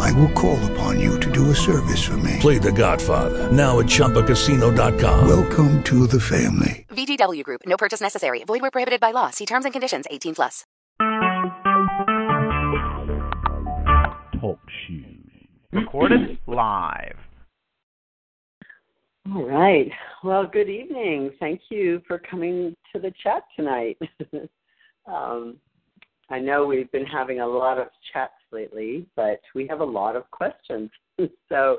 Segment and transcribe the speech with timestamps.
[0.00, 2.38] I will call upon you to do a service for me.
[2.40, 5.28] Play The Godfather now at ChumbaCasino.com.
[5.28, 6.86] Welcome to the family.
[6.90, 7.62] VGW Group.
[7.66, 8.44] No purchase necessary.
[8.44, 9.30] Void where prohibited by law.
[9.30, 10.06] See terms and conditions.
[10.10, 10.64] 18 plus.
[14.40, 15.24] Talk shoes.
[15.72, 17.16] Recorded live.
[19.32, 19.90] All right.
[20.22, 21.32] Well, good evening.
[21.40, 23.98] Thank you for coming to the chat tonight.
[25.06, 25.56] um,
[26.30, 30.16] I know we've been having a lot of chats lately, but we have a lot
[30.16, 30.90] of questions.
[31.48, 31.78] so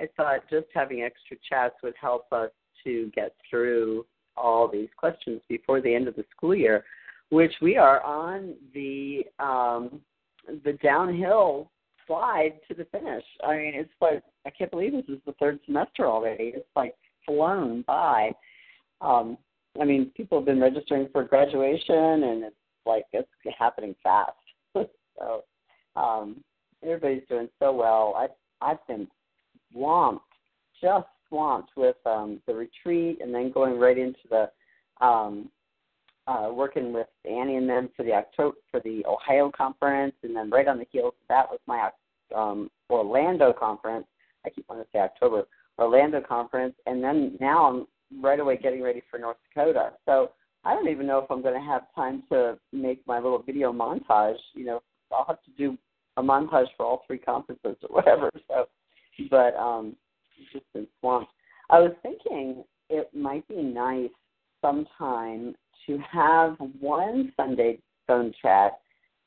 [0.00, 2.50] I thought just having extra chats would help us
[2.84, 4.06] to get through
[4.36, 6.84] all these questions before the end of the school year,
[7.30, 10.00] which we are on the um,
[10.64, 11.70] the downhill
[12.06, 13.24] slide to the finish.
[13.46, 16.52] I mean, it's like I can't believe this is the third semester already.
[16.54, 18.32] It's like flown by.
[19.00, 19.38] Um,
[19.80, 24.32] I mean, people have been registering for graduation, and it's like it's happening fast.
[24.74, 25.44] so
[25.96, 26.42] um,
[26.82, 28.14] everybody's doing so well.
[28.16, 28.28] I
[28.64, 29.06] I've been
[29.72, 30.24] swamped,
[30.80, 35.50] just swamped with um, the retreat, and then going right into the um,
[36.26, 40.50] uh, working with Annie and them for the October for the Ohio conference, and then
[40.50, 41.90] right on the heels of that was my
[42.34, 44.06] um, Orlando conference.
[44.46, 45.44] I keep wanting to say October
[45.78, 49.90] Orlando conference, and then now I'm right away getting ready for North Dakota.
[50.06, 50.32] So
[50.64, 53.72] I don't even know if I'm going to have time to make my little video
[53.72, 54.38] montage.
[54.54, 54.82] You know,
[55.16, 55.78] I'll have to do
[56.16, 58.30] a montage for all three conferences or whatever.
[58.48, 58.66] So,
[59.30, 59.94] but um,
[60.52, 61.30] just been swamped.
[61.70, 64.10] I was thinking it might be nice
[64.60, 65.54] sometime
[65.86, 68.80] to have one Sunday phone chat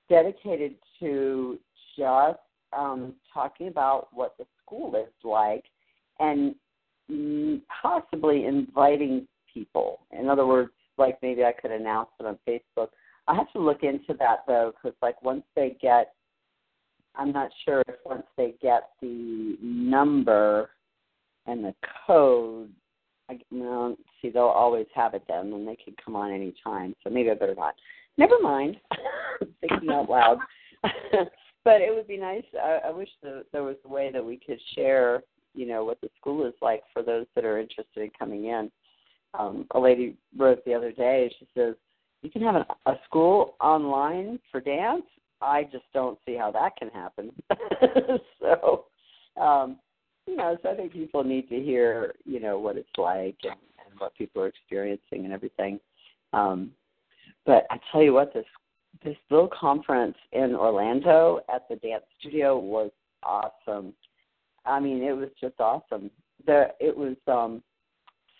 [0.09, 1.57] dedicated to
[1.97, 2.39] just
[2.77, 5.63] um, talking about what the school is like
[6.19, 6.55] and
[7.81, 10.01] possibly inviting people.
[10.11, 12.89] In other words, like maybe I could announce it on Facebook.
[13.27, 16.13] I have to look into that though, because like once they get,
[17.15, 20.69] I'm not sure if once they get the number
[21.45, 21.73] and the
[22.05, 22.71] code,
[23.29, 26.95] I well, see they'll always have it then, and they can come on any time.
[27.03, 27.75] So maybe better not.
[28.17, 28.77] Never mind.
[29.61, 30.37] Thinking out loud.
[30.83, 32.45] but it would be nice.
[32.61, 35.23] I, I wish the, there was a way that we could share,
[35.53, 38.71] you know, what the school is like for those that are interested in coming in
[39.37, 41.31] um, a lady wrote the other day.
[41.39, 41.75] She says,
[42.21, 45.03] "You can have a, a school online for dance.
[45.41, 47.31] I just don't see how that can happen."
[48.41, 48.85] so,
[49.41, 49.77] um,
[50.25, 53.53] you know, so I think people need to hear, you know, what it's like and,
[53.53, 55.79] and what people are experiencing and everything.
[56.33, 56.71] Um,
[57.45, 58.45] but I tell you what, this
[59.03, 62.91] this little conference in Orlando at the dance studio was
[63.23, 63.93] awesome.
[64.65, 66.11] I mean, it was just awesome.
[66.45, 67.63] There, it was um,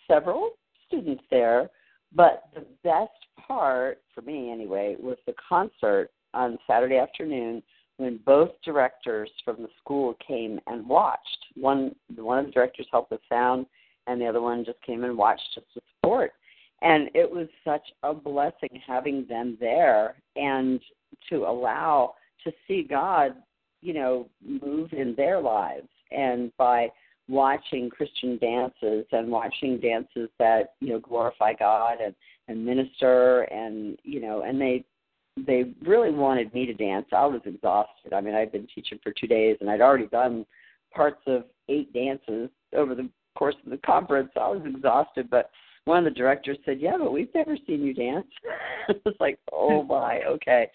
[0.06, 0.50] several
[0.86, 1.70] students there,
[2.14, 3.10] but the best
[3.46, 7.62] part for me anyway was the concert on Saturday afternoon
[7.98, 11.38] when both directors from the school came and watched.
[11.54, 13.66] One one of the directors helped with sound
[14.06, 16.32] and the other one just came and watched just to support.
[16.80, 20.80] And it was such a blessing having them there and
[21.28, 22.14] to allow
[22.44, 23.32] to see God,
[23.82, 26.88] you know, move in their lives and by
[27.28, 32.14] watching Christian dances and watching dances that you know glorify God and
[32.48, 34.84] and minister and you know and they
[35.46, 37.06] they really wanted me to dance.
[37.12, 38.12] I was exhausted.
[38.12, 40.44] I mean, I'd been teaching for two days and I'd already done
[40.92, 44.30] parts of eight dances over the course of the conference.
[44.36, 45.50] I was exhausted, but
[45.84, 48.26] one of the directors said, "Yeah, but we've never seen you dance."
[48.88, 50.70] I was like, "Oh my, okay."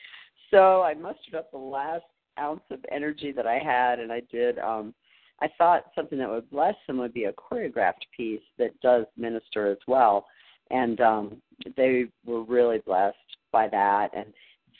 [0.50, 2.06] So I mustered up the last
[2.40, 4.94] ounce of energy that I had, and I did um
[5.44, 9.70] I thought something that would bless them would be a choreographed piece that does minister
[9.70, 10.26] as well.
[10.72, 11.42] And um,
[11.76, 13.18] they were really blessed
[13.52, 14.12] by that.
[14.16, 14.28] And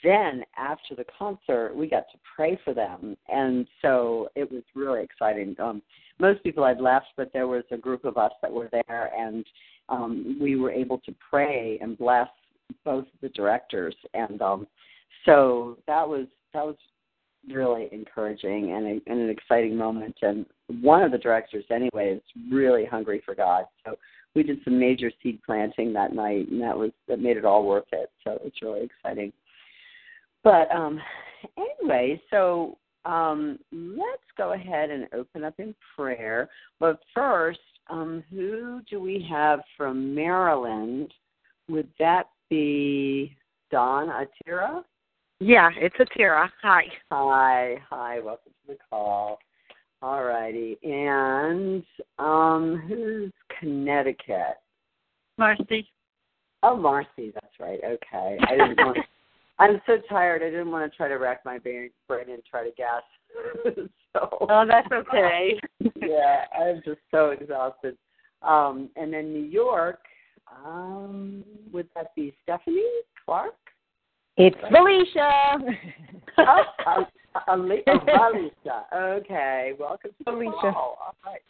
[0.02, 3.14] then after the concert, we got to pray for them.
[3.28, 5.54] And so it was really exciting.
[5.58, 5.82] Um,
[6.18, 9.44] most people had left, but there was a group of us that were there, and
[9.90, 12.28] um, we were able to pray and bless
[12.86, 13.94] both the directors.
[14.14, 14.66] And um,
[15.26, 16.76] so that was that was
[17.48, 20.16] really encouraging and, a, and an exciting moment.
[20.22, 20.46] And
[20.80, 23.64] one of the directors, anyway, is really hungry for God.
[23.84, 23.96] So
[24.34, 27.64] we did some major seed planting that night, and that was that made it all
[27.64, 28.10] worth it.
[28.24, 29.32] So it's really exciting.
[30.42, 31.00] But um,
[31.56, 36.48] anyway, so um, let's go ahead and open up in prayer.
[36.80, 37.60] But first,
[37.90, 41.12] um, who do we have from Maryland
[41.68, 43.36] would that be
[43.70, 44.82] Don Atira?
[45.40, 46.48] Yeah, it's Atira.
[46.62, 46.84] Hi.
[47.10, 49.38] Hi, hi, welcome to the call.
[50.00, 50.78] All righty.
[50.82, 51.82] And
[52.18, 54.58] um who's Connecticut?
[55.36, 55.88] Marcy.
[56.62, 57.80] Oh, Marcy, that's right.
[57.84, 58.38] Okay.
[58.48, 58.98] I didn't want
[59.58, 60.42] I'm so tired.
[60.42, 63.02] I didn't want to try to rack my brain brain and try to guess.
[64.12, 65.58] so Oh, that's okay.
[65.96, 67.96] yeah, I'm just so exhausted.
[68.42, 70.00] Um, and then New York,
[70.64, 71.42] um,
[71.72, 72.82] would that be Stephanie
[73.24, 73.54] Clark?
[74.36, 75.58] It's Felicia.
[76.38, 77.04] oh, uh,
[77.48, 78.84] Alicia.
[78.92, 80.50] Okay, welcome to the Alicia.
[80.60, 80.98] call.
[81.00, 81.40] All right.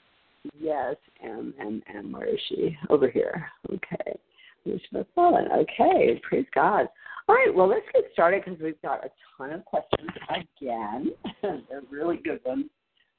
[0.60, 2.12] Yes, M M M.
[2.12, 2.76] Where is she?
[2.90, 3.48] Over here.
[3.72, 4.18] Okay.
[4.66, 5.48] Alicia McClellan.
[5.52, 6.86] Okay, praise God.
[7.26, 9.08] All right, well, let's get started because we've got a
[9.38, 11.12] ton of questions again.
[11.42, 12.66] They're really good ones.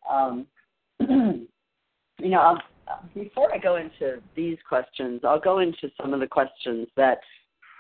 [0.07, 0.45] Um,
[0.99, 2.61] you know, I'll,
[3.15, 7.17] before I go into these questions, I'll go into some of the questions that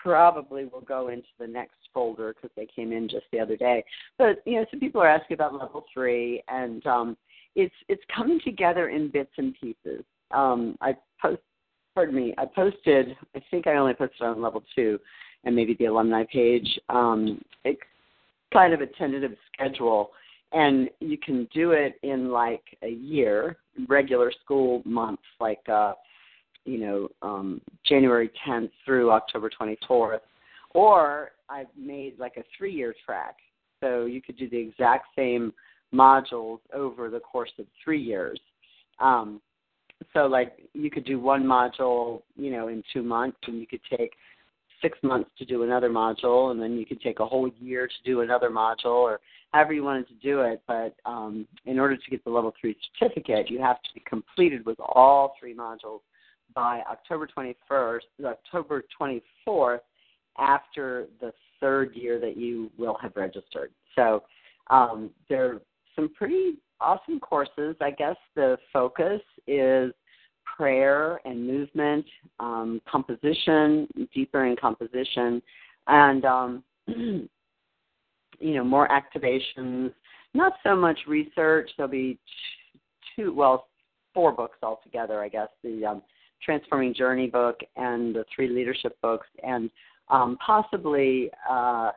[0.05, 3.83] probably will go into the next folder because they came in just the other day.
[4.19, 7.17] But you know, some people are asking about level three, and um,
[7.55, 10.05] it's it's coming together in bits and pieces.
[10.29, 11.41] Um, I post,
[11.95, 13.17] pardon me, I posted.
[13.35, 14.99] I think I only posted on level two,
[15.43, 16.79] and maybe the alumni page.
[16.89, 17.81] Um, it's
[18.53, 20.11] kind of a tentative schedule,
[20.53, 23.57] and you can do it in like a year,
[23.89, 25.67] regular school months, like.
[25.67, 25.93] Uh,
[26.65, 30.19] you know, um, January 10th through October 24th.
[30.71, 33.35] Or I've made like a three year track.
[33.81, 35.53] So you could do the exact same
[35.93, 38.39] modules over the course of three years.
[38.99, 39.41] Um,
[40.13, 43.81] so, like, you could do one module, you know, in two months, and you could
[43.97, 44.11] take
[44.81, 47.93] six months to do another module, and then you could take a whole year to
[48.03, 49.19] do another module, or
[49.55, 50.61] however you wanted to do it.
[50.67, 54.65] But um, in order to get the level three certificate, you have to be completed
[54.65, 56.01] with all three modules
[56.53, 58.83] by October 21st, October
[59.47, 59.79] 24th,
[60.37, 61.31] after the
[61.61, 63.71] third year that you will have registered.
[63.95, 64.23] So
[64.69, 65.61] um, there are
[65.95, 67.77] some pretty awesome courses.
[67.79, 69.93] I guess the focus is
[70.57, 72.05] prayer and movement,
[72.41, 75.41] um, composition, deeper in composition,
[75.87, 76.63] and um,
[78.39, 79.93] you know more activations.
[80.33, 81.69] Not so much research.
[81.77, 82.19] There'll be
[83.15, 83.67] two, well,
[84.13, 85.21] four books altogether.
[85.21, 86.01] I guess the um,
[86.43, 89.69] Transforming Journey book and the three leadership books, and
[90.09, 91.91] um, possibly, uh,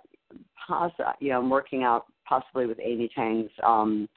[0.66, 4.08] poss- you know, I'm working out possibly with Amy Tang's um,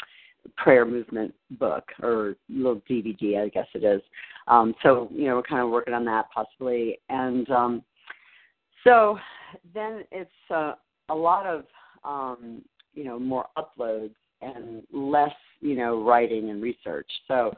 [0.58, 4.02] prayer movement book or little DVD, I guess it is.
[4.48, 7.84] Um, so, you know, we're kind of working on that possibly, and um,
[8.84, 9.18] so
[9.74, 10.74] then it's uh,
[11.10, 11.66] a lot of,
[12.04, 12.62] um,
[12.94, 17.08] you know, more uploads and less, you know, writing and research.
[17.28, 17.54] So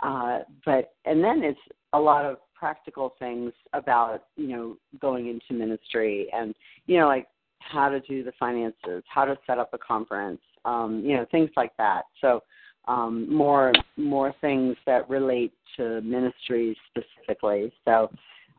[0.00, 1.58] uh, but and then it's
[1.92, 6.54] a lot of practical things about you know going into ministry and
[6.86, 7.26] you know like
[7.60, 11.50] how to do the finances, how to set up a conference, um, you know things
[11.56, 12.02] like that.
[12.20, 12.42] So
[12.86, 17.72] um, more more things that relate to ministry specifically.
[17.84, 18.10] So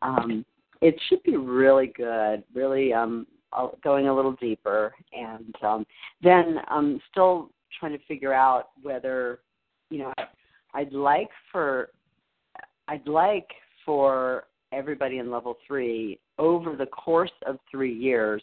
[0.02, 0.44] um,
[0.82, 3.26] it should be really good, really um,
[3.82, 5.86] going a little deeper, and um,
[6.22, 9.40] then I'm still trying to figure out whether
[9.90, 10.12] you know
[10.74, 11.90] I'd like for
[12.88, 13.48] I'd like
[13.84, 18.42] for everybody in level three over the course of three years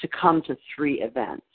[0.00, 1.46] to come to three events.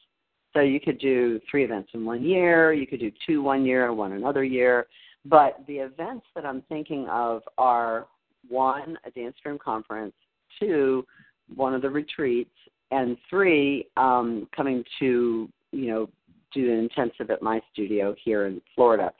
[0.54, 3.88] So you could do three events in one year, you could do two one year,
[3.90, 4.88] and one another year.
[5.26, 8.08] But the events that I'm thinking of are
[8.48, 10.14] one, a dance room conference,
[10.60, 11.06] two,
[11.54, 12.50] one of the retreats,
[12.92, 16.10] and three, um, coming to, you know,
[16.54, 19.12] do an intensive at my studio here in Florida.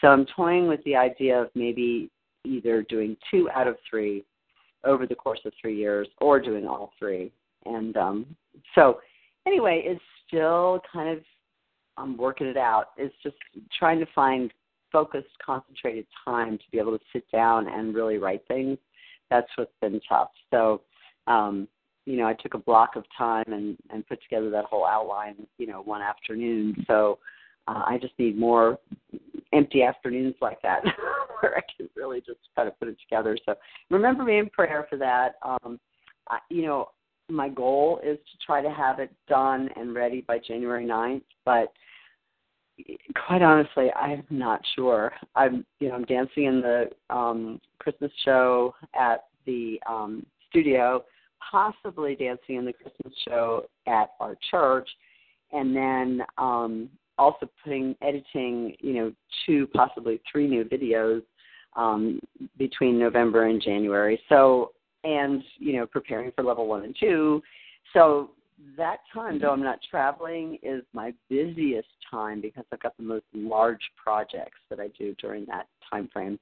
[0.00, 2.10] So I'm toying with the idea of maybe
[2.44, 4.24] either doing two out of three
[4.84, 7.32] over the course of three years or doing all three.
[7.64, 8.36] And um,
[8.74, 9.00] so,
[9.46, 11.24] anyway, it's still kind of,
[11.96, 12.88] I'm working it out.
[12.96, 13.36] It's just
[13.78, 14.52] trying to find
[14.92, 18.78] focused, concentrated time to be able to sit down and really write things.
[19.30, 20.30] That's what's been tough.
[20.50, 20.82] So,
[21.26, 21.66] um,
[22.06, 25.46] you know, I took a block of time and, and put together that whole outline,
[25.58, 26.84] you know, one afternoon.
[26.86, 27.18] So
[27.68, 28.78] uh, I just need more
[29.52, 30.82] empty afternoons like that
[31.40, 33.36] where I can really just kind of put it together.
[33.44, 33.56] So
[33.90, 35.34] remember me in prayer for that.
[35.42, 35.80] Um,
[36.28, 36.90] I, you know,
[37.28, 41.72] my goal is to try to have it done and ready by January 9th, but
[43.26, 45.12] quite honestly, I'm not sure.
[45.34, 51.04] I'm, you know, I'm dancing in the um, Christmas show at the um, studio,
[51.50, 54.88] possibly dancing in the Christmas show at our church,
[55.52, 56.88] and then um,
[57.18, 59.12] also putting editing, you know,
[59.44, 61.22] two possibly three new videos
[61.76, 62.20] um,
[62.58, 64.20] between November and January.
[64.28, 64.72] So
[65.04, 67.42] and you know preparing for level one and two.
[67.92, 68.30] So
[68.76, 73.24] that time, though I'm not traveling, is my busiest time because I've got the most
[73.34, 76.38] large projects that I do during that time frame.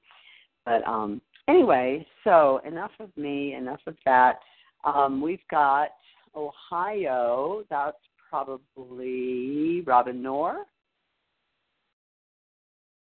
[0.65, 4.39] But um, anyway, so enough of me, enough of that.
[4.85, 5.89] Um, we've got
[6.35, 7.63] Ohio.
[7.69, 7.97] That's
[8.29, 10.61] probably Robin Noor.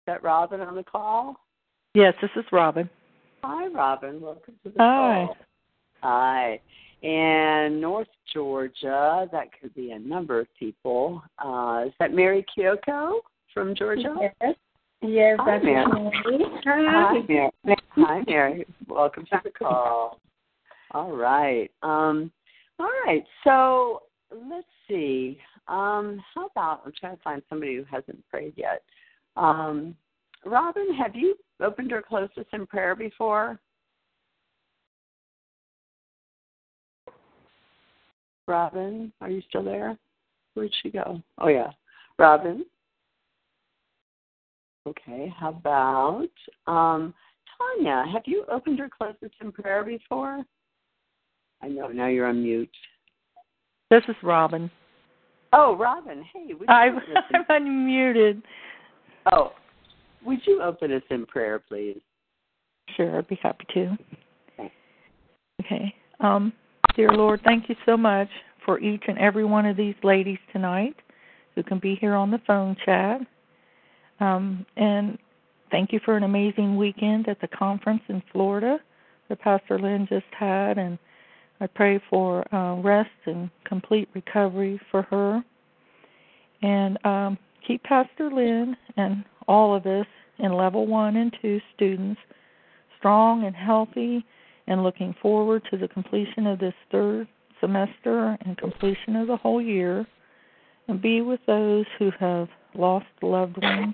[0.01, 1.35] Is that Robin on the call?
[1.93, 2.89] Yes, this is Robin.
[3.43, 4.19] Hi, Robin.
[4.21, 5.25] Welcome to the Hi.
[5.27, 5.37] call.
[6.01, 6.59] Hi.
[7.03, 11.23] And North Georgia, that could be a number of people.
[11.43, 13.19] Uh, is that Mary Kyoko
[13.53, 14.15] from Georgia?
[14.19, 14.55] Yes.
[15.03, 15.89] Yes, Hi, that's ma'am.
[16.29, 16.45] me.
[16.63, 17.51] Hi, Mary.
[17.95, 18.65] Hi, Mary.
[18.87, 20.19] Welcome to the call.
[20.93, 21.71] All right.
[21.83, 22.31] Um,
[22.79, 23.23] all right.
[23.43, 24.03] So
[24.49, 25.39] let's see.
[25.67, 28.83] Um, how about I'm trying to find somebody who hasn't prayed yet.
[29.37, 29.95] Um,
[30.45, 33.59] Robin, have you opened or closed us in prayer before?
[38.47, 39.97] Robin, are you still there?
[40.55, 41.21] Where'd she go?
[41.37, 41.69] Oh yeah,
[42.19, 42.65] Robin.
[44.87, 46.27] Okay, how about
[46.67, 47.13] um,
[47.57, 48.03] Tanya?
[48.11, 50.43] Have you opened or closed us in prayer before?
[51.61, 52.69] I know now you're on mute.
[53.89, 54.71] This is Robin.
[55.53, 58.41] Oh, Robin, hey, I'm, open us in, I'm unmuted.
[59.31, 59.51] oh,
[60.25, 61.99] would you open us in prayer, please?
[62.95, 63.97] Sure, I'd be happy to.
[64.55, 64.73] Thanks.
[65.65, 65.93] Okay.
[66.19, 66.53] Um,
[66.95, 68.29] dear Lord, thank you so much
[68.65, 70.95] for each and every one of these ladies tonight
[71.55, 73.21] who can be here on the phone chat.
[74.19, 75.17] Um, and
[75.69, 78.77] thank you for an amazing weekend at the conference in Florida
[79.27, 80.77] that Pastor Lynn just had.
[80.77, 80.97] And
[81.61, 85.43] I pray for uh, rest and complete recovery for her.
[86.63, 90.07] And um, keep Pastor Lynn and all of us
[90.39, 92.19] in level one and two students
[92.97, 94.25] strong and healthy
[94.67, 97.27] and looking forward to the completion of this third
[97.59, 100.05] semester and completion of the whole year.
[100.87, 103.93] And be with those who have lost loved ones,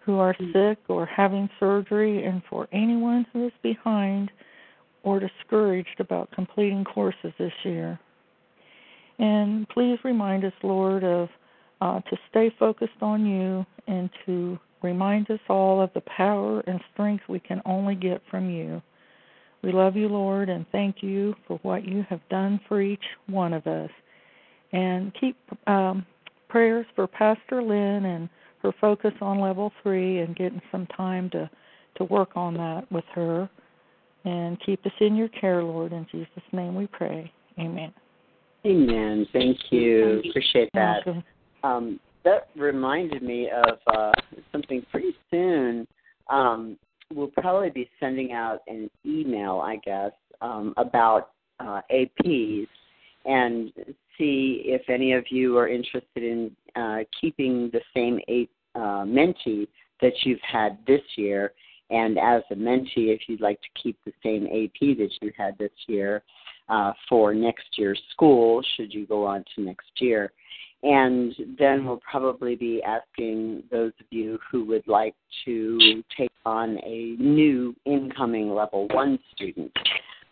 [0.00, 4.30] who are sick or having surgery, and for anyone who is behind
[5.02, 7.98] or discouraged about completing courses this year.
[9.18, 11.28] And please remind us, Lord, of
[11.80, 16.80] uh, to stay focused on you and to remind us all of the power and
[16.92, 18.82] strength we can only get from you.
[19.62, 23.52] We love you, Lord, and thank you for what you have done for each one
[23.52, 23.90] of us.
[24.72, 26.04] And keep um,
[26.48, 28.28] prayers for Pastor Lynn and
[28.62, 31.48] her focus on level three and getting some time to,
[31.96, 33.48] to work on that with her.
[34.24, 35.92] And keep us in your care, Lord.
[35.92, 37.32] In Jesus' name we pray.
[37.58, 37.92] Amen.
[38.64, 39.26] Amen.
[39.32, 40.22] Thank you.
[40.28, 41.02] Appreciate that.
[41.64, 44.12] Um, that reminded me of uh,
[44.52, 45.86] something pretty soon.
[46.30, 46.78] Um,
[47.12, 52.68] we'll probably be sending out an email, I guess, um, about uh, APs
[53.24, 53.72] and
[54.18, 59.68] see if any of you are interested in uh, keeping the same AP, uh, mentee
[60.00, 61.52] that you've had this year.
[61.90, 65.58] And as a mentee, if you'd like to keep the same AP that you had
[65.58, 66.22] this year
[66.68, 70.32] uh, for next year's school, should you go on to next year.
[70.82, 76.78] And then we'll probably be asking those of you who would like to take on
[76.84, 79.70] a new incoming level one student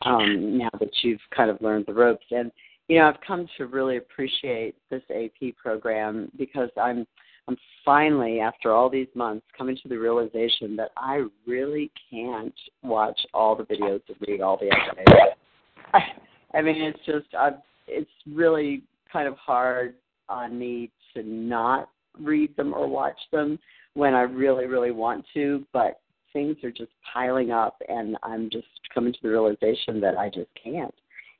[0.03, 2.27] um, now that you've kind of learned the ropes.
[2.33, 2.51] And,
[2.89, 7.07] you know, I've come to really appreciate this AP program because I'm
[7.51, 12.55] I'm finally, after all these months, coming to the realization that I really can't
[12.85, 15.35] watch all the videos and read all the essays.
[15.93, 15.99] I,
[16.55, 17.55] I mean, it's just, I've,
[17.89, 19.95] it's really kind of hard
[20.29, 21.89] on me to not
[22.21, 23.59] read them or watch them
[23.95, 25.99] when I really, really want to, but
[26.33, 30.51] things are just piling up and I'm just coming to the realization that I just
[30.63, 30.95] can't.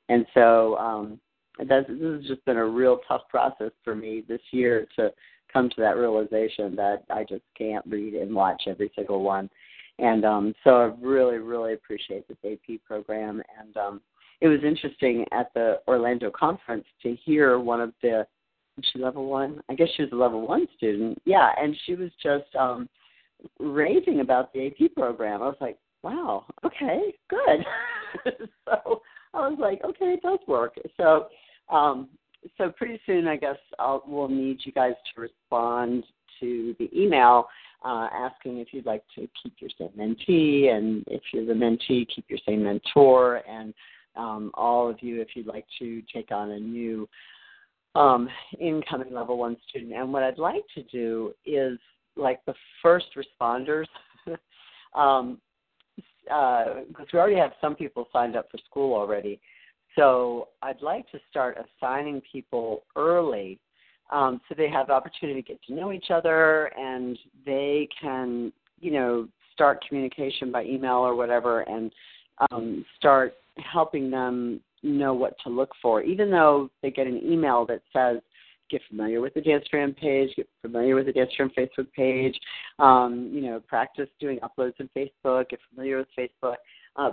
[0.09, 1.19] And so um
[1.59, 5.11] this has just been a real tough process for me this year to
[5.51, 9.49] come to that realization that I just can't read and watch every single one.
[9.99, 14.01] And um so I really, really appreciate this AP program and um
[14.41, 18.25] it was interesting at the Orlando conference to hear one of the
[18.93, 19.61] she level one?
[19.69, 21.21] I guess she was a level one student.
[21.25, 22.89] Yeah, and she was just um
[23.59, 25.41] raving about the AP program.
[25.41, 27.65] I was like, wow, okay, good.
[28.65, 29.01] so
[29.33, 30.75] I was like, okay, it does work.
[30.97, 31.27] So
[31.69, 32.09] um
[32.57, 36.03] so pretty soon I guess I'll we'll need you guys to respond
[36.39, 37.47] to the email
[37.83, 42.07] uh, asking if you'd like to keep your same mentee and if you're the mentee,
[42.13, 43.73] keep your same mentor and
[44.15, 47.07] um, all of you if you'd like to take on a new
[47.95, 48.29] um,
[48.59, 49.93] incoming level one student.
[49.93, 51.77] And what I'd like to do is
[52.15, 53.85] like the first responders,
[54.95, 55.39] um,
[56.23, 59.39] because we already have some people signed up for school already.
[59.95, 63.59] So I'd like to start assigning people early
[64.11, 68.51] um, so they have the opportunity to get to know each other and they can,
[68.79, 71.91] you know, start communication by email or whatever and
[72.51, 76.01] um, start helping them know what to look for.
[76.01, 78.21] Even though they get an email that says,
[78.69, 82.37] get familiar with the Dance Jam page, get familiar with the Dance Jam Facebook page,
[82.79, 86.55] um, you know, practice doing uploads in Facebook, get familiar with Facebook.
[86.95, 87.11] Uh,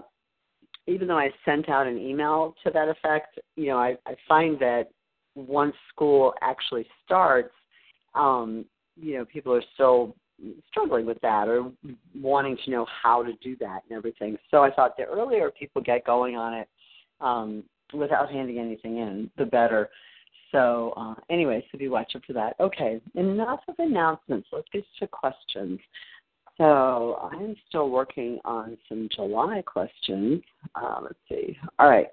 [0.89, 4.59] even though I sent out an email to that effect, you know, I, I find
[4.61, 4.89] that
[5.35, 7.53] once school actually starts,
[8.15, 8.65] um,
[8.97, 10.17] you know, people are still
[10.71, 11.71] struggling with that or
[12.19, 14.37] wanting to know how to do that and everything.
[14.51, 16.69] So I thought the earlier people get going on it
[17.21, 19.91] um, without handing anything in, the better.
[20.53, 22.57] So uh, anyway, so be watch up for that.
[22.61, 24.49] Okay, enough of announcements.
[24.53, 25.79] Let's get to questions.
[26.59, 30.43] So I'm still working on some July questions.
[30.75, 31.57] Uh, let's see.
[31.79, 32.09] All right,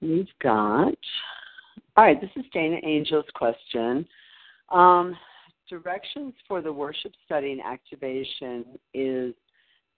[0.00, 0.94] we've got.
[1.96, 4.06] All right, this is Dana Angel's question.
[4.70, 5.16] Um,
[5.68, 9.34] directions for the worship study and activation is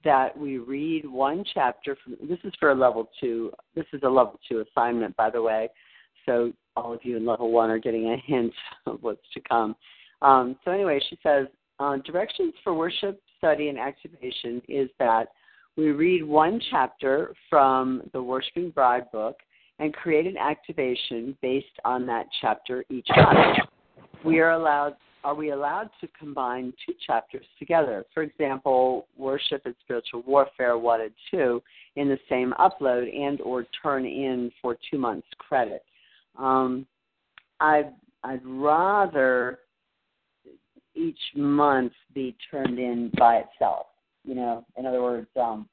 [0.05, 4.09] that we read one chapter from this is for a level two this is a
[4.09, 5.69] level two assignment by the way
[6.25, 8.53] so all of you in level one are getting a hint
[8.87, 9.75] of what's to come
[10.23, 11.47] um, so anyway she says
[11.79, 15.29] uh, directions for worship study and activation is that
[15.77, 19.37] we read one chapter from the worshiping bride book
[19.79, 23.59] and create an activation based on that chapter each month
[24.25, 28.05] we are allowed are we allowed to combine two chapters together?
[28.15, 31.61] For example, worship and spiritual warfare one and two
[31.97, 35.85] in the same upload and or turn in for two months credit.
[36.39, 36.87] Um,
[37.59, 37.93] I'd
[38.23, 39.59] I'd rather
[40.97, 43.87] each month be turned in by itself.
[44.25, 45.69] You know, in other words, um,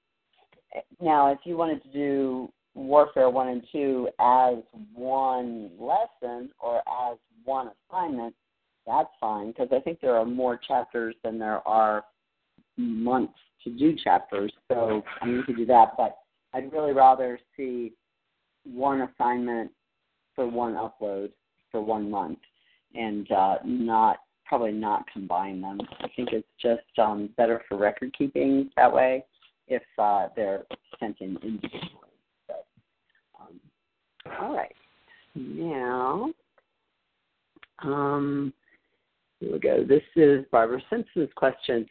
[1.02, 4.56] now if you wanted to do warfare one and two as
[4.94, 8.36] one lesson or as one assignment,
[8.86, 12.04] that's fine because I think there are more chapters than there are
[12.78, 14.52] months to do chapters.
[14.68, 16.18] So I mean, you could do that, but
[16.54, 17.94] I'd really rather see
[18.64, 19.72] one assignment
[20.36, 21.32] for one upload
[21.72, 22.40] for one month
[22.96, 24.18] and uh, not
[24.54, 25.80] probably not combine them.
[26.02, 29.26] I think it's just um, better for record keeping that way
[29.68, 30.64] if uh, they're
[31.00, 31.90] sent in individually.
[33.42, 33.60] Um,
[34.40, 34.76] all right.
[35.34, 36.32] Now,
[37.82, 38.54] um,
[39.40, 39.84] here we go.
[39.84, 41.88] This is Barbara Simpson's question.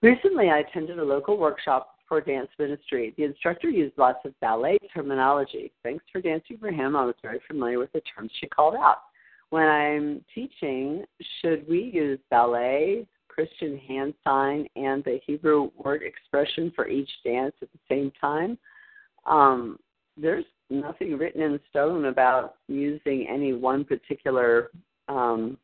[0.00, 3.12] Recently, I attended a local workshop for dance ministry.
[3.18, 5.70] The instructor used lots of ballet terminology.
[5.82, 6.96] Thanks for dancing for him.
[6.96, 9.02] I was very familiar with the terms she called out.
[9.50, 11.04] When I'm teaching,
[11.40, 17.54] should we use ballet, Christian hand sign, and the Hebrew word expression for each dance
[17.60, 18.56] at the same time?
[19.26, 19.78] Um,
[20.16, 24.70] there's nothing written in stone about using any one particular
[25.08, 25.58] um,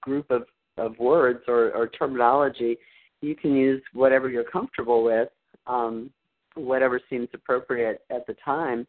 [0.00, 0.44] group of,
[0.78, 2.76] of words or, or terminology,
[3.20, 5.28] you can use whatever you're comfortable with,
[5.66, 6.10] um,
[6.54, 8.86] whatever seems appropriate at the time.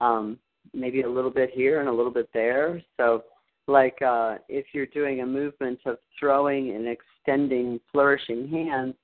[0.00, 0.38] Um,
[0.72, 2.82] maybe a little bit here and a little bit there.
[2.96, 3.24] So,
[3.66, 8.94] like uh, if you're doing a movement of throwing and extending, flourishing hands,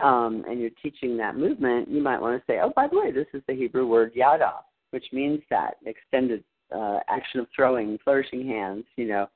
[0.00, 3.12] um, and you're teaching that movement, you might want to say, oh, by the way,
[3.12, 4.54] this is the Hebrew word yada,
[4.90, 6.42] which means that extended
[6.74, 9.28] uh, action of throwing, flourishing hands, you know.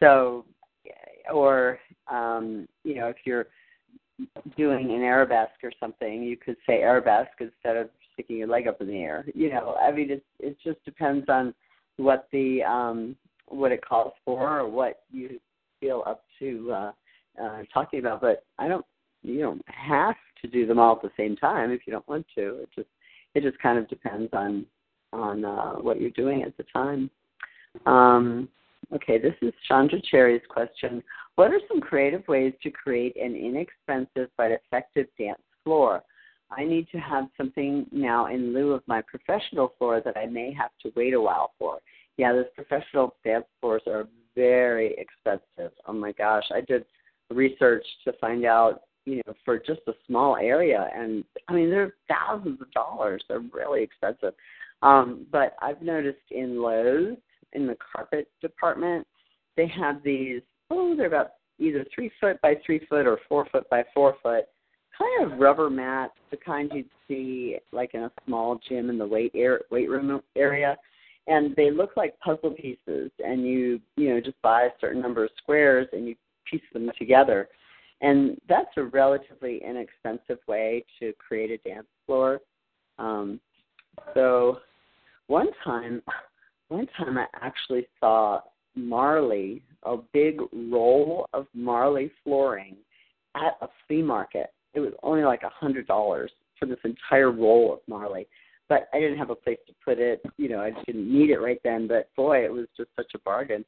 [0.00, 0.44] So
[1.32, 1.78] or
[2.08, 3.46] um, you know, if you're
[4.56, 7.88] doing an arabesque or something, you could say arabesque instead of
[8.20, 9.24] sticking your leg up in the air.
[9.34, 11.54] You know, I mean, it it just depends on
[11.96, 15.40] what the um, what it calls for or what you
[15.80, 16.92] feel up to uh,
[17.42, 18.20] uh, talking about.
[18.20, 18.84] But I don't,
[19.22, 22.26] you don't have to do them all at the same time if you don't want
[22.34, 22.60] to.
[22.62, 22.88] It just
[23.34, 24.66] it just kind of depends on
[25.12, 27.10] on uh, what you're doing at the time.
[27.86, 28.48] Um,
[28.92, 31.02] Okay, this is Chandra Cherry's question.
[31.36, 36.02] What are some creative ways to create an inexpensive but effective dance floor?
[36.50, 40.52] I need to have something now in lieu of my professional floor that I may
[40.52, 41.78] have to wait a while for.
[42.16, 45.72] Yeah, those professional dance floors are very expensive.
[45.86, 46.84] Oh my gosh, I did
[47.30, 51.94] research to find out, you know, for just a small area, and I mean they're
[52.08, 53.22] thousands of dollars.
[53.28, 54.34] They're really expensive.
[54.82, 57.16] Um, but I've noticed in Lowe's
[57.52, 59.06] in the carpet department,
[59.56, 63.68] they have these, oh, they're about either three foot by three foot or four foot
[63.70, 64.46] by four foot,
[65.00, 69.06] kind of rubber mats, the kind you'd see like in a small gym in the
[69.06, 70.76] weight air, weight room area.
[71.26, 75.24] And they look like puzzle pieces, and you you know just buy a certain number
[75.24, 76.16] of squares and you
[76.50, 77.48] piece them together,
[78.00, 82.40] and that's a relatively inexpensive way to create a dance floor.
[82.98, 83.40] Um,
[84.14, 84.58] so
[85.26, 86.02] one time,
[86.68, 88.40] one time I actually saw
[88.74, 92.76] Marley, a big roll of Marley flooring
[93.36, 94.52] at a flea market.
[94.74, 98.26] It was only like a hundred dollars for this entire roll of Marley.
[98.68, 100.22] But I didn't have a place to put it.
[100.36, 101.88] You know, I just didn't need it right then.
[101.88, 103.64] But boy, it was just such a bargain.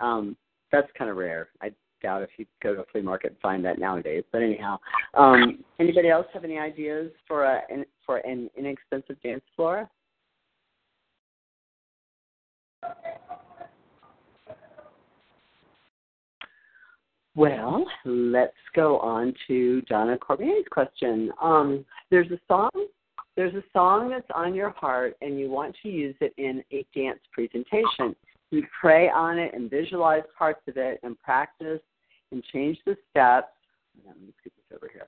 [0.00, 0.36] Um,
[0.72, 1.48] that's kind of rare.
[1.62, 1.70] I
[2.02, 4.24] doubt if you go to a flea market and find that nowadays.
[4.32, 4.78] But anyhow,
[5.14, 7.60] um, anybody else have any ideas for a
[8.04, 9.88] for an inexpensive dance floor?
[17.36, 21.30] Well, let's go on to Donna Corbier's question.
[21.40, 22.70] Um, there's a song.
[23.36, 26.84] There's a song that's on your heart, and you want to use it in a
[26.94, 28.16] dance presentation.
[28.50, 31.80] You pray on it and visualize parts of it, and practice
[32.32, 33.48] and change the steps.
[34.04, 35.06] Let me scoot this over here.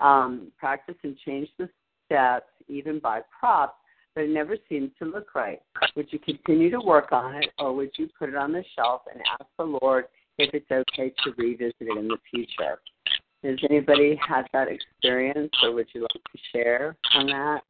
[0.00, 1.68] Um, practice and change the
[2.04, 3.78] steps, even by props,
[4.14, 5.60] but it never seems to look right.
[5.96, 9.02] Would you continue to work on it, or would you put it on the shelf
[9.12, 10.04] and ask the Lord
[10.38, 12.80] if it's okay to revisit it in the future.
[13.44, 17.62] Has anybody had that experience, or would you like to share on that?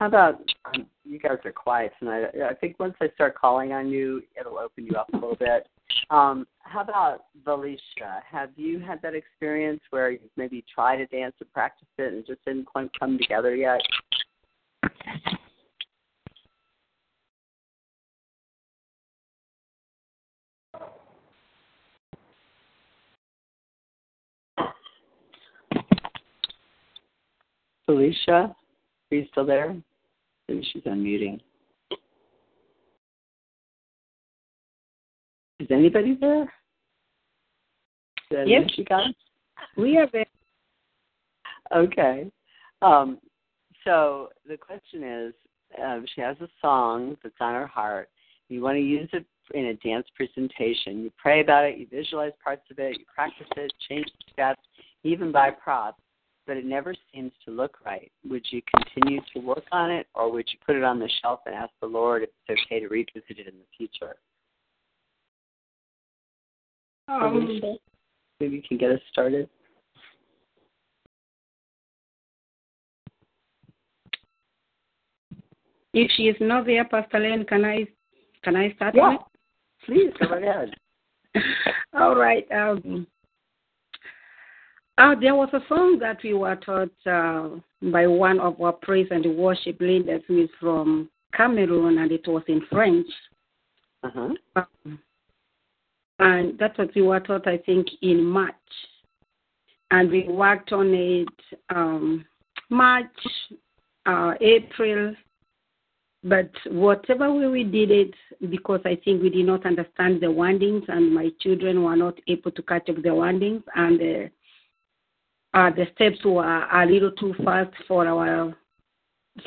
[0.00, 2.24] How about um, you guys are quiet tonight?
[2.46, 5.68] I think once I start calling on you, it'll open you up a little bit.
[6.10, 8.20] Um, how about Valicia?
[8.28, 12.26] Have you had that experience where you've maybe tried to dance and practice it and
[12.26, 13.80] just didn't quite come together yet?
[27.86, 28.56] Felicia, are
[29.10, 29.76] you still there?
[30.48, 31.40] Maybe she's unmuting.
[35.60, 36.52] Is anybody there?
[38.30, 39.14] Did yes, you guys.
[39.76, 40.26] We are there.
[41.74, 42.30] Okay.
[42.82, 43.18] Um,
[43.84, 45.34] so the question is,
[45.82, 48.08] um, she has a song that's on her heart.
[48.48, 51.02] You want to use it in a dance presentation.
[51.02, 54.62] You pray about it, you visualize parts of it, you practice it, change the steps,
[55.02, 56.00] even buy props
[56.46, 58.10] but it never seems to look right.
[58.28, 61.40] Would you continue to work on it, or would you put it on the shelf
[61.46, 64.16] and ask the Lord if it's okay to revisit it in the future?
[67.08, 67.60] Um,
[68.40, 69.48] Maybe you can get us started.
[75.92, 77.86] If she is not there, Pastor Lynn, can I
[78.42, 78.94] can I start?
[78.96, 79.16] Yeah,
[79.86, 80.74] please go ahead.
[81.94, 82.46] All right.
[82.50, 83.06] Um,
[84.98, 87.48] uh, there was a song that we were taught uh,
[87.90, 92.42] by one of our praise and worship leaders who is from Cameroon, and it was
[92.46, 93.06] in French.
[94.04, 94.28] Uh-huh.
[94.56, 94.98] Um,
[96.20, 98.54] and that was we were taught, I think, in March.
[99.90, 101.28] And we worked on it
[101.70, 102.24] um,
[102.70, 103.06] March,
[104.06, 105.14] uh, April,
[106.22, 108.14] but whatever way we did it,
[108.48, 112.50] because I think we did not understand the windings, and my children were not able
[112.52, 114.28] to catch up the windings, and uh,
[115.54, 118.54] uh, the steps were a little too fast for our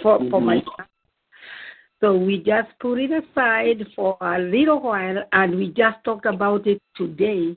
[0.01, 0.29] for mm-hmm.
[0.29, 0.85] for my son.
[1.99, 6.65] So we just put it aside for a little while, and we just talked about
[6.67, 7.55] it today,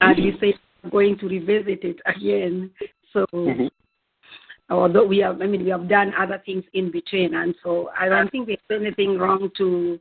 [0.00, 2.70] and we said we're going to revisit it again.
[3.12, 3.24] So.
[3.32, 3.66] Mm-hmm.
[4.72, 8.08] Although we have, I mean, we have done other things in between, and so I
[8.08, 9.98] don't think there's anything wrong to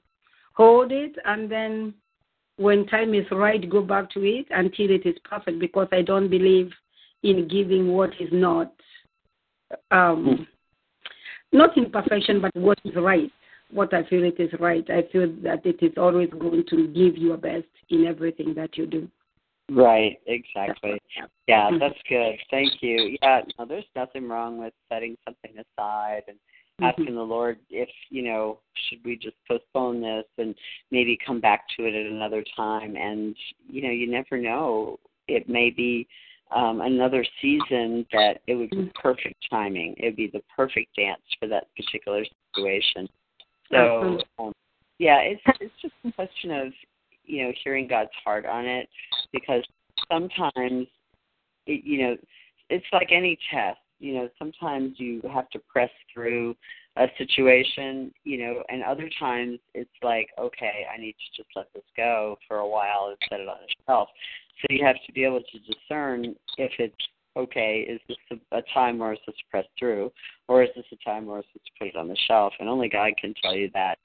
[0.54, 1.96] hold it, and then
[2.58, 5.58] when time is right, go back to it until it is perfect.
[5.58, 6.72] Because I don't believe
[7.24, 8.74] in giving what is not
[9.92, 10.48] um,
[11.52, 13.32] not in perfection, but what is right.
[13.72, 14.88] What I feel it is right.
[14.90, 18.78] I feel that it is always going to give you your best in everything that
[18.78, 19.08] you do.
[19.72, 21.00] Right, exactly.
[21.48, 22.36] Yeah, that's good.
[22.50, 23.18] Thank you.
[23.22, 26.38] Yeah, no, there's nothing wrong with setting something aside and
[26.82, 27.16] asking mm-hmm.
[27.16, 30.56] the Lord if, you know, should we just postpone this and
[30.90, 33.36] maybe come back to it at another time and
[33.68, 35.00] you know, you never know.
[35.28, 36.08] It may be
[36.52, 39.96] um, another season that it would be perfect timing.
[39.98, 42.24] It would be the perfect dance for that particular
[42.56, 43.08] situation.
[43.72, 44.52] So, um,
[44.98, 46.74] yeah, it's it's just a question of
[47.26, 48.90] you know hearing God's heart on it
[49.32, 49.64] because
[50.12, 50.88] sometimes
[51.68, 52.18] it, you know
[52.70, 53.80] it's like any test.
[54.00, 56.56] You know, sometimes you have to press through
[56.96, 61.68] a situation, you know, and other times it's like, okay, I need to just let
[61.74, 64.10] this go for a while and set it on a shelf.
[64.62, 66.96] So you have to be able to discern if it's
[67.38, 68.18] okay, is this
[68.52, 70.12] a, a time where it's supposed pressed through,
[70.48, 72.54] or is this a time where it's supposed to put it on the shelf?
[72.60, 73.98] And only God can tell you that.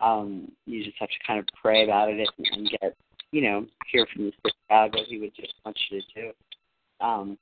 [0.00, 2.96] Um, you just have to kind of pray about it and, and get
[3.32, 6.06] you know, hear from the Spirit of God what He would just want you to
[6.20, 6.32] do.
[7.04, 7.38] Um,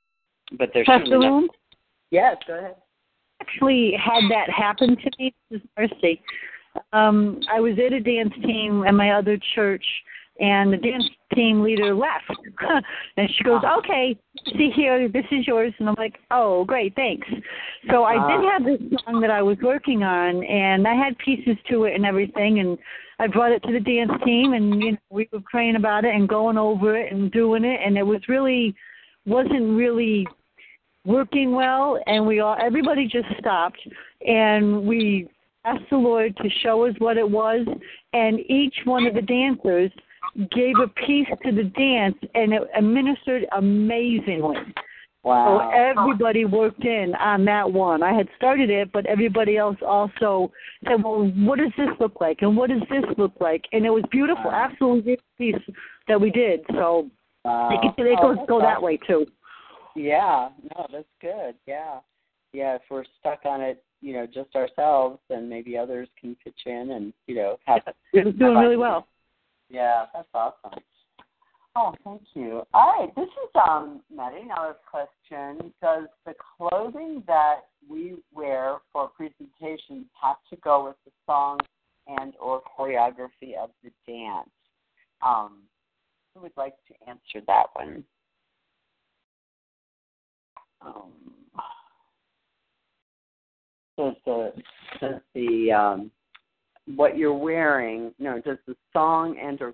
[0.57, 1.45] but there's Pastor certainly Lynn?
[1.47, 1.55] not-
[2.11, 2.75] Yes, go ahead.
[3.41, 5.33] actually had that happen to me.
[5.51, 6.21] This is Mercy.
[6.91, 9.85] Um, I was at a dance team at my other church,
[10.39, 12.29] and the dance team leader left.
[13.17, 14.17] and she goes, "Okay,
[14.57, 17.27] see here, this is yours." And I'm like, "Oh, great, thanks."
[17.89, 21.57] So I did have this song that I was working on, and I had pieces
[21.69, 22.77] to it and everything, and
[23.19, 26.15] I brought it to the dance team, and you know, we were praying about it
[26.15, 28.75] and going over it and doing it, and it was really
[29.25, 30.25] wasn't really
[31.05, 33.79] working well and we all everybody just stopped
[34.27, 35.27] and we
[35.65, 37.65] asked the lord to show us what it was
[38.13, 39.91] and each one of the dancers
[40.51, 44.57] gave a piece to the dance and it administered amazingly.
[45.21, 45.69] Wow.
[45.73, 48.01] so everybody worked in on that one.
[48.03, 50.51] I had started it but everybody else also
[50.87, 52.37] said well what does this look like?
[52.41, 53.65] And what does this look like?
[53.73, 55.75] And it was beautiful absolutely beautiful piece
[56.07, 56.61] that we did.
[56.71, 57.09] So
[57.43, 57.69] wow.
[57.69, 59.25] they could they Oh, that's go that way too.
[59.95, 61.55] Yeah, no, that's good.
[61.67, 61.99] Yeah.
[62.53, 66.61] Yeah, if we're stuck on it, you know, just ourselves, then maybe others can pitch
[66.65, 67.81] in and, you know, have
[68.13, 69.05] it was doing really well
[69.69, 70.79] Yeah, that's awesome.
[71.75, 72.63] Oh, thank you.
[72.73, 74.45] All right, this is um Maddie.
[74.45, 80.95] Now, this question: Does the clothing that we wear for presentations have to go with
[81.05, 81.59] the song
[82.07, 84.49] and or choreography of the dance?
[85.21, 85.59] Um,
[86.33, 88.03] who would like to answer that one?
[90.81, 91.11] Um,
[93.97, 94.53] does the
[94.99, 96.11] does the um,
[96.95, 99.73] what you're wearing no does the song and or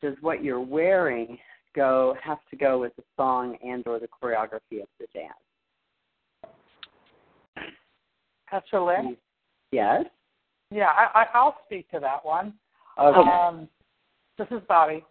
[0.00, 1.36] does what you're wearing
[1.74, 5.34] go have to go with the song and or the choreography of the dance
[8.48, 9.16] Pastor Lynn?
[9.72, 10.04] yes
[10.70, 12.54] Yeah, I, I, I'll speak to that one.
[12.98, 13.68] okay Um,
[14.38, 15.04] this is Bobby.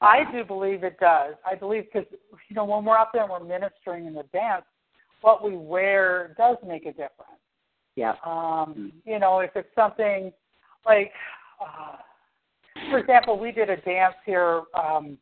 [0.00, 1.34] I do believe it does.
[1.44, 2.08] I believe because
[2.48, 4.64] you know when we're out there and we're ministering in the dance,
[5.22, 7.40] what we wear does make a difference.
[7.96, 10.32] yeah Um, you know, if it's something
[10.88, 11.12] like,
[11.60, 11.96] uh,
[12.90, 14.62] for example, we did a dance here.
[14.74, 15.18] Um,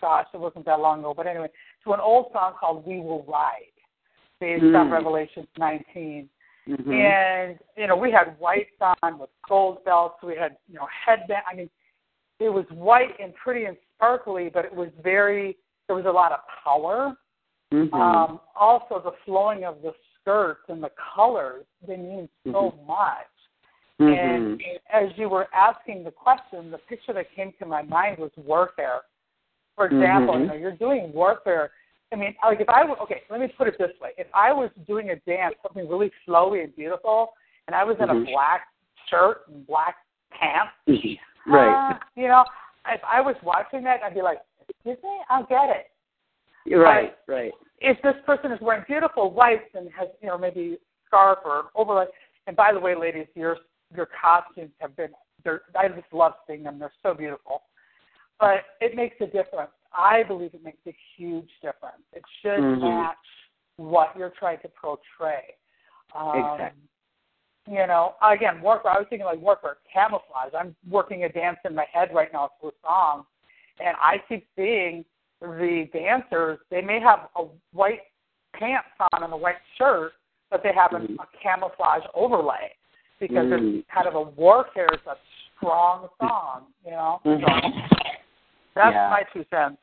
[0.00, 1.48] gosh, it wasn't that long ago, but anyway,
[1.84, 3.74] to an old song called "We Will Ride,"
[4.40, 4.92] based on Mm.
[4.92, 6.28] Revelation 19.
[6.66, 8.70] hmm And you know, we had whites
[9.02, 10.22] on with gold belts.
[10.22, 11.42] We had you know headband.
[11.50, 11.70] I mean,
[12.38, 15.56] it was white and pretty and sparkly, but it was very.
[15.86, 17.16] There was a lot of power.
[17.70, 23.37] hmm Um, also, the flowing of the skirts and the colors they mean so much.
[23.98, 24.60] Hmm And
[24.92, 29.00] as you were asking the question, the picture that came to my mind was warfare.
[29.76, 30.40] For example, Mhm.
[30.40, 31.70] you know, you're doing warfare.
[32.12, 34.52] I mean, like if I were okay, let me put it this way: if I
[34.52, 37.34] was doing a dance, something really flowy and beautiful,
[37.66, 38.22] and I was in Mhm.
[38.22, 38.68] a black
[39.06, 39.96] shirt and black
[40.30, 40.72] pants,
[41.46, 42.44] right uh, you know,
[42.86, 45.90] if I was watching that, I'd be like, "Excuse me, I'll get it."
[46.76, 51.38] right right if this person is wearing beautiful whites and has you know maybe scarf
[51.44, 52.04] or overlay
[52.46, 53.56] and by the way ladies your
[53.94, 55.10] your costumes have been
[55.44, 56.78] they're i just love seeing them.
[56.78, 57.62] They're so beautiful.
[58.40, 59.70] But it makes a difference.
[59.92, 62.02] I believe it makes a huge difference.
[62.12, 62.80] It should Mhm.
[62.80, 63.16] match
[63.76, 65.56] what you're trying to portray.
[66.14, 66.82] Um, Exactly.
[67.68, 70.54] you know again work i was thinking like work for camouflage.
[70.58, 73.26] I'm working a dance in my head right now to a song
[73.80, 75.04] and i keep seeing
[75.40, 78.00] the dancers, they may have a white
[78.54, 80.12] pants on and a white shirt,
[80.50, 81.16] but they have Mhm.
[81.18, 82.74] a, a camouflage overlay
[83.18, 83.78] because Mm.
[83.78, 84.88] it's kind of a warfare.
[84.92, 85.16] It's a
[85.56, 87.20] strong song, you know.
[87.24, 87.88] Mhm.
[87.90, 89.08] So that's Yeah.
[89.10, 89.80] my two cents.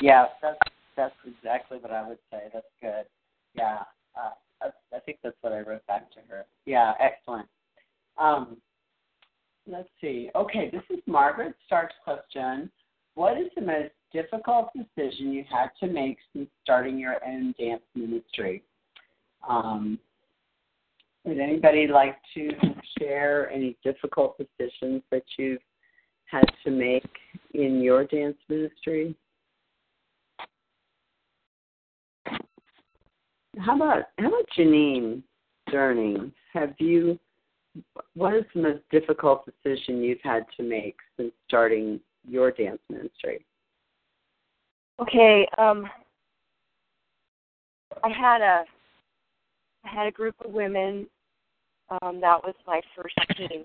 [0.00, 0.58] Yeah, that's
[0.94, 2.50] that's exactly what I would say.
[2.52, 3.06] That's good.
[3.54, 3.84] Yeah,
[4.14, 6.44] uh, that's, I think that's what I wrote back to her.
[6.66, 7.48] Yeah, excellent.
[8.18, 8.60] Um,
[9.66, 10.30] let's see.
[10.34, 12.70] Okay, this is Margaret Stark's question.
[13.14, 17.82] What is the most difficult decision you had to make since starting your own dance
[17.94, 18.62] ministry?
[19.48, 19.98] Um,
[21.24, 22.50] would anybody like to
[22.98, 25.60] share any difficult decisions that you've
[26.24, 27.06] had to make
[27.54, 29.14] in your dance ministry?
[33.58, 35.22] How about how about Janine
[35.70, 36.32] Durning?
[36.54, 37.18] Have you
[38.14, 43.44] what is the most difficult decision you've had to make since starting your dance ministry?
[45.00, 45.88] Okay, um
[48.02, 48.64] I had a
[49.84, 51.06] I had a group of women.
[51.90, 53.64] Um, that was my first team.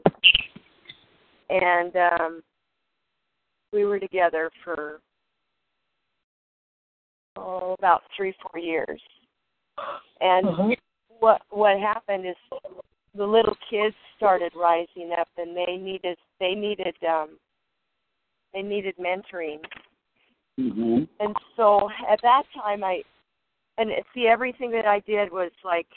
[1.50, 2.44] And um
[3.72, 5.00] we were together for
[7.36, 9.02] oh about three, four years.
[10.20, 10.76] And
[11.20, 12.36] what what happened is
[13.16, 17.38] the little kids started rising up and they needed they needed um
[18.54, 19.60] they needed mentoring.
[20.58, 23.04] hmm And so at that time I
[23.78, 25.88] and see everything that I did was like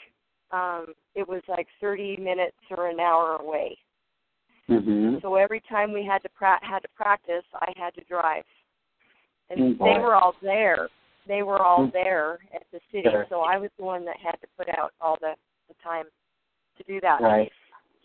[0.51, 3.77] um it was like 30 minutes or an hour away.
[4.67, 8.43] hmm So every time we had to pra- had to practice, I had to drive.
[9.49, 10.87] And Mm, they were all there.
[11.27, 11.91] They were all Mm.
[11.91, 13.09] there at the city.
[13.09, 13.25] Sure.
[13.29, 15.35] So I was the one that had to put out all the
[15.67, 16.05] the time
[16.77, 17.21] to do that.
[17.21, 17.51] Right.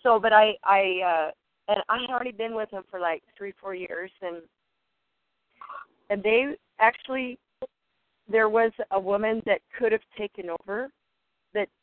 [0.03, 1.31] So, but I I uh
[1.69, 4.43] and I had already been with them for like 3 4 years and
[6.11, 7.39] and they actually
[8.29, 10.91] there was a woman that could have taken over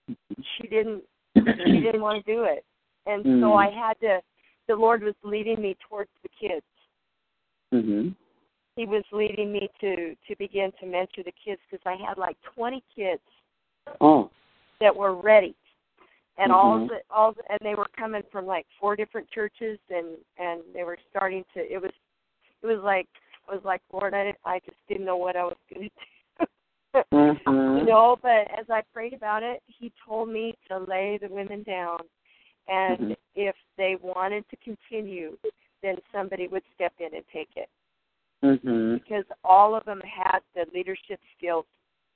[0.07, 1.03] she didn't
[1.35, 2.63] she didn't want to do it.
[3.05, 3.57] And so Mm.
[3.57, 4.21] I had to
[4.67, 6.65] the Lord was leading me towards the kids.
[7.71, 8.09] hmm
[8.75, 12.37] He was leading me to to begin to mentor the kids because I had like
[12.55, 13.21] 20 kids
[13.99, 14.29] Oh.
[14.79, 15.55] that were ready.
[16.37, 16.87] And all Mhm.
[16.87, 20.83] the all the, and they were coming from like four different churches and and they
[20.83, 21.91] were starting to it was
[22.61, 23.07] it was like
[23.47, 25.89] I was like Lord I didn't, I just didn't know what I was going to
[25.89, 26.05] do.
[26.93, 27.39] Mhm.
[27.79, 31.63] You know, but as I prayed about it, he told me to lay the women
[31.63, 31.99] down
[32.67, 33.17] and Mhm.
[33.35, 35.37] if they wanted to continue,
[35.81, 37.69] then somebody would step in and take it
[38.41, 41.65] hmm because all of them had the leadership skills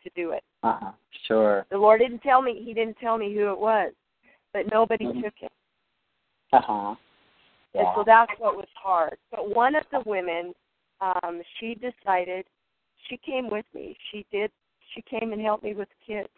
[0.04, 0.44] to do it.
[0.63, 0.92] Uh-huh.
[1.26, 1.66] Sure.
[1.70, 3.94] The Lord didn't tell me he didn't tell me who it was,
[4.54, 5.24] but nobody Mhm.
[5.24, 5.52] took it.
[6.54, 6.96] Uh-huh.
[7.74, 9.18] And so that's what was hard.
[9.32, 10.54] But one of the women,
[11.02, 12.46] um, she decided
[13.08, 13.96] she came with me.
[14.12, 14.52] She did
[14.93, 16.30] she came and helped me with the kids.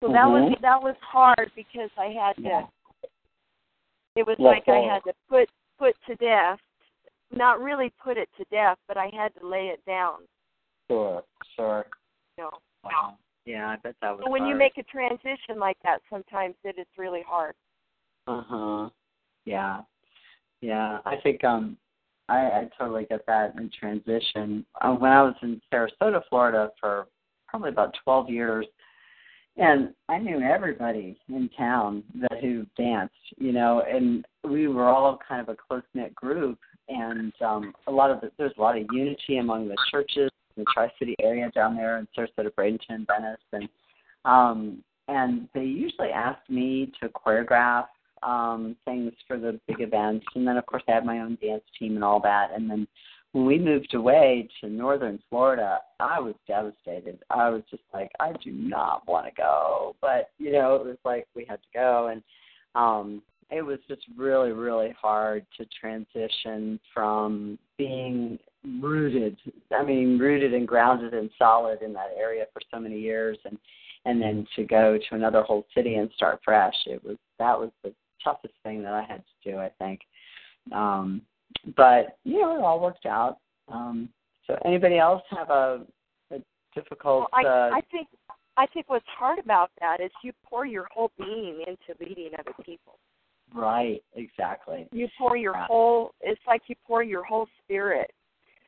[0.00, 0.60] So that was Mhm.
[0.60, 2.66] that was hard because I had to Yeah.
[4.16, 5.48] it was Let like I had to put
[5.78, 6.60] put to death
[7.30, 10.20] not really put it to death, but I had to lay it down.
[10.90, 11.22] Sure.
[11.56, 11.86] Sure.
[12.38, 12.50] You know.
[12.84, 13.18] Wow.
[13.44, 16.78] Yeah, I bet that was So when you make a transition like that sometimes it
[16.78, 17.54] is really hard.
[18.26, 18.90] Uh huh.
[19.44, 19.82] Yeah.
[20.60, 21.00] Yeah.
[21.04, 21.76] I think um
[22.28, 24.64] I, I totally get that in transition.
[24.80, 27.06] Uh, when I was in Sarasota, Florida for
[27.48, 28.66] probably about twelve years
[29.56, 35.18] and I knew everybody in town that who danced, you know, and we were all
[35.26, 36.58] kind of a close knit group
[36.88, 40.64] and um a lot of the, there's a lot of unity among the churches in
[40.64, 43.68] the Tri City area down there in Sarasota, Bradenton, Venice and
[44.24, 47.86] um and they usually asked me to choreograph
[48.24, 51.64] um things for the big events and then of course I had my own dance
[51.78, 52.86] team and all that and then
[53.34, 57.18] when we moved away to northern Florida, I was devastated.
[57.30, 59.96] I was just like, I do not want to go.
[60.00, 62.22] But, you know, it was like we had to go and
[62.74, 68.38] um it was just really, really hard to transition from being
[68.80, 69.36] rooted
[69.76, 73.58] I mean, rooted and grounded and solid in that area for so many years and
[74.06, 76.74] and then to go to another whole city and start fresh.
[76.86, 80.00] It was that was the toughest thing that I had to do, I think.
[80.72, 81.22] Um
[81.76, 83.38] but you know, it all worked out.
[83.68, 84.08] Um
[84.46, 85.82] so anybody else have a,
[86.30, 86.38] a
[86.74, 88.08] difficult Well, I, uh I think
[88.56, 92.52] I think what's hard about that is you pour your whole being into leading other
[92.64, 92.98] people.
[93.52, 94.86] right, exactly.
[94.92, 95.66] You pour your Yeah.
[95.66, 96.12] whole.
[96.20, 98.12] It's like you pour your whole spirit.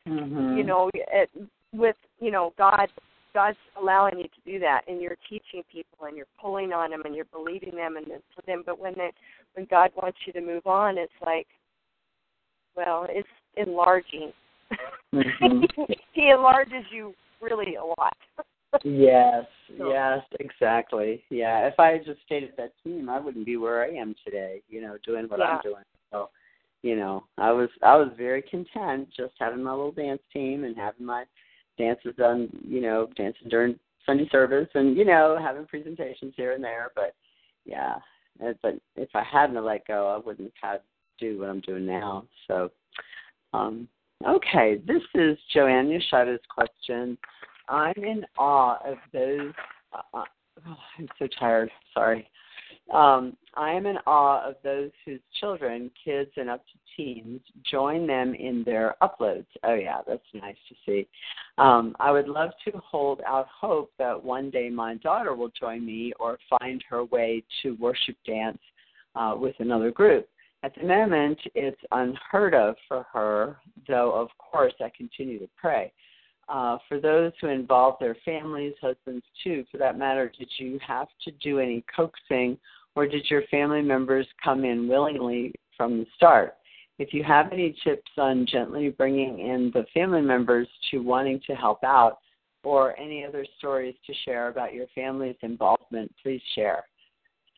[0.07, 0.57] Mhm.
[0.57, 1.31] You know, it,
[1.73, 2.91] with you know God.
[3.37, 7.03] God's allowing you to do that, and you're teaching people, and you're pulling on them,
[7.05, 8.63] and you're believing them, and then for them.
[8.65, 9.11] But when they,
[9.53, 11.47] when God wants you to move on, it's like,
[12.75, 14.33] well, it's enlarging.
[15.15, 15.67] Mhm.
[16.15, 18.17] he enlarges you really a lot.
[18.85, 19.45] Yes,
[19.79, 21.23] So- yes, exactly.
[21.29, 24.15] Yeah, if I had just stayed at that team, I wouldn't be where I am
[24.25, 24.63] today.
[24.71, 25.85] You know, doing what I'm doing.
[26.11, 26.31] So,
[26.81, 30.75] you know, I was I was very content just having my little dance team and
[30.75, 31.25] having my
[31.79, 36.63] dances on, You know, dancing during Sunday service and you know having presentations here and
[36.63, 36.91] there.
[36.95, 37.15] But
[37.65, 37.97] yeah,
[38.45, 40.81] uh, but if I hadn't let go, I wouldn't have
[41.19, 42.25] do what I'm doing now.
[42.47, 42.71] So,
[43.53, 43.89] um,
[44.27, 47.17] okay, this is Joanne Yashada's question.
[47.69, 49.53] I'm in awe of those.
[49.93, 50.25] Uh, uh,
[50.69, 51.71] oh, I'm so tired.
[51.95, 52.29] Sorry.
[52.93, 58.07] Um, I am in awe of those whose children, kids, and up to teens join
[58.07, 59.47] them in their uploads.
[59.65, 61.09] Oh, yeah, that's nice to see.
[61.59, 65.85] Um, I would love to hold out hope that one day my daughter will join
[65.85, 68.59] me or find her way to worship dance
[69.15, 70.29] uh, with another group.
[70.63, 73.57] At the moment, it's unheard of for her,
[73.89, 75.93] though, of course, I continue to pray
[76.49, 81.09] uh, for those who involve their families, husbands too, for that matter, did you have
[81.25, 82.59] to do any coaxing
[82.95, 86.57] or did your family members come in willingly from the start?
[86.99, 91.55] If you have any tips on gently bringing in the family members to wanting to
[91.55, 92.19] help out
[92.65, 96.85] or any other stories to share about your family's involvement, please share.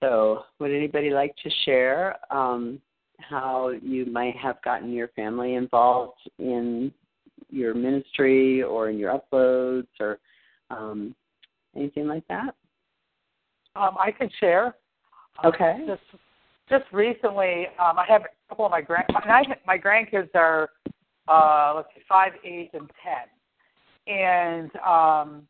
[0.00, 2.16] So, would anybody like to share?
[2.30, 2.80] Um,
[3.20, 6.92] how you might have gotten your family involved in
[7.50, 10.18] your ministry or in your uploads or
[10.70, 11.14] um,
[11.76, 12.54] anything like that?
[13.76, 14.74] Um, I can share.
[15.44, 15.84] Okay.
[15.86, 16.02] Just
[16.68, 20.68] just recently, um, I have a couple of my grand and I, my grandkids are
[21.28, 25.42] uh, let's see, five, eight, and ten, and um,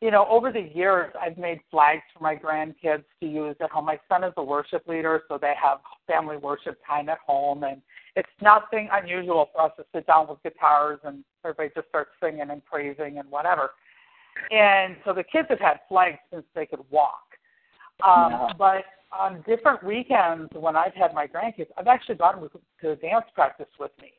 [0.00, 3.86] you know, over the years, I've made flags for my grandkids to use at home.
[3.86, 7.82] My son is a worship leader, so they have family worship time at home, and
[8.14, 12.50] it's nothing unusual for us to sit down with guitars and everybody just starts singing
[12.50, 13.70] and praising and whatever.
[14.50, 17.24] And so the kids have had flags since they could walk.
[18.06, 18.52] Um, Yeah.
[18.56, 22.48] But on different weekends when I've had my grandkids, I've actually brought them
[22.82, 24.12] to dance practice with me.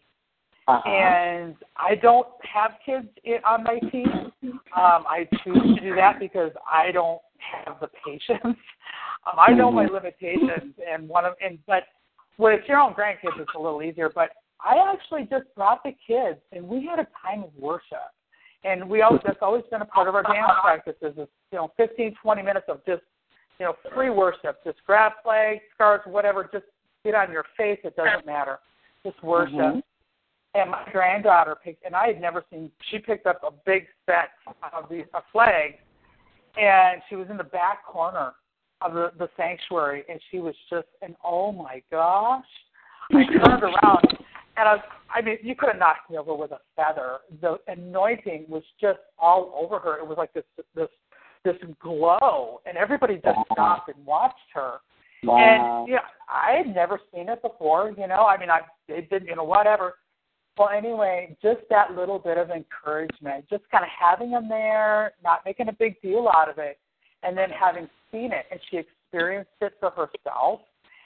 [0.69, 0.89] Uh-huh.
[0.89, 4.31] And I don't have kids in, on my team.
[4.43, 7.21] Um, I choose to do that because I don't
[7.65, 8.57] have the patience.
[9.27, 11.83] Um, I know my limitations, and one of and but
[12.37, 14.09] with your own grandkids, it's a little easier.
[14.09, 14.29] But
[14.63, 17.97] I actually just brought the kids, and we had a time of worship.
[18.63, 21.17] And we always that's always been a part of our dance practices.
[21.17, 23.01] Is you know, 15, 20 minutes of just
[23.59, 24.63] you know free worship.
[24.63, 26.49] Just grab flags, scarves, whatever.
[26.51, 26.65] Just
[27.03, 27.79] get on your face.
[27.83, 28.59] It doesn't matter.
[29.03, 29.83] Just worship Mhm.
[30.55, 32.71] And my granddaughter picked, and I had never seen.
[32.89, 34.29] She picked up a big set
[34.73, 35.75] of these a flag,
[36.57, 38.33] and she was in the back corner
[38.81, 42.45] of the, the sanctuary, and she was just, and oh my gosh!
[43.11, 44.07] I turned around,
[44.57, 44.81] and I was,
[45.13, 47.17] I mean, you could have knocked me over with a feather.
[47.41, 49.97] The anointing was just all over her.
[49.97, 50.43] It was like this,
[50.75, 50.87] this,
[51.43, 54.77] this glow, and everybody just stopped and watched her.
[55.23, 55.37] Wow.
[55.37, 57.93] And yeah, I had never seen it before.
[57.97, 59.95] You know, I mean, I it didn't, you know, whatever.
[60.59, 65.39] Well, anyway, just that little bit of encouragement, just kind of having them there, not
[65.45, 66.77] making a big deal out of it,
[67.23, 70.59] and then having seen it and she experienced it for herself.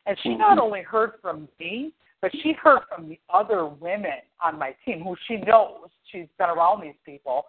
[0.07, 0.61] And she not mm-hmm.
[0.61, 5.15] only heard from me, but she heard from the other women on my team who
[5.27, 5.87] she knows.
[6.11, 7.45] She's been around these people,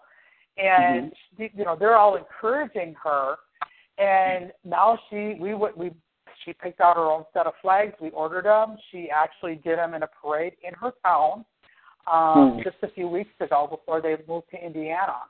[0.58, 1.42] and mm-hmm.
[1.42, 3.36] she, you know they're all encouraging her.
[3.96, 5.90] And now she, we we
[6.44, 7.94] she picked out her own set of flags.
[7.98, 8.76] We ordered them.
[8.92, 11.46] She actually did them in a parade in her town
[12.06, 12.62] um, Hmm.
[12.62, 15.22] just a few weeks ago before they moved to Indiana.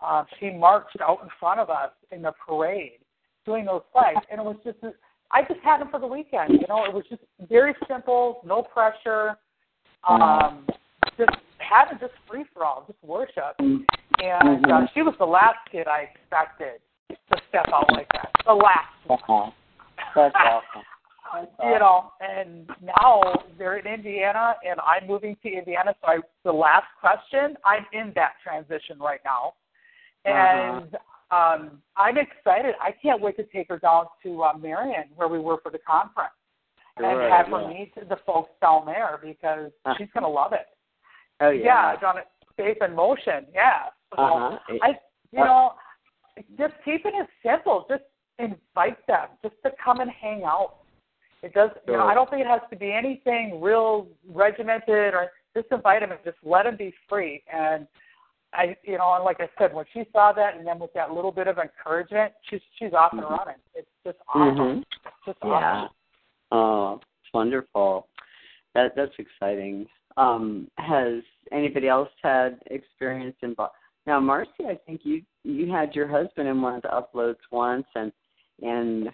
[0.00, 3.00] Uh, she marched out in front of us in the parade
[3.44, 4.78] doing those flags, and it was just
[5.30, 6.52] I just had them for the weekend.
[6.52, 9.36] You know, it was just very simple, no pressure.
[10.04, 10.64] Um,
[11.18, 13.54] just having just free for all, just worship.
[13.58, 14.92] And uh, Mhm.
[14.94, 18.30] she was the last kid I expected to step out like that.
[18.46, 19.50] The last one Uh-huh.
[20.14, 20.82] That's awesome.
[21.62, 23.22] You know, and now
[23.58, 25.94] they're in Indiana, and I'm moving to Indiana.
[26.00, 29.54] So I, the last question, I'm in that transition right now,
[30.24, 30.96] and
[31.30, 32.74] um, I'm excited.
[32.80, 35.78] I can't wait to take her down to uh, Marion, where we were for the
[35.78, 36.32] conference,
[36.96, 37.68] and Right, have her yeah.
[37.68, 39.94] meet the folks down there because Uh.
[39.98, 40.66] she's gonna love it.
[41.40, 41.92] Oh yeah.
[41.94, 42.26] I've done it
[42.56, 43.46] safe in motion.
[43.54, 43.84] Yeah.
[44.16, 44.58] So Uh-huh.
[44.82, 44.88] I,
[45.30, 45.74] you know,
[46.58, 47.86] just keeping it simple.
[47.88, 48.02] Just
[48.38, 50.77] invite them, just to come and hang out.
[51.42, 51.70] It does.
[51.86, 56.00] You know, I don't think it has to be anything real regimented, or just invite
[56.00, 57.42] them and just let them be free.
[57.52, 57.86] And
[58.52, 61.12] I, you know, and like I said, when she saw that, and then with that
[61.12, 63.56] little bit of encouragement, she's she's off and running.
[63.74, 64.56] It's just awesome.
[64.56, 64.84] Mhm.
[65.06, 65.48] It's just Yeah.
[65.48, 65.94] awesome.
[66.50, 67.00] Oh,
[67.32, 68.08] wonderful.
[68.74, 69.86] That that's exciting.
[70.16, 71.22] Um, has
[71.52, 73.54] anybody else had experience in
[74.06, 74.66] now, Marcy?
[74.66, 78.12] I think you you had your husband in one of the uploads once, and
[78.62, 79.08] and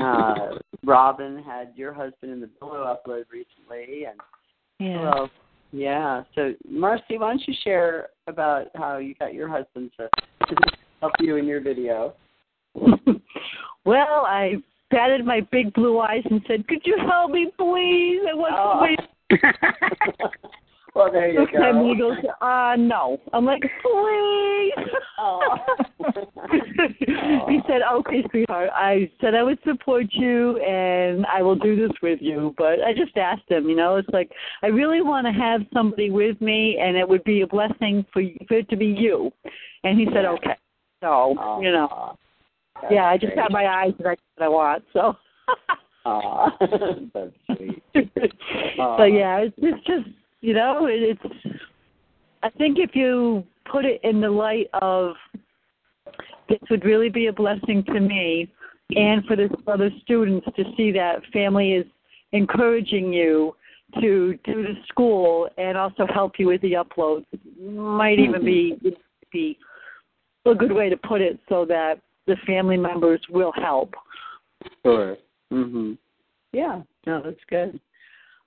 [0.00, 4.20] uh, Robin had your husband in the Billow upload recently, and
[4.78, 5.14] Yeah.
[5.14, 5.30] else?
[5.72, 6.24] Yeah.
[6.34, 10.08] So, Marcy, why don't you share about how you got your husband to,
[10.46, 10.56] to
[11.00, 12.14] help you in your video?
[13.84, 14.56] well, I
[14.90, 18.20] patted my big blue eyes and said, "Could you help me, please?
[18.28, 18.72] I want Oh.
[18.72, 18.96] somebody."
[20.94, 21.88] well, there you time go.
[21.88, 24.88] he goes, "Uh, no." I'm like, "Please."
[25.18, 25.56] Oh.
[27.48, 31.92] he said, "Okay, sweetheart." I said I would support you and I will do this
[32.02, 33.68] with you, but I just asked him.
[33.68, 34.30] You know, it's like
[34.62, 38.22] I really want to have somebody with me, and it would be a blessing for
[38.48, 39.30] for it to be you.
[39.82, 40.24] And he said.
[40.24, 40.56] "Okay."
[41.00, 41.60] So Aw.
[41.60, 42.16] you know,
[42.80, 43.36] That's yeah, I just great.
[43.36, 44.84] got my eyes what I want.
[44.92, 45.14] So.
[46.06, 46.50] Aw,
[47.14, 47.82] that's sweet.
[48.76, 50.08] But yeah, it's, it's just
[50.44, 51.56] you know, it, it's.
[52.42, 55.14] I think if you put it in the light of
[56.50, 58.52] this would really be a blessing to me,
[58.90, 61.86] and for the other students to see that family is
[62.32, 63.56] encouraging you
[64.02, 67.24] to do the school and also help you with the uploads
[67.58, 68.76] might even be
[69.32, 69.56] be
[70.44, 73.94] a good way to put it so that the family members will help.
[74.84, 75.16] Sure.
[75.50, 75.96] Mhm.
[76.52, 76.82] Yeah.
[77.06, 77.80] No, that's good.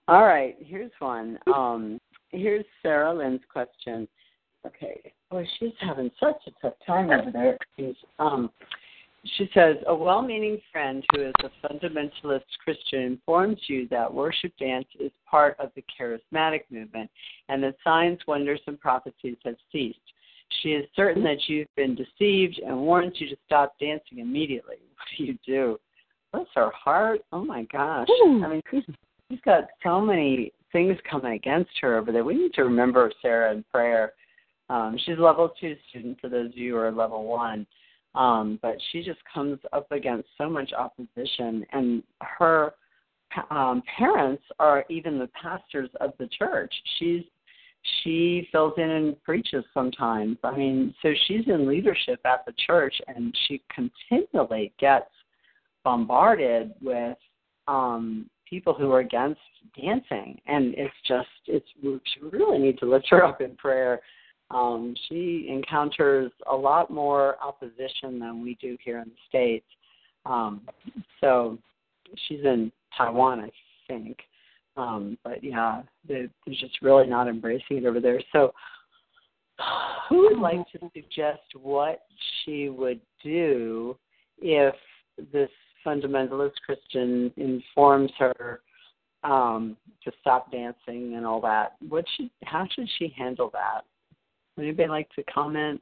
[0.08, 1.38] All right, here's one.
[1.54, 2.00] Um,
[2.30, 4.08] here's Sarah Lynn's question.
[4.66, 7.58] Okay, boy, she's having such a tough time over there.
[7.78, 8.50] She's, um,
[9.38, 14.88] she says, a well-meaning friend who is a fundamentalist Christian informs you that worship dance
[15.00, 17.10] is part of the charismatic movement
[17.50, 20.00] and that signs, wonders, and prophecies have ceased.
[20.62, 24.76] She is certain that you've been deceived and warns you to stop dancing immediately.
[24.98, 25.80] What do you do?
[26.34, 27.22] Bless her heart.
[27.32, 28.08] Oh my gosh.
[28.44, 28.62] I mean,
[29.30, 32.24] she's, got so many things coming against her over there.
[32.24, 34.14] We need to remember Sarah in prayer.
[34.70, 37.66] Um, she's a level two student for those of you who are level one.
[38.16, 42.74] Um, but she just comes up against so much opposition, and her
[43.52, 46.74] um, parents are even the pastors of the church.
[46.98, 47.24] She's
[48.04, 50.38] she fills in and preaches sometimes.
[50.44, 55.10] I mean, so she's in leadership at the church, and she continually gets
[55.84, 57.18] bombarded with
[57.68, 59.42] um, people who are against
[59.80, 64.02] dancing, and it's just it's she really need to lift her up in prayer
[64.50, 69.66] um, she encounters a lot more opposition than we do here in the states.
[70.26, 70.62] Um,
[71.20, 71.58] so
[72.28, 73.50] she's in Taiwan, I
[73.88, 74.18] think.
[74.78, 78.22] Um, but yeah, they're, they're just really not embracing it over there.
[78.32, 78.54] So,
[80.08, 82.04] who would like to suggest what
[82.46, 83.98] she would do
[84.40, 84.76] if
[85.34, 85.50] this
[85.88, 88.60] fundamentalist Christian informs her
[89.24, 91.76] um, to stop dancing and all that?
[91.88, 93.82] What should how should she handle that?
[94.56, 95.82] Would anybody like to comment?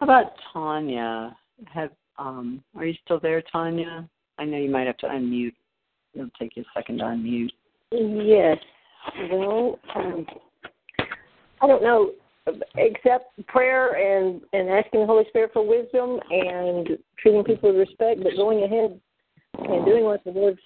[0.00, 1.36] How about Tanya?
[1.72, 4.08] Have um are you still there, Tanya?
[4.38, 5.54] I know you might have to unmute.
[6.14, 7.50] It'll take you a second to unmute.
[7.90, 8.58] Yes.
[9.30, 10.26] Well, um,
[11.60, 12.12] I don't know,
[12.76, 18.22] except prayer and and asking the Holy Spirit for wisdom and treating people with respect,
[18.22, 18.98] but going ahead
[19.58, 20.60] and doing what the Lord's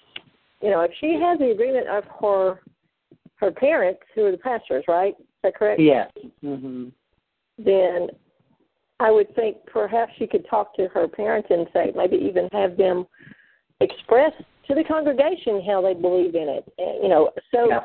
[0.61, 2.59] you know, if she has the agreement of her
[3.35, 5.13] her parents, who are the pastors, right?
[5.19, 5.79] Is that correct?
[5.79, 6.11] Yes.
[6.43, 6.87] Mm-hmm.
[7.59, 8.07] Then
[8.99, 12.77] I would think perhaps she could talk to her parents and say, maybe even have
[12.77, 13.05] them
[13.79, 14.31] express
[14.67, 16.73] to the congregation how they believe in it.
[16.79, 17.81] And, you know, so yeah.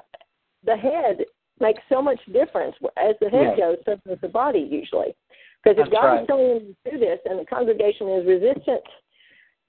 [0.65, 1.19] the head
[1.61, 2.75] makes so much difference.
[2.97, 3.59] As the head Yes.
[3.59, 5.15] goes, so does the body usually.
[5.63, 6.21] Because if That's God right.
[6.23, 8.83] is telling them to do this and the congregation is resistant,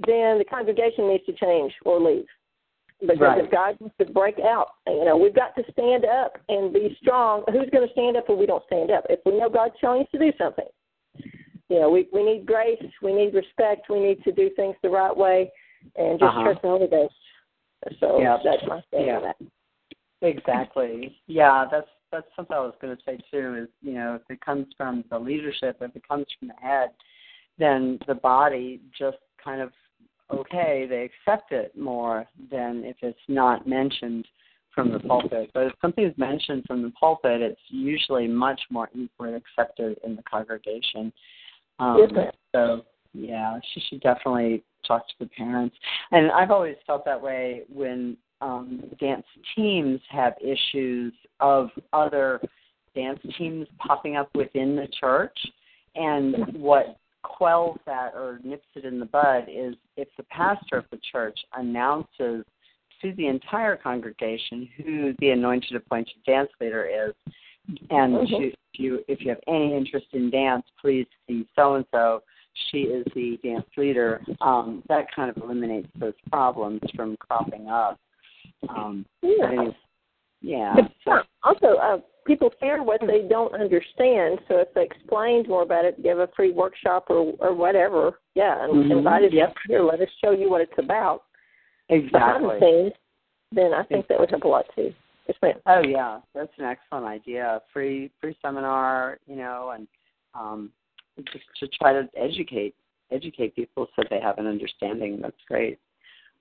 [0.07, 2.27] then the congregation needs to change or leave.
[2.99, 3.37] Because Right.
[3.43, 6.95] if God wants to break out, you know, we've got to stand up and be
[7.01, 7.43] strong.
[7.51, 9.05] Who's going to stand up if we don't stand up?
[9.09, 10.67] If we know God's telling us to do something,
[11.69, 14.89] you know, we we need grace, we need respect, we need to do things the
[14.89, 15.51] right way,
[15.95, 16.43] and just Uh-huh.
[16.43, 17.15] trust the Holy Ghost.
[17.99, 18.37] So Yeah.
[18.43, 19.17] that's my stand Yeah.
[19.17, 19.37] on that.
[20.23, 21.17] Exactly.
[21.27, 23.63] Yeah, that's that's something I was going to say too.
[23.63, 26.89] Is you know if it comes from the leadership, if it comes from the head,
[27.59, 29.71] then the body just kind of
[30.31, 34.25] okay, they accept it more than if it's not mentioned
[34.73, 35.51] from the pulpit.
[35.53, 40.15] But if something is mentioned from the pulpit, it's usually much more equally accepted in
[40.15, 41.11] the congregation.
[41.79, 42.07] Um,
[42.55, 45.75] so yeah, she should definitely talk to the parents.
[46.11, 49.25] And I've always felt that way when um, dance
[49.55, 52.41] teams have issues of other
[52.93, 55.37] dance teams popping up within the church.
[55.95, 60.85] And what quells that or nips it in the bud is if the pastor of
[60.91, 62.45] the church announces
[63.01, 67.13] to the entire congregation who the anointed appointed dance leader is,
[67.89, 68.27] and Mhm.
[68.27, 72.21] to, if you if you have any interest in dance, please see so and so.
[72.69, 74.21] She is the dance leader.
[74.41, 77.99] Um, that kind of eliminates those problems from cropping up.
[78.69, 79.35] Um, Yeah.
[79.39, 79.73] but anyways,
[80.41, 80.75] yeah.
[81.05, 84.39] So, also, uh, people fear what they don't understand.
[84.47, 88.63] So if they explained more about it, give a free workshop or or whatever, yeah,
[88.63, 88.91] and Mhm.
[88.91, 89.57] invite us Yep.
[89.67, 89.81] here.
[89.81, 91.23] Let us show you what it's about
[91.89, 92.59] behind the exactly.
[92.59, 92.93] scenes.
[93.51, 94.93] Then I think that would help a lot too.
[95.27, 95.61] Yes, ma'am.
[95.65, 97.61] Oh yeah, that's an excellent idea.
[97.71, 99.87] Free free seminar, you know, and
[100.33, 100.71] um,
[101.31, 102.75] just to try to educate
[103.11, 105.21] educate people so they have an understanding.
[105.21, 105.79] That's great.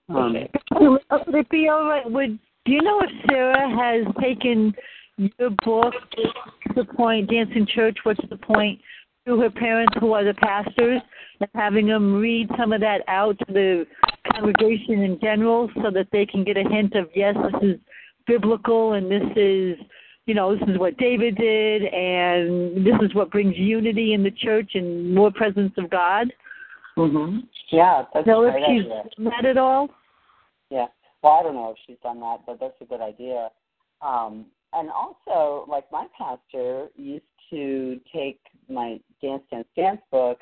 [0.08, 0.34] Um,
[0.72, 1.00] would
[1.34, 2.10] it be all right?
[2.10, 4.74] Would do you know if Sarah has taken
[5.16, 5.94] your book,
[6.76, 7.98] the point Dancing Church?
[8.04, 8.80] What's the point?
[9.26, 11.00] To her parents, who are the pastors,
[11.38, 13.86] and having them read some of that out to the
[14.32, 17.80] congregation in general, so that they can get a hint of yes, this is
[18.26, 19.76] biblical, and this is,
[20.26, 24.30] you know, this is what David did, and this is what brings unity in the
[24.32, 26.32] church and more presence of God.
[26.96, 27.38] Hmm
[27.70, 29.02] Yeah, that's know a if she's idea.
[29.30, 29.88] that at all.
[30.70, 30.86] Yeah.
[31.22, 33.50] Well, I don't know if she's done that, but that's a good idea.
[34.00, 40.38] Um, and also, like my pastor used to take my dance dance dance book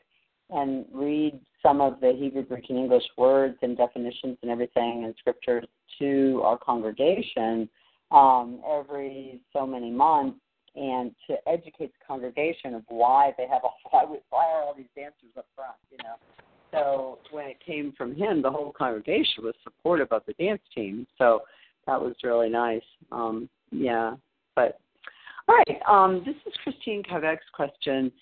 [0.51, 5.05] and read some some of the Hebrew, Greek, and English words and definitions and everything
[5.05, 5.65] and scriptures
[5.99, 7.69] to our congregation
[8.11, 10.39] um, every so many months
[10.77, 14.87] and to educate the congregation of why they have a why, why are all these
[14.95, 16.15] dancers up front, you know.
[16.73, 21.07] So when it came from him, the whole congregation was supportive of the dance team.
[21.19, 21.41] So
[21.87, 22.83] that was really nice.
[23.11, 24.15] Um, yeah,
[24.55, 24.79] but
[25.49, 25.81] all right.
[25.89, 28.13] Um, this is Christine Kavek's question.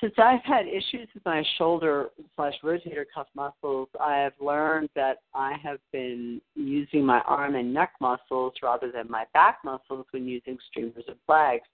[0.00, 5.18] Since I've had issues with my shoulder slash rotator cuff muscles, I have learned that
[5.34, 10.28] I have been using my arm and neck muscles rather than my back muscles when
[10.28, 11.64] using streamers and flags.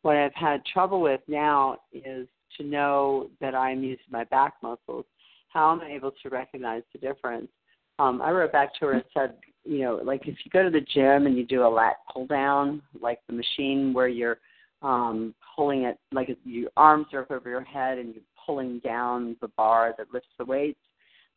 [0.00, 2.26] What I've had trouble with now is
[2.56, 5.04] to know that I'm using my back muscles.
[5.48, 7.48] How am I able to recognize the difference?
[7.98, 10.70] Um, I wrote back to her and said, you know, like if you go to
[10.70, 14.38] the gym and you do a lat pull down, like the machine where you're
[14.84, 19.34] um, pulling it, like your arms are up over your head and you're pulling down
[19.40, 20.78] the bar that lifts the weights,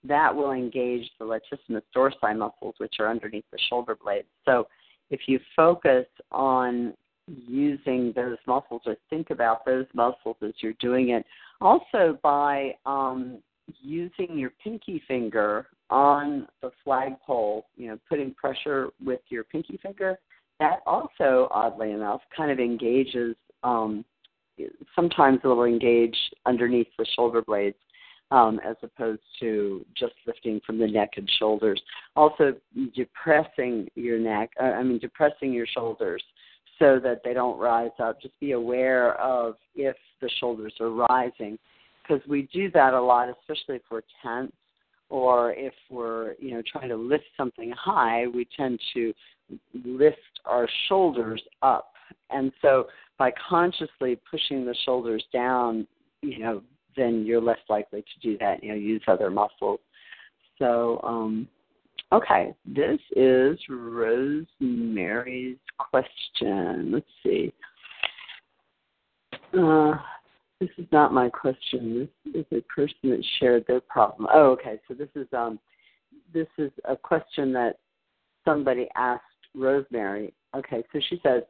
[0.04, 4.28] that will engage the latissimus dorsi muscles, which are underneath the shoulder blades.
[4.46, 4.68] So
[5.10, 6.94] if you focus on
[7.28, 11.26] using those muscles or think about those muscles as you're doing it,
[11.62, 13.40] also by um,
[13.82, 20.20] using your pinky finger on the flagpole, you know, putting pressure with your pinky finger,
[20.60, 23.36] that also, oddly enough, kind of engages.
[23.64, 24.04] Um,
[24.96, 27.78] sometimes it will engage underneath the shoulder blades,
[28.32, 31.82] um, as opposed to just lifting from the neck and shoulders.
[32.16, 32.56] Also,
[32.96, 34.50] depressing your neck.
[34.60, 36.24] Uh, I mean, depressing your shoulders
[36.80, 38.22] so that they don't rise up.
[38.22, 41.58] Just be aware of if the shoulders are rising,
[42.02, 44.52] because we do that a lot, especially if we're tense
[45.10, 49.14] or if we're you know trying to lift something high we tend to
[49.86, 51.94] lift our shoulders up.
[52.30, 52.88] And so
[53.18, 55.88] by consciously pushing the shoulders down
[56.22, 56.62] you know
[56.96, 59.80] then you're less likely to do that you know use other muscles.
[60.60, 61.48] So um
[62.12, 66.92] okay this is rosemary's question.
[66.92, 67.54] Let's see.
[69.58, 69.96] Uh
[70.60, 72.10] this is not my question.
[72.26, 74.28] This is a person that shared their problem.
[74.34, 74.80] Oh, okay.
[74.88, 75.60] So this is um,
[76.34, 77.78] this is a question that
[78.46, 79.24] somebody asked
[79.56, 80.34] Rosemary.
[80.56, 81.44] Okay, so she says,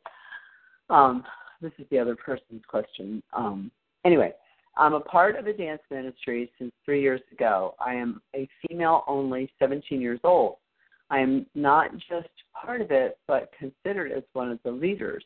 [0.90, 1.24] um,
[1.62, 3.22] this is the other person's question.
[3.34, 3.72] Um,
[4.06, 4.34] anyway,
[4.76, 7.76] I'm a part of a dance ministry since three years ago.
[7.80, 10.58] I am a female only, 17 years old.
[11.10, 15.24] I am not just part of it, but considered as one of the leaders.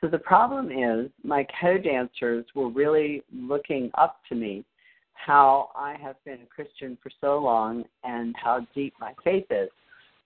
[0.00, 4.64] So the problem is, my co dancers were really looking up to me
[5.14, 9.70] how I have been a Christian for so long and how deep my faith is.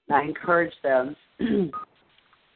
[0.08, 1.16] And I encouraged them,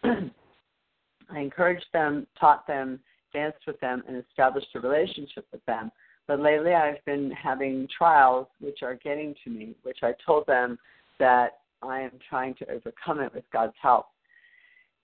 [0.05, 2.99] I encouraged them, taught them,
[3.33, 5.93] danced with them, and established a relationship with them.
[6.27, 10.79] But lately I've been having trials which are getting to me, which I told them
[11.19, 14.07] that I am trying to overcome it with God's help.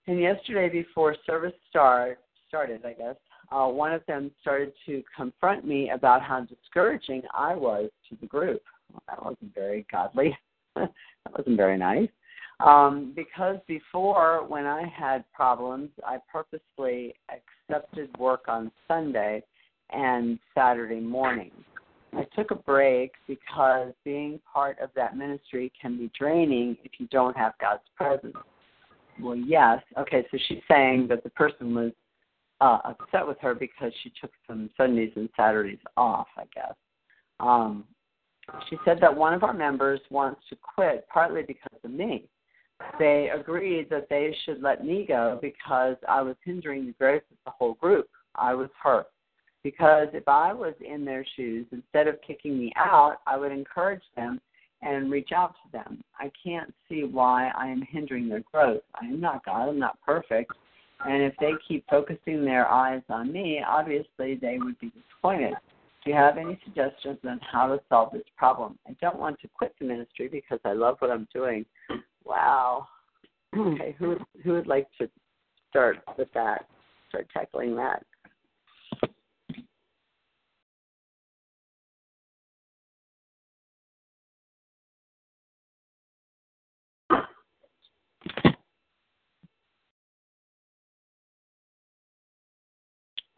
[0.07, 3.17] And yesterday, before service start started, I guess,
[3.53, 8.27] uh, one of them started to confront me about how discouraging I was to the
[8.27, 8.63] group.
[8.93, 10.37] Well, that wasn't very godly.
[10.77, 10.91] that
[11.37, 12.09] wasn't very nice.
[12.61, 19.43] Um, because before, when I had problems, I purposely accepted work on Sunday
[19.91, 21.51] and Saturday morning.
[22.13, 27.07] I took a break because being part of that ministry can be draining if you
[27.09, 28.37] don't have God's presence.
[29.23, 29.83] Well, yes.
[29.99, 31.93] Okay, so she's saying that the person was
[32.61, 36.75] uh, upset with her because she took some Sundays and Saturdays off, I guess.
[37.39, 37.85] Um,
[38.69, 42.29] she said that one of our members wants to quit partly because of me.
[42.99, 47.37] They agreed that they should let me go because I was hindering the growth of
[47.45, 48.09] the whole group.
[48.35, 49.07] I was hurt.
[49.63, 54.03] Because if I was in their shoes, instead of kicking me out, I would encourage
[54.17, 54.41] them
[54.83, 56.03] and reach out to them.
[56.19, 58.83] I can't see why I am hindering their growth.
[59.01, 60.53] I am not God, I'm not perfect.
[61.07, 65.55] And if they keep focusing their eyes on me, obviously they would be disappointed.
[66.05, 68.79] Do you have any suggestions on how to solve this problem?
[68.89, 71.65] I don't want to quit the ministry because I love what I'm doing.
[72.25, 72.87] Wow.
[73.57, 75.11] Okay, who who would like to
[75.69, 76.67] start with that?
[77.09, 78.05] Start tackling that.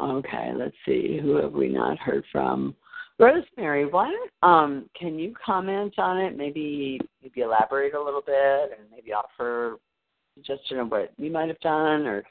[0.02, 1.18] Okay, let's see.
[1.22, 2.74] Who have we not heard from?
[3.18, 6.36] Rosemary, what um can you comment on it?
[6.36, 9.78] Maybe maybe elaborate a little bit and maybe offer
[10.34, 12.24] suggestion of what you might have done or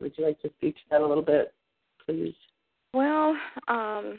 [0.00, 1.54] would you like to speak to that a little bit,
[2.04, 2.34] please?
[2.92, 3.36] Well,
[3.68, 4.18] um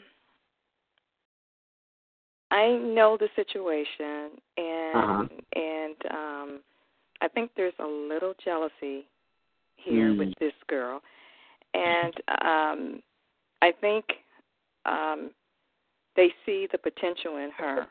[2.50, 5.24] I know the situation, and Uh-huh.
[5.56, 6.60] and um,
[7.20, 9.06] I think there's a little jealousy
[9.76, 10.18] here Mm.
[10.18, 11.02] with this girl,
[11.74, 13.02] and um,
[13.62, 14.04] I think
[14.86, 15.30] um,
[16.16, 17.86] they see the potential in her,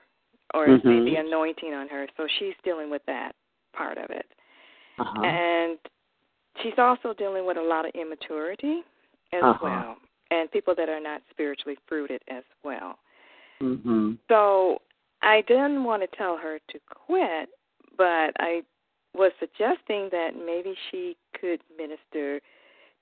[0.54, 1.06] or see Mhm.
[1.06, 3.36] the anointing on her, so she's dealing with that
[3.74, 4.26] part of it,
[5.00, 5.24] Uh-huh.
[5.24, 5.80] and
[6.62, 8.84] she's also dealing with a lot of immaturity
[9.32, 9.60] as Uh-huh.
[9.62, 9.98] well,
[10.32, 13.00] and people that are not spiritually fruited as well.
[13.62, 14.18] Mhm.
[14.30, 14.82] So
[15.22, 17.50] I didn't want to tell her to quit,
[17.98, 18.64] but I
[19.14, 22.42] was suggesting that maybe she could minister,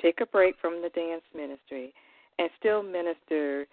[0.02, 1.93] take a break from the dance ministry,
[2.39, 3.68] and still minister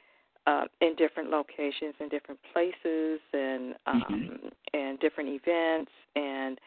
[0.46, 4.38] uh, in different locations, in different places, and um,
[4.72, 6.58] and different events, and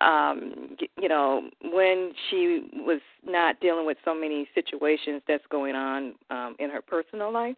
[0.00, 6.14] um, you know when she was not dealing with so many situations that's going on
[6.30, 7.56] um, in her personal life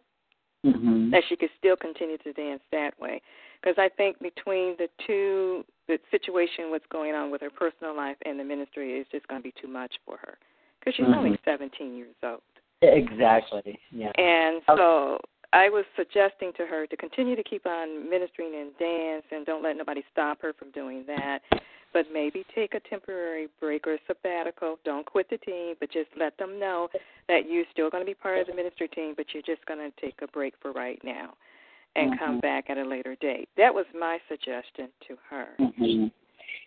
[0.65, 1.11] Mhm.
[1.11, 3.21] that she could still continue to dance that way.
[3.61, 8.17] Because I think between the two, the situation, what's going on with her personal life
[8.25, 10.37] and the ministry is just going to be too much for her.
[10.79, 11.43] Because she's only Mhm.
[11.43, 12.41] 17 years old.
[12.81, 13.79] Exactly.
[13.91, 14.11] Yeah.
[14.15, 15.19] And so
[15.51, 19.61] I was suggesting to her to continue to keep on ministering and dance and don't
[19.61, 21.41] let nobody stop her from doing that.
[21.91, 24.77] But maybe take a temporary break or a sabbatical.
[24.83, 26.89] Don't quit the team, but just let them know
[27.27, 29.79] that you're still going to be part of the ministry team, but you're just going
[29.79, 31.33] to take a break for right now
[31.95, 32.41] and come Mhm.
[32.41, 33.49] back at a later date.
[33.55, 35.55] That was my suggestion to her.
[35.57, 36.07] hmm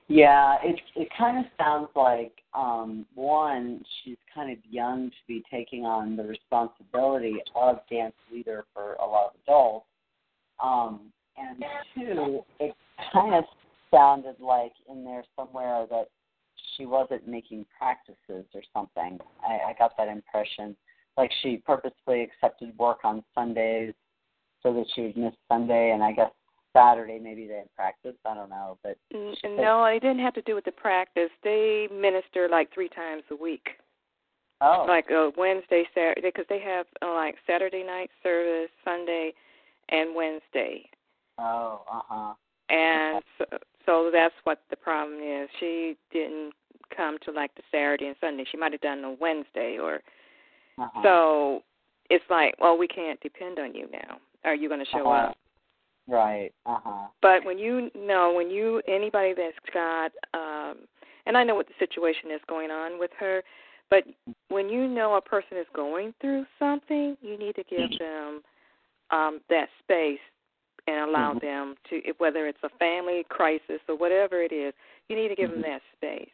[0.08, 5.42] Yeah, it it kind of sounds like um one, she's kind of young to be
[5.50, 9.86] taking on the responsibility of dance leader for a lot of adults.
[10.62, 12.74] Um and two, it
[13.12, 13.44] kind of
[13.90, 16.08] sounded like in there somewhere that
[16.76, 19.18] she wasn't making practices or something.
[19.46, 20.76] I, I got that impression.
[21.16, 23.94] Like she purposely accepted work on Sundays
[24.62, 26.30] so that she would miss Sunday and I guess
[26.74, 28.14] Saturday maybe they had practice.
[28.26, 31.30] I don't know, but said- No, it didn't have to do with the practice.
[31.42, 33.78] They minister like three times a week.
[34.60, 34.84] Oh.
[34.86, 39.32] Like a Wednesday, Saturday, because they have uh, like Saturday night service, Sunday,
[39.88, 40.88] and Wednesday.
[41.38, 42.34] Oh, uh huh.
[42.70, 43.44] And so,
[43.84, 45.48] so that's what the problem is.
[45.58, 46.52] She didn't
[46.96, 48.44] come to like the Saturday and Sunday.
[48.50, 49.96] She might have done a Wednesday or
[50.78, 51.02] Uh-huh.
[51.02, 51.62] so.
[52.10, 54.18] It's like, well, we can't depend on you now.
[54.44, 55.28] Are you going to show Uh-huh.
[55.30, 55.36] up?
[56.08, 56.50] Right.
[56.66, 57.08] Uh huh.
[57.20, 60.78] But when you know, when you anybody that's got, um,
[61.26, 63.42] and I know what the situation is going on with her,
[63.90, 64.04] but
[64.48, 68.42] when you know a person is going through something, you need to give them
[69.10, 70.18] um, that space
[70.88, 71.40] and allow Mhm.
[71.40, 74.74] them to, whether it's a family crisis or whatever it is,
[75.08, 75.62] you need to give Mhm.
[75.62, 76.32] them that space,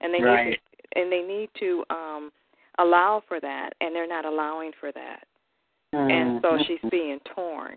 [0.00, 0.46] and they Right.
[0.46, 2.32] need to, and they need to um,
[2.78, 5.28] allow for that, and they're not allowing for that,
[5.92, 7.76] and so she's being torn.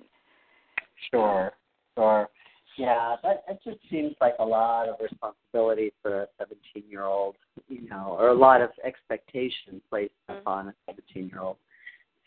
[1.12, 1.52] Sure.
[1.98, 2.30] Sure.
[2.78, 7.36] Yeah, that it just seems like a lot of responsibility for a seventeen-year-old,
[7.68, 10.40] you know, or a lot of expectation placed Mm-hmm.
[10.40, 11.58] upon a seventeen-year-old.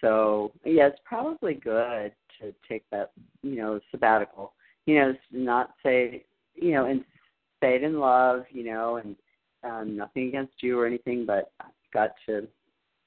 [0.00, 3.12] So yeah, it's probably good to take that,
[3.42, 4.52] you know, sabbatical.
[4.84, 6.24] You know, not say,
[6.54, 7.04] you know, and
[7.60, 9.16] say it in love, you know, and
[9.64, 12.46] um, nothing against you or anything, but I've got to,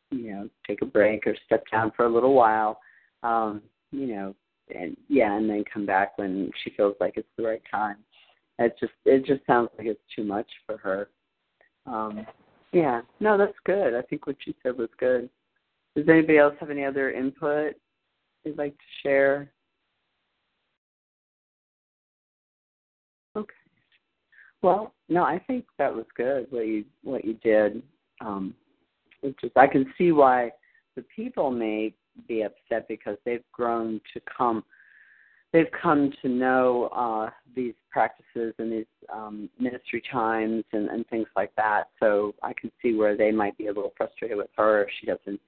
[0.10, 2.80] you know, take a break or step down for a little while.
[3.24, 3.62] Um,
[3.92, 4.36] you know,
[4.76, 7.98] and yeah, and then come back when she feels like it's the right time.
[8.58, 11.10] It just it just sounds like it's too much for her.
[11.86, 12.26] Um,
[12.72, 13.96] yeah, no, that's good.
[13.96, 15.30] I think what you said was good.
[15.96, 17.74] Does anybody else have any other input
[18.44, 19.52] they'd like to share?
[23.36, 23.54] Okay.
[24.62, 27.82] Well, no, I think that was good what you what you did.
[28.22, 28.54] Um,
[29.24, 30.52] it's just I can see why
[30.96, 31.94] the people may
[32.28, 34.64] be upset because they've grown to come
[35.52, 41.28] they've come to know uh these practices and these um ministry times and, and things
[41.36, 41.86] like that.
[42.00, 45.08] So I can see where they might be a little frustrated with her if she
[45.08, 45.40] doesn't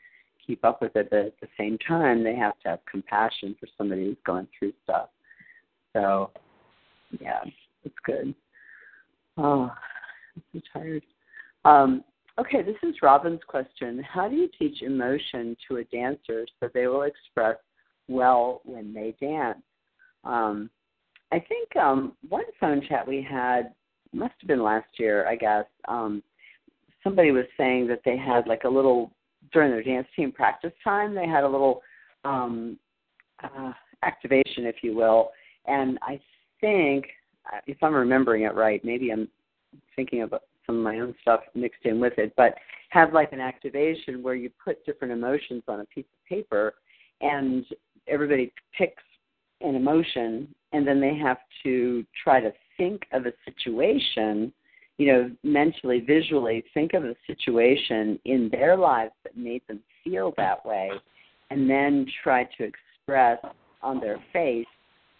[0.45, 3.67] keep up with it, but at the same time they have to have compassion for
[3.77, 5.09] somebody who's going through stuff.
[5.93, 6.31] So
[7.19, 7.41] yeah,
[7.83, 8.33] it's good.
[9.37, 9.71] Oh,
[10.35, 11.03] I'm so tired.
[11.65, 12.03] Um,
[12.41, 14.03] okay, this is Robin's question.
[14.03, 17.57] How do you teach emotion to a dancer so they will express
[18.07, 19.59] well when they dance?
[20.23, 20.69] Um,
[21.31, 23.73] I think um, one phone chat we had
[24.11, 25.65] must have been last year, I guess.
[25.87, 26.23] Um,
[27.03, 29.11] somebody was saying that they had like a little
[29.53, 31.13] during their dance team practice time.
[31.13, 31.81] They had a little
[32.25, 32.77] um,
[33.43, 33.71] uh,
[34.03, 35.29] activation, if you will,
[35.67, 36.19] and I
[36.59, 37.05] think
[37.67, 39.27] if I'm remembering it right, maybe I'm
[39.95, 40.33] thinking of
[40.65, 42.55] some of my own stuff mixed in with it, but
[42.89, 46.73] have like an activation where you put different emotions on a piece of paper
[47.21, 47.65] and
[48.07, 49.03] everybody picks
[49.61, 54.51] an emotion and then they have to try to think of a situation
[54.97, 60.33] you know mentally visually think of a situation in their lives that made them feel
[60.35, 60.89] that way
[61.51, 63.37] and then try to express
[63.81, 64.65] on their face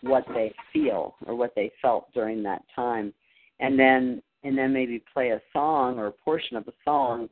[0.01, 3.13] what they feel or what they felt during that time.
[3.59, 7.29] And then and then maybe play a song or a portion of a song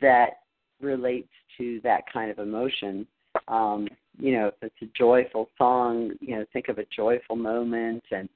[0.00, 0.40] that
[0.80, 3.06] relates to that kind of emotion.
[3.48, 3.88] Um
[4.18, 8.28] you know if it's a joyful song you know think of a joyful moment and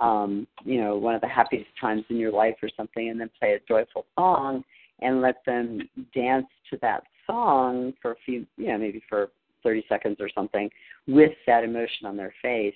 [0.00, 3.30] um you know one of the happiest times in your life or something and then
[3.38, 4.62] play a joyful song
[5.00, 5.80] and let them
[6.14, 9.30] dance to that song for a few you know maybe for
[9.62, 10.70] 30 seconds or something
[11.08, 12.74] with that emotion on their face.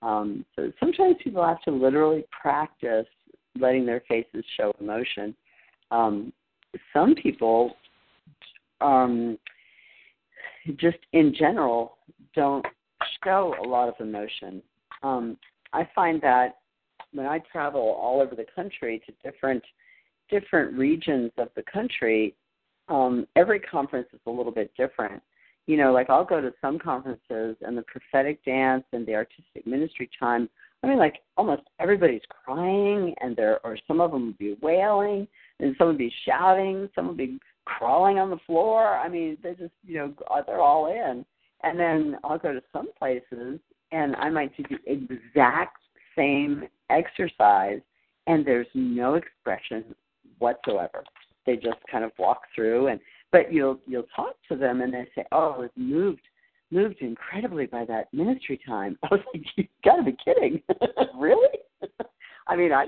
[0.00, 3.06] Um so sometimes people have to literally practice
[3.58, 5.34] letting their faces show emotion
[5.90, 6.32] um
[6.92, 7.74] some people
[8.80, 9.38] um
[10.76, 11.98] just in general
[12.34, 12.64] don't
[13.24, 14.62] show a lot of emotion.
[15.02, 15.36] Um,
[15.72, 16.58] I find that
[17.12, 19.62] when I travel all over the country to different
[20.30, 22.34] different regions of the country,
[22.88, 25.22] um, every conference is a little bit different.
[25.66, 29.66] You know, like I'll go to some conferences and the prophetic dance and the artistic
[29.66, 30.48] ministry time.
[30.82, 35.28] I mean, like almost everybody's crying, and there or some of them will be wailing,
[35.60, 38.96] and some will be shouting, some will be crawling on the floor.
[38.96, 40.14] I mean, they just, you know,
[40.46, 41.24] they're all in.
[41.62, 43.60] And then I'll go to some places
[43.92, 45.76] and I might do the exact
[46.16, 47.80] same exercise
[48.26, 49.94] and there's no expression
[50.38, 51.04] whatsoever.
[51.46, 55.08] They just kind of walk through and but you'll you'll talk to them and they
[55.14, 56.20] say, Oh, I was moved
[56.72, 58.98] moved incredibly by that ministry time.
[59.04, 60.62] I was like, You gotta be kidding.
[61.18, 61.58] really?
[62.48, 62.86] I mean, I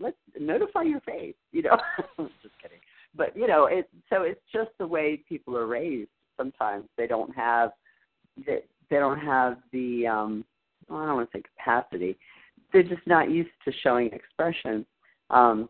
[0.00, 1.76] let's notify your faith, you know.
[2.18, 2.78] just kidding
[3.16, 7.34] but you know it so it's just the way people are raised sometimes they don't
[7.34, 7.70] have
[8.46, 8.60] they,
[8.90, 10.44] they don't have the um
[10.88, 12.16] well, I don't want to say capacity
[12.72, 14.84] they're just not used to showing expression
[15.30, 15.68] um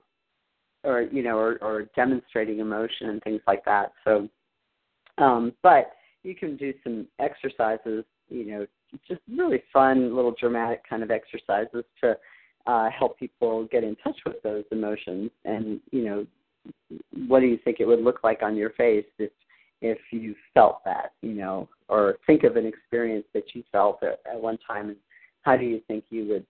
[0.85, 4.29] or you know or or demonstrating emotion and things like that so
[5.19, 5.93] um but
[6.27, 8.67] you can do some exercises you know
[9.09, 12.17] just really fun little dramatic kind of exercises to
[12.67, 16.27] uh help people get in touch with those emotions and you know
[17.29, 19.31] what do you think it would look like on your face if
[19.83, 24.21] if you felt that, you know, or think of an experience that you felt at,
[24.31, 24.97] at one time, and
[25.43, 26.47] how do you think you would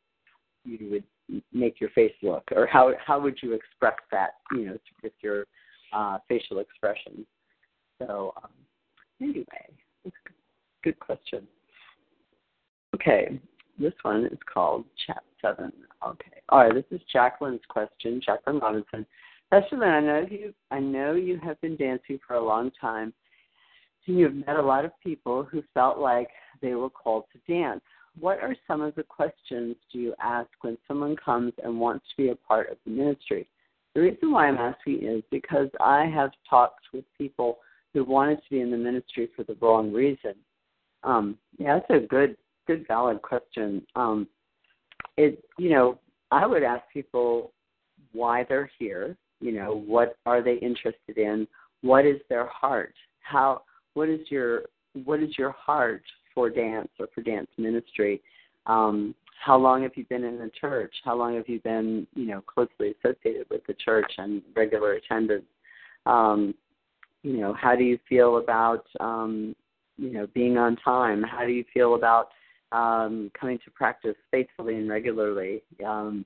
[0.64, 4.76] you would make your face look, or how how would you express that, you know,
[5.02, 5.46] with your
[5.92, 7.26] uh, facial expression?
[8.00, 8.50] So um,
[9.20, 9.66] anyway,
[10.82, 11.46] good question.
[12.94, 13.40] Okay,
[13.78, 15.72] this one is called Chat Seven.
[16.06, 16.74] Okay, all right.
[16.74, 18.20] This is Jacqueline's question.
[18.24, 19.06] Jacqueline Robinson.
[19.52, 23.12] Lynn, I know you I know you have been dancing for a long time.
[24.06, 26.28] And you've met a lot of people who felt like
[26.62, 27.82] they were called to dance.
[28.18, 32.22] What are some of the questions do you ask when someone comes and wants to
[32.22, 33.48] be a part of the ministry?
[33.94, 37.58] The reason why I'm asking is because I have talked with people
[37.92, 40.34] who wanted to be in the ministry for the wrong reason.
[41.02, 43.86] Um, yeah, that's a good, good, valid question.
[43.94, 44.26] Um,
[45.16, 45.98] it, you know,
[46.30, 47.52] I would ask people
[48.12, 51.46] why they're here you know what are they interested in?
[51.82, 52.94] What is their heart?
[53.20, 53.62] How
[53.94, 54.62] what is your
[55.04, 56.02] what is your heart
[56.34, 58.22] for dance or for dance ministry?
[58.66, 59.14] Um
[59.44, 60.94] how long have you been in the church?
[61.04, 65.44] How long have you been you know closely associated with the church and regular attendance?
[66.06, 66.54] Um
[67.26, 69.54] you know how do you feel about um
[69.96, 72.28] you know being on time how do you feel about
[72.72, 76.24] um coming to practice faithfully and regularly um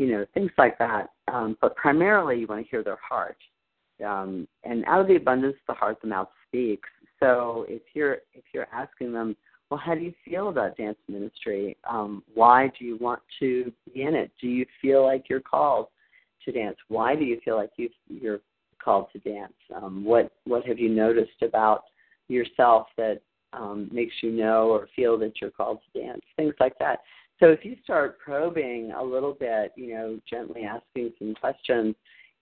[0.00, 1.10] you know, things like that.
[1.32, 3.36] Um, but primarily, you want to hear their heart.
[4.04, 6.88] Um, and out of the abundance of the heart, the mouth speaks.
[7.20, 9.36] So if you're if you're asking them,
[9.68, 11.76] well, how do you feel about dance ministry?
[11.88, 14.32] Um, why do you want to be in it?
[14.40, 15.88] Do you feel like you're called
[16.46, 16.78] to dance?
[16.88, 18.40] Why do you feel like you you're
[18.82, 19.52] called to dance?
[19.74, 21.84] Um, what what have you noticed about
[22.28, 23.20] yourself that
[23.52, 26.22] um, makes you know or feel that you're called to dance?
[26.36, 27.00] Things like that.
[27.40, 31.94] So if you start probing a little bit, you know, gently asking some questions,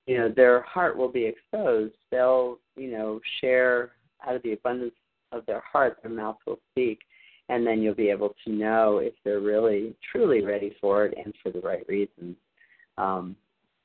[0.06, 1.94] you know, their heart will be exposed.
[2.10, 3.92] They'll, you know, share
[4.26, 4.94] out of the abundance
[5.30, 6.98] of their heart, their mouth will speak,
[7.48, 11.32] and then you'll be able to know if they're really, truly ready for it and
[11.42, 12.36] for the right reasons.
[12.96, 13.36] Um,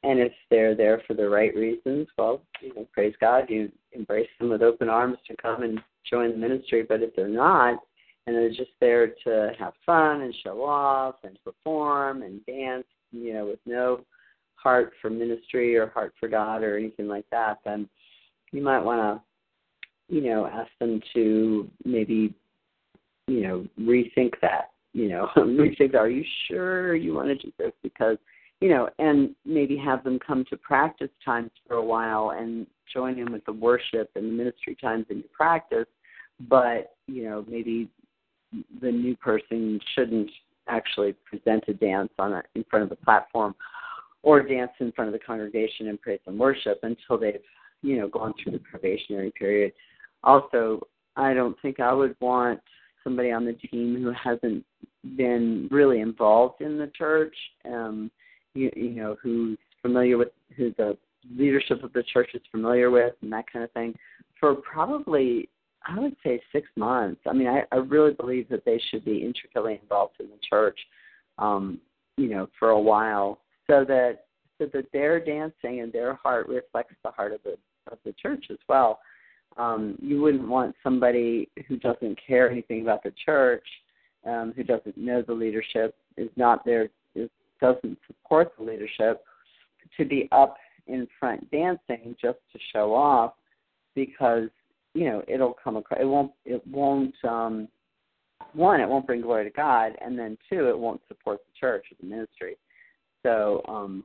[0.04, 4.28] and if they're there for the right reasons, well, you know, praise God, you embrace
[4.40, 5.80] them with open arms to come and
[6.10, 6.86] join the ministry.
[6.88, 7.80] But if they're not,
[8.26, 13.34] and they're just there to have fun and show off and perform and dance, you
[13.34, 14.02] know, with no
[14.56, 17.88] heart for ministry or heart for God or anything like that, then
[18.52, 19.22] you might want
[20.10, 22.34] to, you know, ask them to maybe,
[23.28, 25.96] you know, rethink that you know, rethink.
[25.96, 27.72] are you sure you want to do this?
[27.82, 28.18] Because,
[28.62, 33.20] you know, and maybe have them come to practice times for a while and join
[33.20, 35.88] in with the worship and the ministry times in your practice,
[36.50, 37.90] but, you know, maybe
[38.82, 40.30] the new person shouldn't
[40.68, 43.54] actually present a dance on a, in front of the platform
[44.22, 47.42] or dance in front of the congregation and praise and worship until they've,
[47.82, 49.74] you know, gone through the probationary period.
[50.24, 50.80] Also,
[51.16, 52.62] I don't think I would want
[53.04, 54.64] somebody on the team who hasn't
[55.18, 57.36] been really involved in the church,
[57.66, 58.10] um,
[58.54, 60.98] you, you know, who's familiar with who the
[61.36, 63.96] leadership of the church is familiar with and that kind of thing
[64.40, 65.50] for probably
[65.86, 67.22] I would say six months.
[67.28, 70.80] I mean, I, I really believe that they should be intricately involved in the church,
[71.38, 71.80] um,
[72.18, 74.26] you know, for a while, so that
[74.58, 77.58] so that their dancing and their heart reflects the heart of the
[77.92, 79.00] of the church as well.
[79.58, 83.66] Um, you wouldn't want somebody who doesn't care anything about the church,
[84.26, 86.90] um, who doesn't know the leadership, is not there,
[87.64, 89.24] doesn't support the leadership,
[89.98, 90.58] to be up
[90.88, 93.34] in front dancing just to show off,
[93.96, 94.50] because
[94.94, 96.02] you know it'll come across.
[96.02, 96.32] It won't.
[96.46, 97.16] It won't.
[97.24, 97.70] Um,
[98.52, 101.86] one, it won't bring glory to God, and then two, it won't support the church
[101.92, 102.58] or the ministry.
[103.24, 104.04] So, um,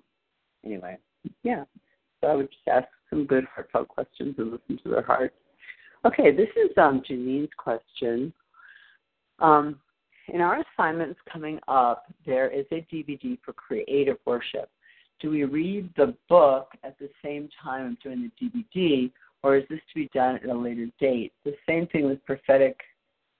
[0.64, 0.96] anyway,
[1.42, 1.64] yeah.
[2.20, 5.34] So I would just ask some good heartfelt questions and listen to their hearts.
[6.04, 8.32] Okay, this is um, Janine's question.
[9.40, 9.80] Um,
[10.28, 14.70] in our assignments coming up, there is a DVD for creative worship.
[15.20, 19.10] Do we read the book at the same time of doing the DVD,
[19.42, 21.32] or is this to be done at a later date?
[21.44, 22.78] The same thing with prophetic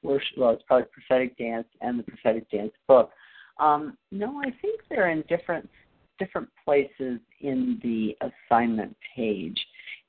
[0.03, 0.37] worship.
[0.37, 3.11] Well, it's probably prophetic dance and the prophetic dance book.
[3.61, 5.69] Um, no, I think they're in different
[6.19, 9.57] different places in the assignment page.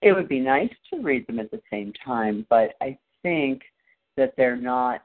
[0.02, 3.62] It would be nice to read them at the same time, but I think
[4.18, 5.04] that they're not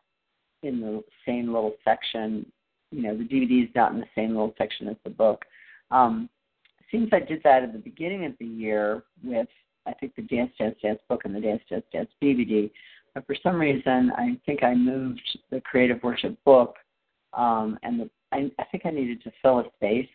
[0.65, 2.47] in the same little section.
[2.91, 5.45] You know, the DVD is not in the same little section as the book.
[5.91, 6.29] Um,
[6.91, 9.49] seems I did that at the beginning of the year with
[9.87, 12.71] I think the Dance Dance Dance book and the Dance Dance Dance DVD.
[13.15, 16.77] But for some reason, I think I moved the Creative Worship book,
[17.33, 20.09] um, and the I, I think I needed to fill a space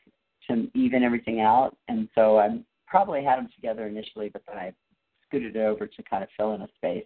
[0.49, 4.73] to even everything out, and so I probably had them together initially, but then I
[5.27, 7.05] scooted it over to kind of fill in a space.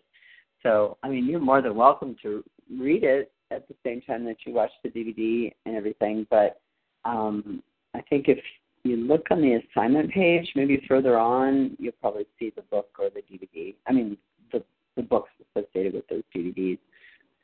[0.63, 2.43] So, I mean, you're more than welcome to
[2.79, 6.25] read it at the same time that you watch the DVD and everything.
[6.29, 6.61] But
[7.05, 7.61] um,
[7.93, 8.39] I think if
[8.83, 13.09] you look on the assignment page, maybe further on, you'll probably see the book or
[13.09, 13.75] the DVD.
[13.87, 14.17] I mean,
[14.51, 14.63] the
[14.95, 16.79] the books associated with those DVDs.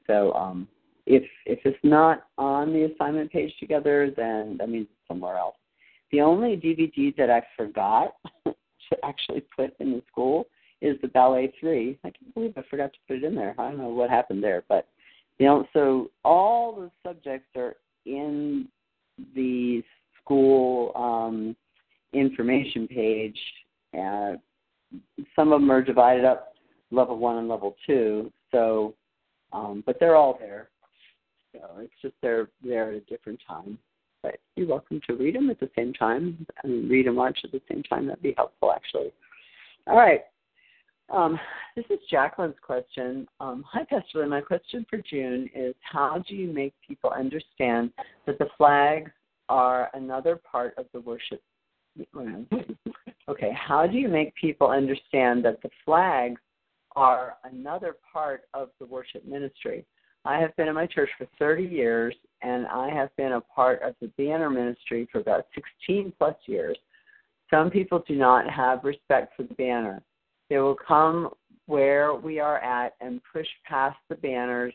[0.07, 0.67] So um,
[1.05, 5.55] if if it's not on the assignment page together, then that means it's somewhere else.
[6.11, 8.15] The only DVD that I forgot
[8.45, 10.47] to actually put in the school
[10.81, 11.99] is the ballet three.
[12.03, 13.53] I can't believe I forgot to put it in there.
[13.57, 14.87] I don't know what happened there, but
[15.39, 17.75] you know, so all the subjects are
[18.05, 18.67] in
[19.35, 19.81] the
[20.21, 21.55] school um,
[22.13, 23.39] information page.
[23.97, 24.33] Uh,
[25.35, 26.53] some of them are divided up
[26.91, 28.31] level one and level two.
[28.51, 28.93] So,
[29.53, 30.69] um, but they're all there.
[31.53, 33.77] So it's just they're there at a different time.
[34.21, 36.45] But you're welcome to read them at the same time.
[36.65, 38.05] Mean, read and watch at the same time.
[38.05, 39.11] That'd be helpful, actually.
[39.87, 40.21] All right.
[41.11, 41.39] Um,
[41.75, 43.27] this is Jacqueline's question.
[43.39, 44.29] Um, hi, Pastor Lynn.
[44.29, 47.91] My question for June is how do you make people understand
[48.25, 49.11] that the flags
[49.47, 51.41] are another part of the worship?
[53.27, 56.39] Okay, how do you make people understand that the flags
[56.95, 59.85] are another part of the worship ministry?
[60.25, 63.81] I have been in my church for 30 years, and I have been a part
[63.81, 65.45] of the banner ministry for about
[65.87, 66.77] 16 plus years.
[67.49, 70.03] Some people do not have respect for the banner.
[70.49, 71.29] They will come
[71.67, 74.73] where we are at and push past the banners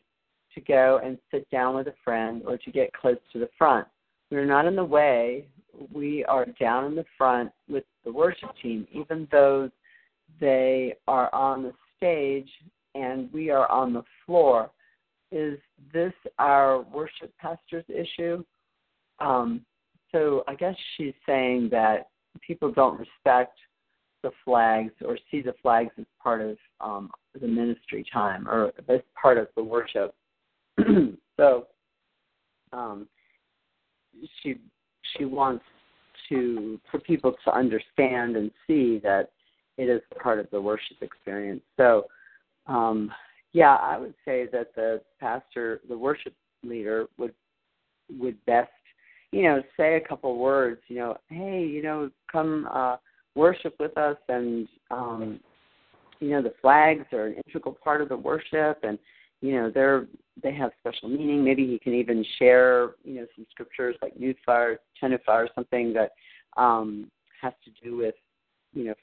[0.55, 3.87] to go and sit down with a friend or to get close to the front.
[4.31, 5.47] We're not in the way.
[5.93, 9.71] We are down in the front with the worship team, even though
[10.41, 12.49] they are on the stage
[12.95, 14.71] and we are on the floor.
[15.33, 15.59] Is
[15.93, 18.45] this our worship pastor's issue?
[19.19, 19.65] Um,
[20.13, 22.09] so I guess she's saying that
[22.47, 23.59] people don't respect
[24.25, 27.11] the flags or see the flags as part of um,
[27.41, 30.15] the ministry time or as part of the worship.
[31.37, 31.67] so
[32.73, 33.07] um,
[34.43, 34.57] she
[35.17, 35.65] she wants
[36.29, 39.31] to for people to understand and see that
[39.77, 41.63] it is part of the worship experience.
[41.77, 42.07] So
[42.67, 43.13] um,
[43.53, 47.35] yeah, I would say that the pastor, the worship leader, would
[48.19, 48.71] would best
[49.33, 50.81] you know say a couple words.
[50.89, 52.67] You know, hey, you know, come.
[52.73, 52.97] Uh,
[53.35, 55.41] worship with us and um
[56.21, 58.99] you know the flags are an integral part of the worship and
[59.41, 60.07] you know they're
[60.43, 61.45] they have special meaning.
[61.45, 66.13] Maybe he can even share, you know, some scriptures like New Fire, or something that
[66.57, 67.11] um,
[67.41, 68.15] has to do with,
[68.73, 68.95] you know.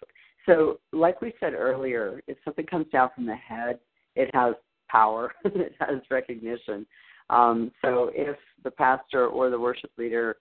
[0.46, 3.80] So, like we said earlier, if something comes down from the head,
[4.16, 4.56] it has
[4.90, 6.86] power, it has recognition.
[7.30, 10.38] Um, so, if the pastor or the worship leader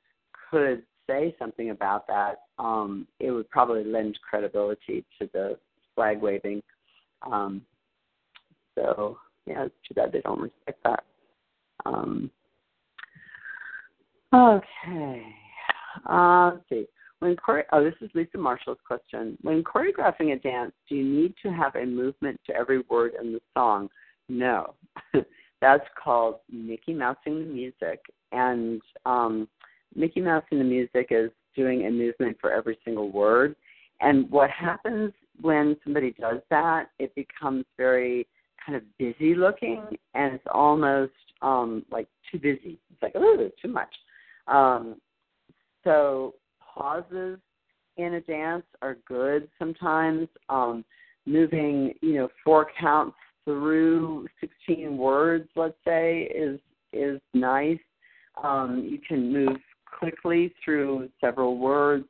[0.50, 5.58] could say something about that, um, it would probably lend credibility to the
[5.94, 6.62] flag waving.
[7.22, 7.62] Um,
[8.74, 11.04] so yeah, too bad they don't respect that.
[11.84, 12.30] Um,
[14.32, 15.26] okay.
[16.08, 16.86] Uh, let's see.
[17.18, 19.36] When chore- oh, this is Lisa Marshall's question.
[19.42, 23.32] When choreographing a dance, do you need to have a movement to every word in
[23.32, 23.88] the song?
[24.28, 24.74] No.
[25.60, 28.00] That's called Mickey Mousing the music.
[28.32, 29.48] And um,
[29.94, 33.56] Mickey Mouse in the music is doing a movement for every single word.
[34.00, 38.26] And what happens when somebody does that, it becomes very
[38.64, 39.82] kind of busy looking
[40.14, 41.12] and it's almost
[41.42, 42.78] um like too busy.
[42.90, 43.94] It's like, oh, too much.
[44.46, 44.96] Um
[45.84, 47.38] so pauses
[47.96, 50.28] in a dance are good sometimes.
[50.48, 50.84] Um
[51.26, 56.60] moving, you know, four counts through 16 words, let's say, is
[56.92, 57.78] is nice.
[58.42, 59.58] Um, you can move
[59.98, 62.06] quickly through several words.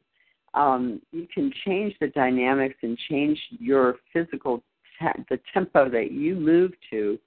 [0.54, 4.62] Um, you can change the dynamics and change your physical
[4.98, 7.18] te- the tempo that you move to,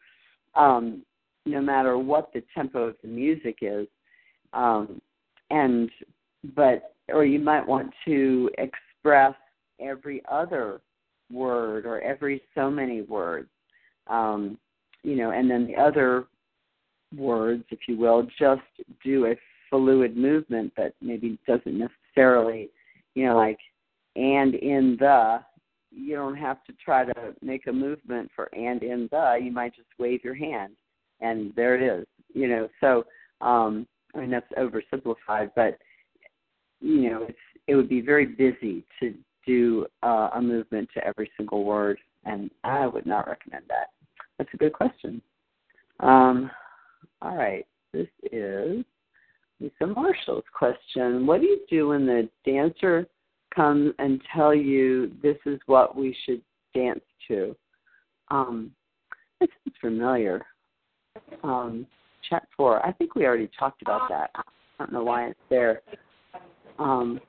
[0.55, 1.03] um,
[1.45, 3.87] no matter what the tempo of the music is.
[4.51, 5.01] Um,
[5.49, 5.89] and
[6.55, 9.33] but or you might want to express
[9.79, 10.81] every other
[11.31, 13.49] word or every so many words
[14.07, 14.57] um,
[15.03, 16.25] you know and then the other
[17.15, 18.61] words if you will just
[19.03, 19.35] do a
[19.73, 22.69] fluid movement but maybe doesn't necessarily
[23.15, 23.57] you know like
[24.15, 25.39] and in the
[25.91, 29.75] you don't have to try to make a movement for and in the you might
[29.75, 30.73] just wave your hand
[31.21, 32.05] and there it is
[32.35, 33.03] you know so
[33.41, 35.79] um i mean that's oversimplified but
[36.79, 39.15] you know it's it would be very busy to
[39.47, 43.87] do uh, a movement to every single word and i would not recommend that.
[44.37, 45.19] That's a good question.
[45.99, 46.51] Um
[47.23, 48.83] all right this is
[49.63, 53.07] lisa marshall's question what do you do when the dancer
[53.55, 56.41] comes and tell you this is what we should
[56.73, 57.55] dance to.
[58.29, 58.71] Um,
[59.39, 60.45] this is familiar.
[61.43, 61.85] Um,
[62.29, 62.85] chat four.
[62.85, 64.31] I think we already talked about that.
[64.35, 64.41] I
[64.79, 65.81] don't know why it's there.
[66.79, 67.19] Um,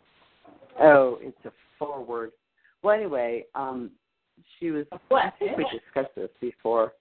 [0.81, 2.33] oh, it's a forward.
[2.83, 3.91] Well, anyway, um,
[4.59, 4.87] she was.
[5.11, 6.93] I think we discussed this before.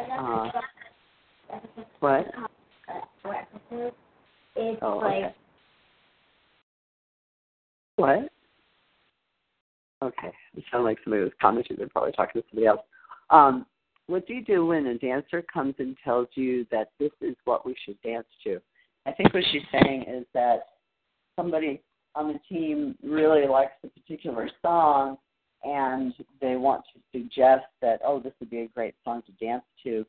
[0.00, 0.50] Uh,
[2.00, 2.26] what?
[4.56, 5.34] Oh, okay.
[7.96, 8.30] What?
[10.02, 11.76] Okay, it sounded like somebody was commenting.
[11.78, 12.80] They're probably talking to somebody else.
[13.30, 13.66] Um,
[14.08, 17.64] what do you do when a dancer comes and tells you that this is what
[17.64, 18.60] we should dance to?
[19.06, 20.64] I think what she's saying is that
[21.36, 21.80] somebody
[22.14, 25.18] on the team really likes a particular song
[25.64, 29.64] and they want to suggest that, oh, this would be a great song to dance
[29.84, 30.04] to,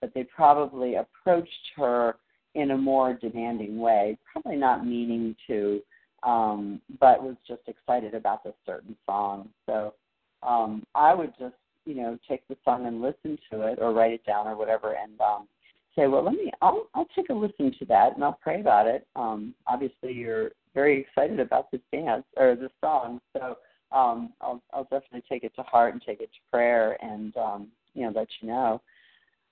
[0.00, 2.16] but they probably approached her
[2.58, 5.80] in a more demanding way, probably not meaning to
[6.22, 9.48] um, but was just excited about this certain song.
[9.66, 9.94] So
[10.42, 11.54] um, I would just,
[11.84, 14.94] you know, take the song and listen to it or write it down or whatever
[14.94, 15.48] and um,
[15.96, 18.86] say, well, let me, I'll, I'll take a listen to that and I'll pray about
[18.86, 19.06] it.
[19.16, 23.58] Um, obviously, you're very excited about this dance or this song, so
[23.90, 27.68] um, I'll, I'll definitely take it to heart and take it to prayer and, um,
[27.94, 28.82] you know, let you know.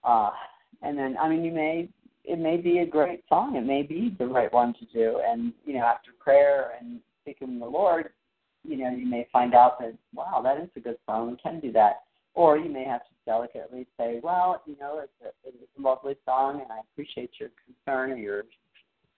[0.05, 0.31] Uh,
[0.83, 1.89] and then, I mean, you may
[2.27, 3.57] it may be a great song.
[3.57, 5.21] It may be the right one to do.
[5.27, 8.11] And you know, after prayer and seeking the Lord,
[8.65, 11.31] you know, you may find out that wow, that is a good song.
[11.31, 12.03] We can do that.
[12.35, 16.17] Or you may have to delicately say, well, you know, it's a, it's a lovely
[16.27, 18.43] song, and I appreciate your concern or your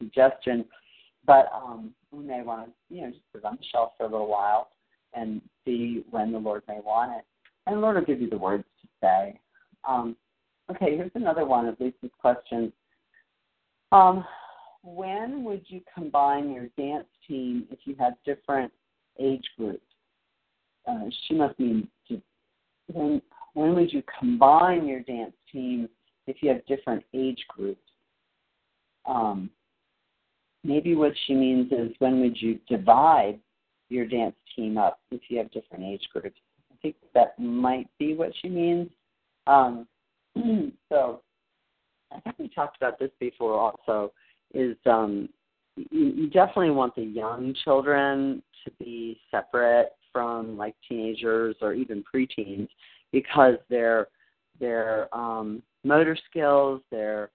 [0.01, 0.65] suggestion,
[1.27, 4.07] but um, we may want to, you know, just put it on the shelf for
[4.07, 4.71] a little while
[5.15, 7.25] and see when the Lord may want it.
[7.67, 9.41] And the Lord will give you the words to say.
[9.87, 10.17] Um,
[10.71, 12.73] okay, here's another one of Lisa's questions.
[13.93, 14.25] Um,
[14.83, 18.73] when would you combine your dance team if you had different
[19.19, 19.83] age groups?
[20.87, 21.89] Uh, she must mean
[22.93, 23.21] when
[23.55, 25.89] when would you combine your dance team
[26.27, 27.81] if you have different age groups?
[29.07, 29.51] Um,
[30.65, 33.41] maybe what she means is when would you divide
[33.89, 36.39] your dance team up if you have different age groups?
[36.71, 38.91] I think that might be what she means.
[39.47, 39.89] Um,
[40.89, 41.23] so
[42.13, 44.13] I think we talked about this before also,
[44.55, 45.29] is um,
[45.77, 52.03] you, you definitely want the young children to be separate from like teenagers or even
[52.03, 52.69] preteens
[53.13, 54.09] because their
[54.61, 57.31] their um, motor skills, their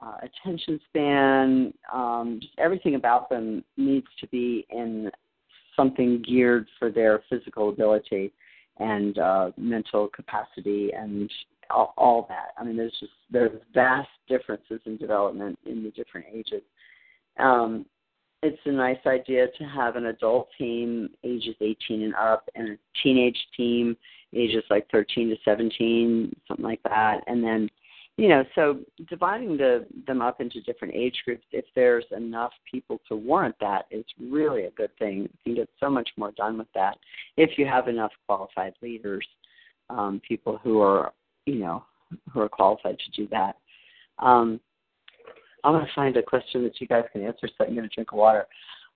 [0.00, 5.10] uh, attention span, um, just everything about them needs to be in
[5.74, 8.32] something geared for their physical ability
[8.78, 11.30] and uh, mental capacity and
[11.70, 12.48] all, all that.
[12.58, 16.62] I mean, there's just there's vast differences in development in the different ages.
[17.38, 17.86] Um,
[18.42, 22.78] it's a nice idea to have an adult team ages 18 and up and a
[23.02, 23.96] teenage team
[24.34, 27.68] ages like 13 to 17 something like that and then
[28.16, 28.78] you know so
[29.08, 33.86] dividing the, them up into different age groups if there's enough people to warrant that
[33.90, 36.96] is really a good thing you can get so much more done with that
[37.36, 39.26] if you have enough qualified leaders
[39.88, 41.12] um, people who are
[41.46, 41.84] you know
[42.32, 43.56] who are qualified to do that
[44.18, 44.60] um,
[45.66, 47.84] I'm going to find a question that you guys can answer so I can get
[47.84, 48.46] a drink water.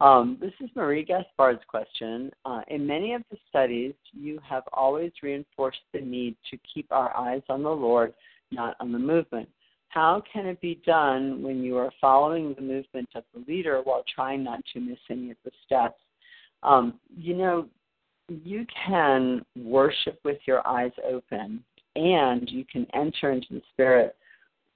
[0.00, 2.30] Um, this is Marie Gaspard's question.
[2.44, 7.14] Uh, in many of the studies, you have always reinforced the need to keep our
[7.16, 8.14] eyes on the Lord,
[8.52, 9.48] not on the movement.
[9.88, 14.04] How can it be done when you are following the movement of the leader while
[14.14, 16.00] trying not to miss any of the steps?
[16.62, 17.66] Um, you know,
[18.28, 21.64] you can worship with your eyes open
[21.96, 24.16] and you can enter into the Spirit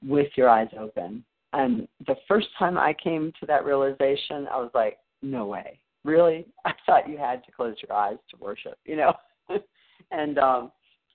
[0.07, 1.25] with your eyes open.
[1.53, 5.79] And the first time I came to that realization, I was like, no way.
[6.05, 6.47] Really?
[6.65, 9.13] I thought you had to close your eyes to worship, you know?
[10.11, 10.73] and um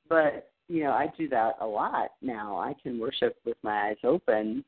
[0.07, 2.57] but you know, I do that a lot now.
[2.57, 4.63] I can worship with my eyes open.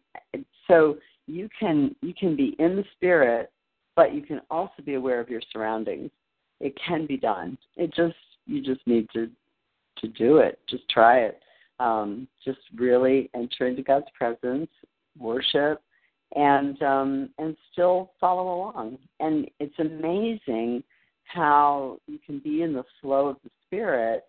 [0.68, 0.98] So
[1.28, 3.52] you can you can be in the spirit,
[3.96, 6.12] but you can also be aware of your surroundings.
[6.60, 7.58] It can be done.
[7.78, 9.30] It just you just need to
[9.98, 10.60] to do it.
[10.70, 11.42] Just try it.
[11.80, 14.70] Um, just really enter into God's presence
[15.18, 15.82] worship
[16.36, 18.98] and um, and still follow along.
[19.20, 20.84] And it's amazing
[21.26, 24.26] how you can be in the flow of the spirit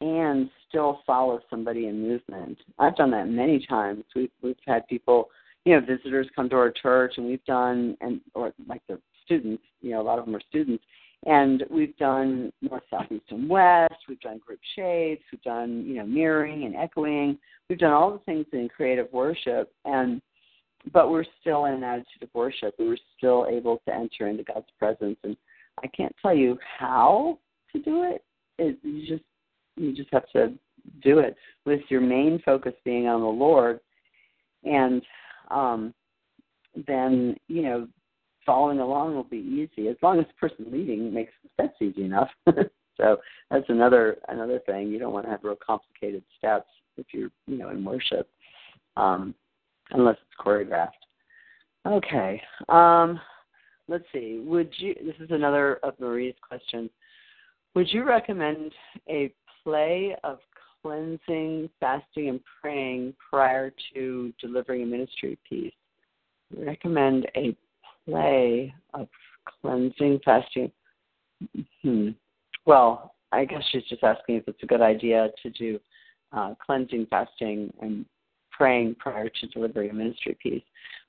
[0.00, 2.58] and still follow somebody in movement.
[2.78, 4.04] I've done that many times.
[4.14, 5.28] We've we've had people,
[5.64, 9.62] you know, visitors come to our church, and we've done and or like the students,
[9.80, 10.84] you know, a lot of them are students.
[11.26, 13.94] And we've done north, south, east, and west.
[14.08, 15.22] We've done group shapes.
[15.32, 17.38] We've done, you know, mirroring and echoing.
[17.68, 20.20] We've done all the things in creative worship, and
[20.92, 22.74] but we're still in an attitude of worship.
[22.78, 25.34] We were still able to enter into God's presence, and
[25.82, 27.38] I can't tell you how
[27.72, 28.22] to do it.
[28.58, 29.24] it you just
[29.76, 30.52] you just have to
[31.02, 33.80] do it with your main focus being on the Lord,
[34.64, 35.02] and
[35.50, 35.94] um,
[36.86, 37.88] then you know
[38.44, 42.04] following along will be easy as long as the person leading makes the steps easy
[42.04, 42.28] enough.
[42.96, 43.18] so
[43.50, 44.88] that's another another thing.
[44.88, 48.28] You don't want to have real complicated steps if you're you know in worship.
[48.96, 49.34] Um,
[49.90, 50.90] unless it's choreographed.
[51.86, 52.40] Okay.
[52.68, 53.20] Um,
[53.88, 54.42] let's see.
[54.44, 54.94] Would you?
[55.04, 56.90] This is another of Marie's questions.
[57.74, 58.72] Would you recommend
[59.08, 60.38] a play of
[60.82, 65.72] cleansing, fasting, and praying prior to delivering a ministry piece?
[66.56, 67.56] Recommend a
[68.08, 69.08] play of
[69.60, 70.70] cleansing, fasting.
[71.82, 72.10] Hmm.
[72.66, 75.80] Well, I guess she's just asking if it's a good idea to do
[76.32, 78.04] uh, cleansing, fasting, and
[78.50, 80.62] praying prior to delivering a ministry piece.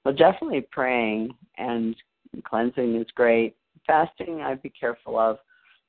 [0.04, 1.96] Well, definitely praying and
[2.44, 3.56] cleansing is great.
[3.86, 5.38] Fasting, I'd be careful of.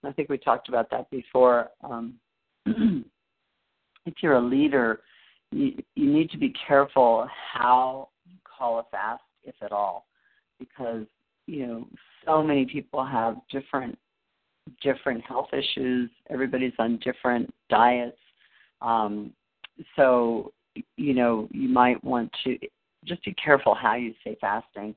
[0.05, 1.71] I think we talked about that before.
[1.83, 2.15] Um,
[2.67, 5.01] if you're a leader,
[5.51, 10.07] you, you need to be careful how you call a fast, if at all,
[10.59, 11.05] because
[11.47, 11.87] you know
[12.25, 13.99] so many people have different
[14.83, 16.11] different health issues.
[16.31, 18.19] Everybody's on different diets.
[18.81, 19.33] Um,
[19.95, 20.53] so
[20.97, 22.59] you know, you might want to
[23.05, 24.95] just be careful how you say fasting.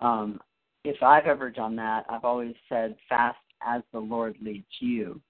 [0.00, 0.40] Um,
[0.84, 5.20] if I've ever done that, I've always said fast as the Lord leads you.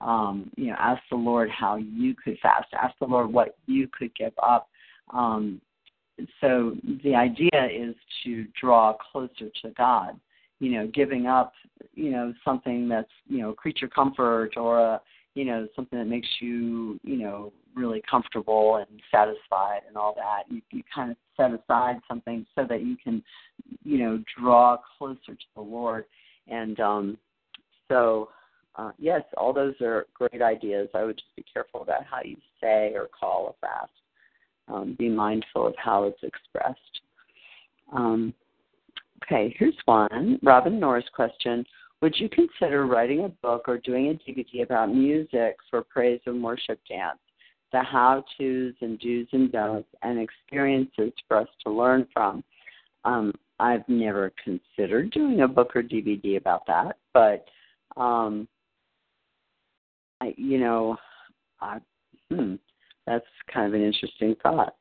[0.00, 2.68] Um, you know, ask the Lord how you could fast.
[2.72, 4.68] Ask the Lord what you could give up.
[5.12, 5.60] Um,
[6.40, 7.94] so the idea is
[8.24, 10.18] to draw closer to God.
[10.60, 11.52] You know, giving up,
[11.94, 15.00] you know, something that's you know creature comfort or a
[15.34, 20.44] you know something that makes you you know really comfortable and satisfied and all that.
[20.48, 23.22] You, you kind of set aside something so that you can
[23.82, 26.04] you know draw closer to the lord.
[26.48, 27.18] And um
[27.88, 28.28] so
[28.76, 30.88] uh, yes all those are great ideas.
[30.94, 33.90] I would just be careful about how you say or call a fast
[34.68, 37.00] um, be mindful of how it's expressed
[37.92, 38.32] um,
[39.22, 41.64] okay here's one robin norris question
[42.02, 46.42] would you consider writing a book or doing a DVD about music for praise and
[46.42, 47.20] worship dance?
[47.70, 52.42] The how to's and do's and don'ts and experiences for us to learn from.
[53.04, 57.46] Um, I've never considered doing a book or DVD about that, but
[57.96, 58.48] um,
[60.20, 60.96] I, you know,
[61.60, 61.78] I,
[62.30, 62.56] hmm,
[63.06, 64.74] that's kind of an interesting thought.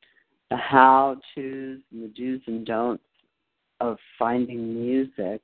[0.49, 3.03] the how tos and the do's and don'ts
[3.79, 5.41] of finding music.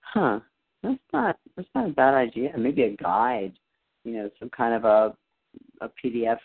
[0.00, 0.40] Huh.
[0.82, 2.56] That's not that's not a bad idea.
[2.56, 3.52] Maybe a guide,
[4.04, 5.16] you know, some kind of a
[5.80, 6.38] a PDF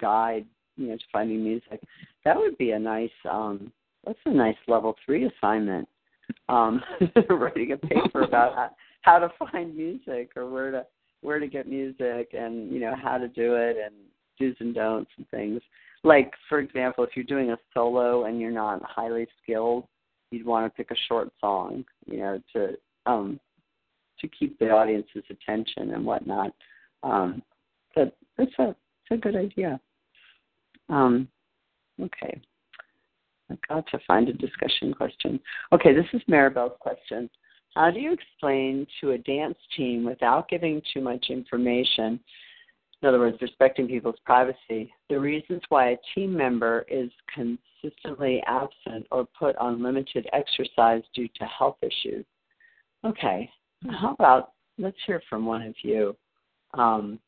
[0.00, 0.46] guide,
[0.76, 1.80] you know, to finding music.
[2.24, 3.72] That would be a nice um
[4.04, 5.88] that's a nice level three assignment.
[6.48, 6.82] Um
[7.30, 8.70] writing a paper about how,
[9.02, 10.84] how to find music or where to
[11.22, 13.94] where to get music and, you know, how to do it and
[14.38, 15.60] do's and don'ts and things.
[16.04, 19.84] Like for example, if you're doing a solo and you're not highly skilled,
[20.30, 22.76] you'd want to pick a short song, you know, to
[23.06, 23.40] um
[24.20, 26.52] to keep the audience's attention and whatnot.
[27.02, 27.42] Um,
[27.94, 28.74] but that's a
[29.08, 29.80] that's a good idea.
[30.88, 31.28] Um,
[32.00, 32.40] okay.
[33.50, 35.38] I've got to find a discussion question.
[35.72, 37.30] Okay, this is Maribel's question.
[37.74, 42.18] How do you explain to a dance team without giving too much information,
[43.06, 49.06] in other words, respecting people's privacy, the reasons why a team member is consistently absent
[49.12, 52.26] or put on limited exercise due to health issues?
[53.04, 53.48] Okay,
[53.88, 56.16] how about let's hear from one of you.
[56.74, 57.20] Um,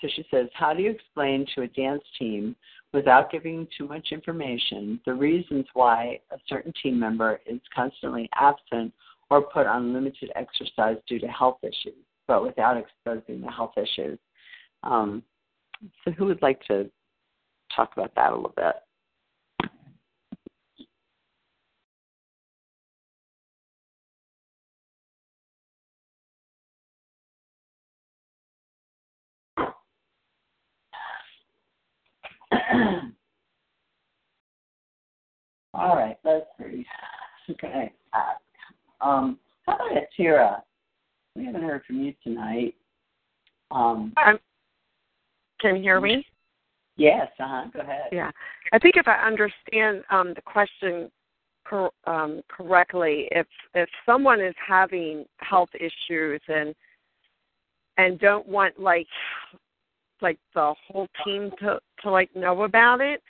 [0.00, 2.56] so she says, How do you explain to a dance team,
[2.94, 8.94] without giving too much information, the reasons why a certain team member is constantly absent
[9.28, 14.18] or put on limited exercise due to health issues, but without exposing the health issues?
[14.82, 15.22] Um,
[16.04, 16.90] so, who would like to
[17.74, 18.74] talk about that a little bit?
[35.74, 36.86] All right, let's see.
[37.50, 37.92] Okay.
[39.00, 40.62] Um, how about Atira?
[41.34, 42.74] We haven't heard from you tonight.
[43.70, 44.38] Um, um,
[45.60, 46.26] can you hear me?
[46.96, 47.28] Yes.
[47.38, 47.64] Uh huh.
[47.72, 48.08] Go ahead.
[48.12, 48.30] Yeah.
[48.72, 51.10] I think if I understand um, the question
[51.68, 56.74] cor- um, correctly, if if someone is having health issues and
[57.98, 59.06] and don't want like
[60.22, 63.22] like the whole team to to like know about it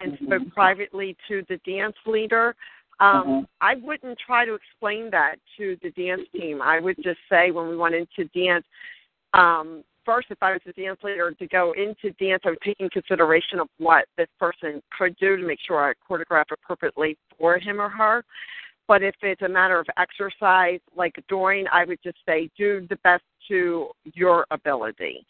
[0.00, 0.26] and mm-hmm.
[0.26, 2.54] spoke privately to the dance leader
[3.00, 3.48] um Mhm.
[3.60, 7.68] i wouldn't try to explain that to the dance team i would just say when
[7.68, 8.64] we went into dance
[9.34, 12.80] um first if i was a dance leader to go into dance i would take
[12.80, 17.58] in consideration of what this person could do to make sure i choreograph appropriately for
[17.58, 18.24] him or her
[18.88, 22.96] but if it's a matter of exercise like during i would just say do the
[23.04, 25.24] best to your ability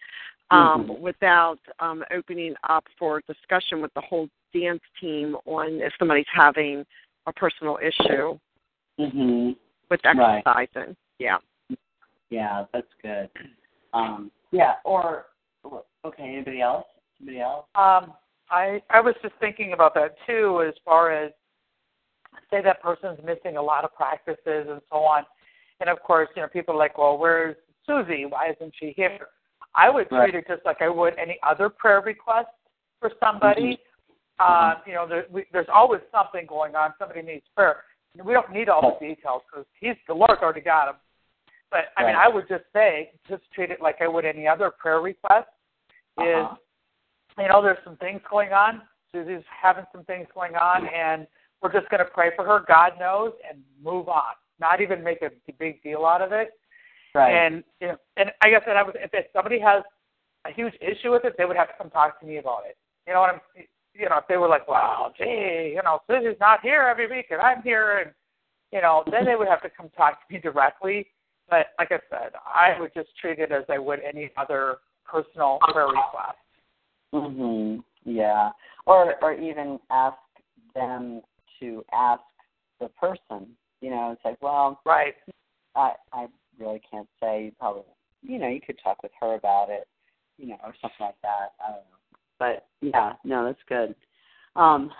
[0.51, 0.99] um, Mhm.
[1.01, 6.85] without um, opening up for discussion with the whole dance team on if somebody's having
[7.27, 8.37] a personal issue
[8.99, 9.57] Mhm.
[9.91, 10.43] with Right.
[10.45, 10.97] exercising.
[11.19, 11.39] Yeah.
[12.31, 13.31] Yeah, that's good.
[13.93, 14.75] Um, yeah.
[14.85, 15.27] Or
[16.05, 16.23] okay.
[16.23, 16.87] Anybody else?
[17.21, 17.67] Anybody else?
[17.75, 18.15] Um,
[18.51, 21.33] I I was just thinking about that too, as far as
[22.51, 25.25] say that person's missing a lot of practices and so on,
[25.81, 27.57] and of course, you know, people are like, well, where's
[27.87, 28.27] Susie?
[28.27, 29.29] Why isn't she here?
[29.75, 30.31] I would Right.
[30.31, 32.49] treat it just like I would any other prayer request
[32.99, 33.79] for somebody.
[34.39, 36.95] Uh, you know, there, we, there's always something going on.
[36.99, 37.85] Somebody needs prayer.
[38.25, 40.95] We don't need all the details because he's the Lord's already got them.
[41.71, 42.27] But I mean, Right.
[42.27, 45.49] I would just say, just treat it like I would any other prayer request.
[46.19, 46.57] Is Uh-huh.
[47.39, 48.83] you know, there's some things going on.
[49.13, 51.27] Susie's having some things going on, and
[51.63, 52.61] we're just going to pray for her.
[52.61, 54.35] God knows, and move on.
[54.59, 56.51] Not even make a big deal out of it.
[57.15, 57.33] Right.
[57.33, 59.83] And you know, and I guess that I was if if somebody has
[60.45, 62.77] a huge issue with it, they would have to come talk to me about it.
[63.07, 63.41] You know what I'm?
[63.95, 67.27] You know, if they were like, "Wow, gee, you know, Susie's not here every week,
[67.31, 68.13] and I'm here," and
[68.71, 71.09] you know, then they would have to come talk to me directly.
[71.51, 75.59] But like I said, I would just treat it as I would any other personal
[75.73, 76.39] prayer request.
[77.13, 77.83] Mhm.
[78.05, 78.53] Yeah.
[78.87, 80.17] Or or even ask
[80.75, 81.23] them
[81.59, 82.23] to ask
[82.79, 83.57] the person.
[83.81, 85.15] You know, it's like, well, right.
[85.75, 86.29] I I
[86.59, 87.47] really can't say.
[87.47, 87.83] You probably,
[88.23, 89.89] you know, you could talk with her about it,
[90.39, 91.55] you know, or something like that.
[91.65, 92.19] I don't know.
[92.39, 93.95] But yeah, no, that's good.
[94.57, 94.91] Um,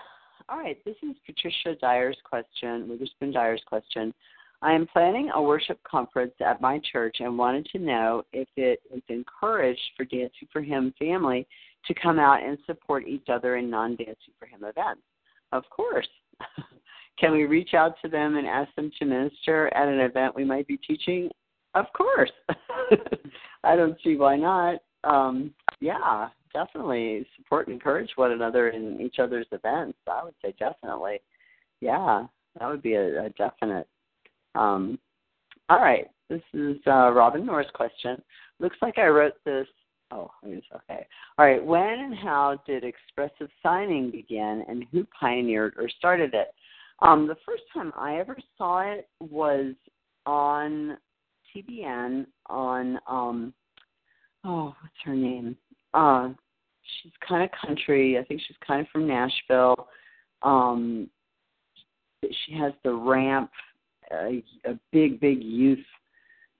[0.49, 4.13] all right, this is Patricia Dyer's question, Witherspoon Dyer's question.
[4.63, 8.79] I am planning a worship conference at my church and wanted to know if it
[8.93, 11.47] is encouraged for Dancing for Him family
[11.87, 15.01] to come out and support each other in non Dancing for Him events.
[15.51, 16.07] Of course.
[17.19, 20.45] Can we reach out to them and ask them to minister at an event we
[20.45, 21.29] might be teaching?
[21.73, 22.31] Of course.
[23.63, 24.79] I don't see why not.
[25.03, 29.97] Um, yeah, definitely support and encourage one another in each other's events.
[30.07, 31.19] I would say definitely.
[31.79, 32.25] Yeah,
[32.59, 33.87] that would be a, a definite.
[34.55, 34.99] Um,
[35.69, 38.21] all right, this is uh, Robin Moore's question.
[38.59, 39.67] Looks like I wrote this
[40.11, 41.05] Oh, it's okay.
[41.37, 41.63] All right.
[41.63, 46.53] When and how did expressive signing begin, and who pioneered or started it?
[46.99, 49.73] Um, the first time I ever saw it was
[50.25, 50.97] on
[51.55, 53.53] TBN on um,
[54.43, 55.55] oh, what's her name?
[55.93, 56.29] Uh,
[57.01, 58.17] she's kind of country.
[58.19, 59.87] I think she's kind of from Nashville.
[60.43, 61.09] Um,
[62.21, 63.49] she has the ramp,
[64.11, 65.79] a, a big, big youth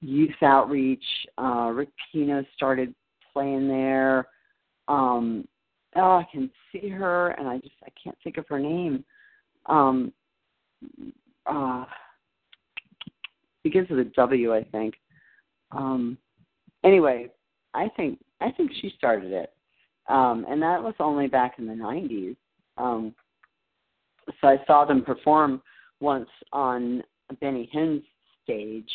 [0.01, 1.03] youth outreach.
[1.37, 2.93] Uh, Rick Pino started
[3.31, 4.27] playing there.
[4.87, 5.47] Um,
[5.95, 9.05] oh, I can see her, and I just I can't think of her name.
[9.67, 10.11] Um,
[11.45, 11.85] uh,
[13.63, 14.95] begins with a W, I think.
[15.71, 16.17] Um,
[16.83, 17.29] anyway,
[17.73, 19.53] I think I think she started it,
[20.09, 22.35] um, and that was only back in the '90s.
[22.77, 23.13] Um,
[24.39, 25.61] so I saw them perform
[25.99, 27.03] once on
[27.39, 28.03] Benny Hinn's
[28.43, 28.89] stage,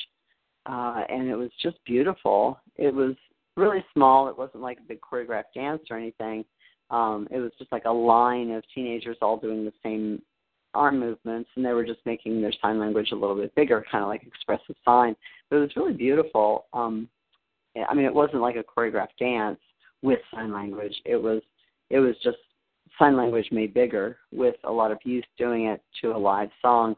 [0.66, 2.60] uh, and it was just beautiful.
[2.76, 3.14] It was
[3.56, 4.28] really small.
[4.28, 6.44] It wasn't like a big choreographed dance or anything.
[6.90, 10.22] Um, it was just like a line of teenagers all doing the same
[10.74, 14.04] arm movements, and they were just making their sign language a little bit bigger, kind
[14.04, 15.16] of like expressive sign.
[15.50, 16.66] But it was really beautiful.
[16.72, 17.08] Um,
[17.88, 19.58] I mean, it wasn't like a choreographed dance
[20.02, 20.94] with sign language.
[21.04, 21.42] It was
[21.90, 22.38] it was just
[22.98, 26.94] sign language made bigger with a lot of youth doing it to a live song,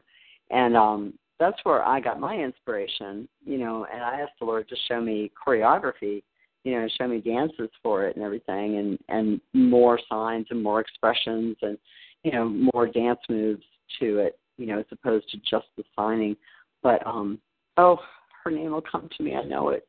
[0.51, 3.27] and um, that's where I got my inspiration.
[3.45, 6.23] You know, and I asked the Lord to show me choreography
[6.63, 10.79] you know, show me dances for it and everything and and more signs and more
[10.79, 11.77] expressions and
[12.23, 13.63] you know, more dance moves
[13.99, 16.35] to it, you know, as opposed to just the signing.
[16.83, 17.39] But um
[17.77, 17.99] oh,
[18.43, 19.87] her name will come to me, I know it.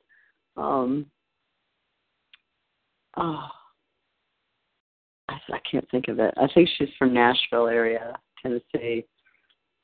[0.57, 1.07] Um
[3.17, 3.49] oh
[5.29, 6.35] I, I can't think of it.
[6.37, 9.05] I think she's from Nashville area, Tennessee.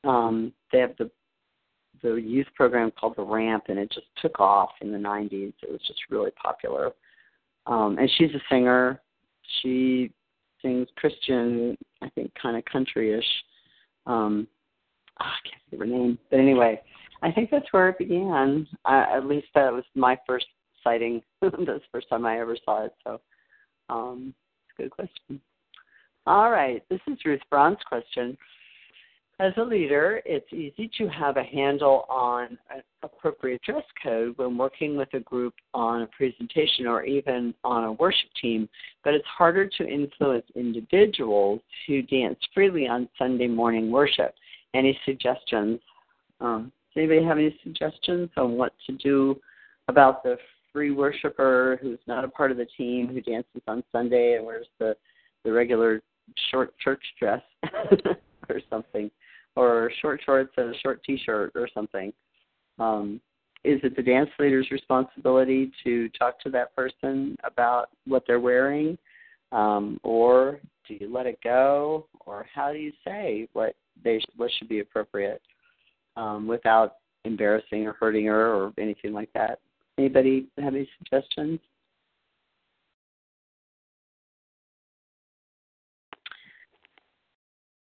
[0.03, 1.09] Um, they have the
[2.01, 5.53] the youth program called the Ramp, and it just took off in the '90s.
[5.61, 6.91] It was just really popular.
[7.65, 9.01] Um, and she's a singer.
[9.61, 10.11] She
[10.61, 13.21] sings Christian, I think, kind of countryish.
[14.05, 14.47] Um,
[15.19, 16.81] oh, I can't think of her name, but anyway,
[17.21, 18.67] I think that's where it began.
[18.85, 20.45] At least that was my first
[20.83, 21.21] sighting.
[21.41, 22.93] that's the first time I ever saw it.
[23.03, 23.21] So,
[23.89, 24.33] um,
[24.69, 25.41] it's a good question.
[26.25, 28.37] All right, this is Ruth Braun's question.
[29.39, 34.57] As a leader, it's easy to have a handle on an appropriate dress code when
[34.57, 38.67] working with a group on a presentation or even on a worship team,
[39.03, 44.33] but it's harder to influence individuals who dance freely on Sunday morning worship.
[44.73, 45.81] Any suggestions?
[46.41, 49.39] Um, does anybody have any suggestions on what to do
[49.87, 50.37] about the
[50.73, 54.67] free worshiper who's not a part of the team who dances on Sunday and wears
[54.79, 54.95] the
[55.43, 56.01] the regular
[56.49, 57.43] short church dress
[58.49, 59.11] or something?
[59.57, 62.13] Or short shorts and a short t-shirt or something.
[62.77, 63.19] Um,
[63.63, 68.97] is it the dance leader's responsibility to talk to that person about what they're wearing,
[69.51, 74.51] um, or do you let it go, or how do you say what they what
[74.57, 75.41] should be appropriate
[76.15, 79.59] um, without embarrassing or hurting her or anything like that?
[79.97, 81.59] Anybody have any suggestions?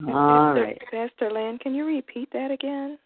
[0.05, 0.81] All Pastor, right.
[0.91, 2.99] Pastor Lynn, can you repeat that again?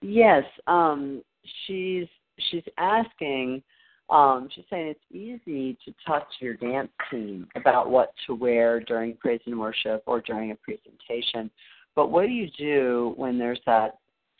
[0.00, 1.22] Yes, um,
[1.66, 2.06] she's
[2.50, 3.62] she's asking.
[4.08, 8.78] Um, she's saying it's easy to talk to your dance team about what to wear
[8.78, 11.50] during praise and worship or during a presentation,
[11.96, 13.98] but what do you do when there's that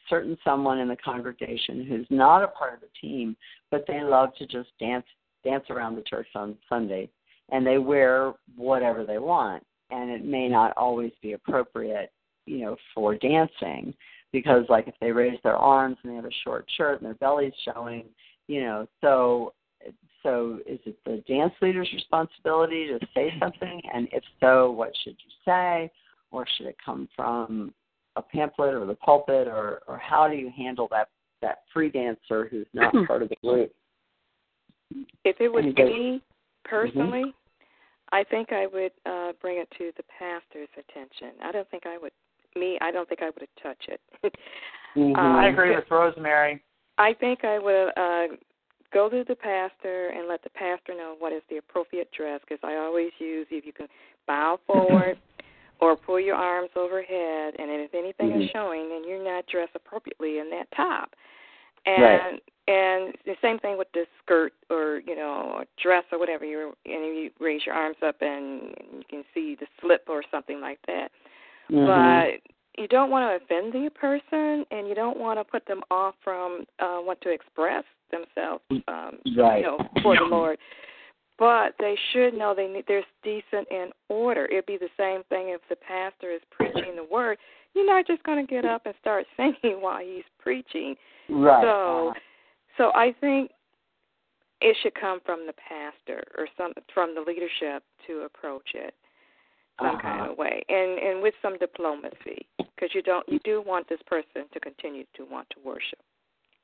[0.09, 3.37] certain someone in the congregation who's not a part of the team,
[3.73, 5.07] but they love to just dance
[5.43, 7.09] dance around the church on Sunday,
[7.51, 12.13] and they wear whatever they want, and it may not always be appropriate,
[12.47, 13.95] you know, for dancing
[14.33, 17.15] because like if they raise their arms and they have a short shirt and their
[17.15, 18.05] belly's showing,
[18.49, 19.53] you know, so
[20.23, 23.81] so is it the dance leader's responsibility to say something?
[23.95, 25.91] And if so, what should you say?
[26.33, 27.73] Or should it come from
[28.17, 29.47] a pamphlet or the pulpit?
[29.47, 31.09] Or or how do you handle that
[31.43, 33.73] that free dancer who's not part of the group?
[35.25, 36.21] If it was me
[36.65, 37.46] personally, mm-hmm.
[38.13, 41.35] I think I would uh bring it to the pastor's attention.
[41.43, 42.13] I don't think I would
[42.55, 44.01] me, I don't think I would touch it.
[44.97, 45.15] Mhm.
[45.19, 46.63] Um, I agree with Rosemary.
[46.97, 48.37] I think I would uh
[48.93, 52.63] go to the pastor and let the pastor know what is the appropriate dress because
[52.63, 53.89] I always use if you can
[54.27, 55.19] bow forward
[55.81, 58.53] or pull your arms overhead and if anything is Mhm.
[58.53, 61.15] showing then you're not dressed appropriately in that top.
[61.87, 62.43] And Right.
[62.69, 67.05] and the same thing with the skirt or you know dress or whatever you and
[67.17, 71.13] you raise your arms up and you can see the slip or something like that
[71.71, 71.87] Mhm.
[71.87, 72.41] but
[72.77, 76.17] you don't want to offend the person and you don't want to put them off
[76.25, 79.59] from uh want to express themselves um Right.
[79.59, 80.59] you know for the lord
[81.39, 84.47] but they should know they need there's decent in order.
[84.47, 87.39] It'd be the same thing if the pastor is preaching the word.
[87.75, 90.95] You're not just going to get up and start singing while he's preaching.
[91.29, 91.63] Right.
[91.63, 92.15] So,
[92.79, 93.51] so I think
[94.61, 98.95] it should come from the pastor or some from the leadership to approach it
[99.79, 100.01] some Uh-huh.
[100.01, 104.01] kind of way, and and with some diplomacy, because you don't you do want this
[104.07, 105.99] person to continue to want to worship.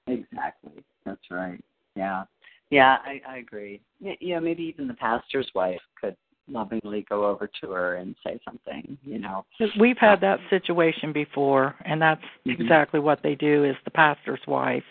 [0.07, 0.83] Exactly.
[1.05, 1.63] That's right.
[1.95, 2.25] Yeah.
[2.73, 3.83] Yeah, I, I agree.
[4.01, 6.17] You know, maybe even the pastor's wife could
[6.49, 9.45] lovingly go over to her and say something, you know,
[9.79, 12.61] We've had that situation before, and that's Mhm.
[12.61, 13.65] exactly what they do.
[13.65, 14.85] Is the pastor's wife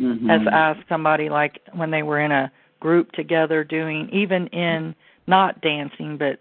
[0.00, 0.28] Mhm.
[0.28, 2.50] has asked somebody like when they were in a
[2.80, 4.92] group together doing even in
[5.28, 6.40] not dancing, but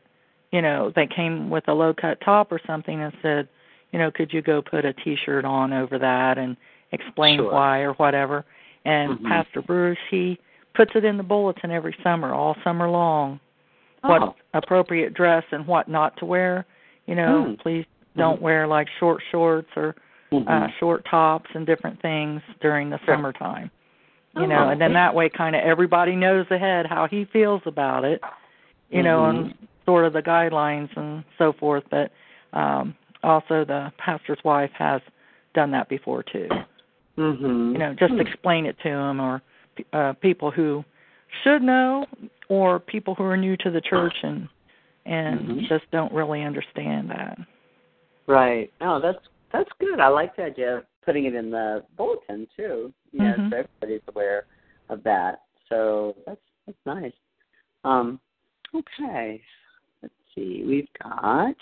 [0.51, 3.47] you know they came with a low cut top or something and said,
[3.91, 6.57] you know, could you go put a T-shirt on over that and
[6.91, 7.51] explain Sure.
[7.51, 8.43] why or whatever.
[8.83, 9.27] And Mhm.
[9.27, 10.39] Pastor Bruce he
[10.73, 13.39] puts it in the bulletin every summer, all summer long,
[14.01, 14.35] what Oh.
[14.53, 16.65] appropriate dress and what not to wear.
[17.07, 17.59] You know, Mm.
[17.59, 17.85] please
[18.17, 19.95] don't wear like short shorts or
[20.31, 20.73] uh Mhm.
[20.79, 23.69] short tops and different things during the summertime.
[24.35, 24.69] You know, Oh.
[24.69, 28.23] and then that way kind of everybody knows ahead how he feels about it.
[28.89, 29.29] You know, Mhm.
[29.29, 32.11] and sort of the guidelines and so forth, but
[32.53, 35.01] um also the pastor's wife has
[35.53, 36.47] done that before too.
[37.17, 37.73] Mhm.
[37.73, 38.21] You know, just Hmm.
[38.21, 39.41] explain it to him or
[39.93, 40.83] uh people who
[41.43, 42.05] should know
[42.49, 44.47] or people who are new to the church and
[45.05, 45.67] and Mhm.
[45.67, 47.37] just don't really understand that.
[48.27, 48.71] Right.
[48.81, 49.99] Oh, that's that's good.
[49.99, 52.93] I like the idea of putting it in the bulletin too.
[53.11, 53.49] You know, Mhm.
[53.49, 54.45] so everybody's aware
[54.89, 55.43] of that.
[55.69, 57.13] So that's that's nice.
[57.83, 58.19] Um,
[58.75, 59.41] okay.
[60.01, 60.63] Let's see.
[60.63, 61.55] We've got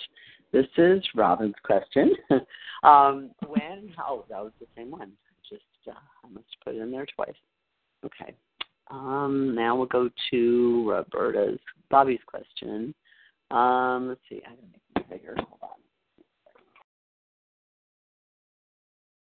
[0.52, 2.16] this is Robin's question.
[2.84, 3.94] um, when?
[4.00, 5.12] Oh, that was the same one.
[5.48, 7.36] Just uh, I must put it in there twice.
[8.06, 8.34] Okay.
[8.92, 11.60] Um, now we'll go to Roberta's
[11.90, 12.94] Bobby's question.
[13.52, 14.42] Um, let's see.
[14.46, 15.36] I gotta make it bigger.
[15.38, 15.70] Hold on.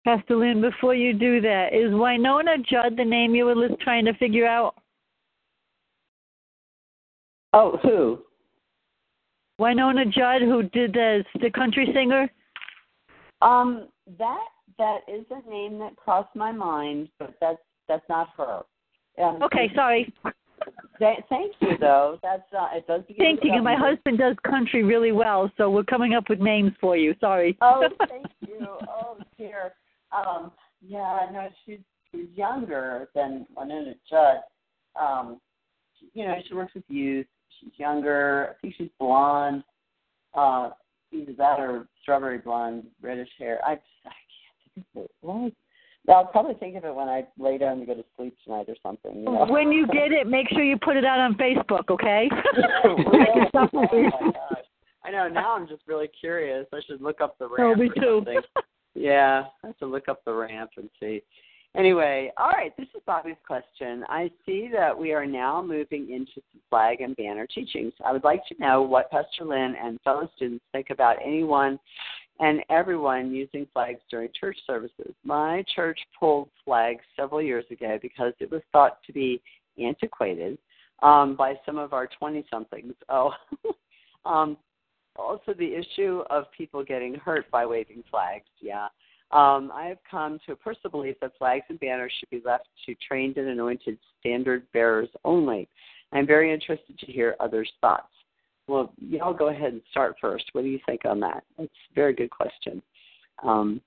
[0.04, 4.14] Pastor Lynn, before you do that, is Wynonna Judd the name you were trying to
[4.14, 4.74] figure out?
[7.52, 8.20] Oh, who?
[9.60, 12.30] Wynonna Judd, who did the the country singer.
[13.42, 13.88] Um,
[14.18, 14.46] that
[14.78, 17.58] that is a name that crossed my mind, but that's
[17.88, 18.62] that's not her.
[19.22, 20.12] Um, Okay, sorry.
[20.98, 22.18] th- thank you, though.
[22.22, 23.02] That's uh, it does.
[23.16, 26.96] Thinking, and my husband does country really well, so we're coming up with names for
[26.96, 27.14] you.
[27.20, 27.56] Sorry.
[27.60, 28.66] Oh, thank you.
[28.88, 29.72] Oh dear.
[30.12, 30.52] Um,
[30.86, 31.80] yeah, no, she's
[32.12, 34.38] she's younger than Wynonna Judd.
[35.00, 35.40] Um,
[35.98, 37.26] she- you know, she works with youth.
[37.60, 38.50] She's younger.
[38.56, 39.64] I think she's blonde.
[40.34, 40.70] Uh,
[41.10, 43.58] either that or strawberry blonde, reddish hair.
[43.66, 43.74] I, I
[44.04, 44.14] can't
[44.74, 45.10] think of it.
[45.22, 45.52] What?
[46.08, 48.76] I'll probably think of it when I lay down to go to sleep tonight or
[48.82, 49.14] something.
[49.14, 49.46] You know?
[49.48, 52.28] When you get it, make sure you put it out on Facebook, okay?
[53.54, 54.64] Oh my gosh.
[55.04, 55.28] I know.
[55.28, 56.66] Now I'm just really curious.
[56.72, 57.78] I should look up the oh, ramp.
[57.78, 58.22] Oh, me too.
[58.24, 58.40] something.
[58.94, 61.22] yeah, I have to look up the ramp and see.
[61.76, 62.76] Anyway, all right.
[62.76, 64.04] This is Bobby's question.
[64.08, 67.92] I see that we are now moving into some flag and banner teachings.
[68.04, 71.78] I would like to know what Pastor Lynn and fellow students think about anyone
[72.40, 75.14] and everyone using flags during church services.
[75.24, 79.40] My church pulled flags several years ago because it was thought to be
[79.82, 80.58] antiquated
[81.02, 82.94] um, by some of our 20 somethings.
[83.08, 83.32] Oh,
[84.24, 84.56] um,
[85.16, 88.44] also the issue of people getting hurt by waving flags.
[88.60, 88.88] Yeah.
[89.30, 92.66] Um, I have come to a personal belief that flags and banners should be left
[92.86, 95.68] to trained and anointed standard bearers only.
[96.12, 98.08] I'm very interested to hear others' thoughts.
[98.68, 100.44] Well, y'all go ahead and start first.
[100.52, 101.42] What do you think on that?
[101.56, 102.82] That's a very good question.
[103.42, 103.80] Um,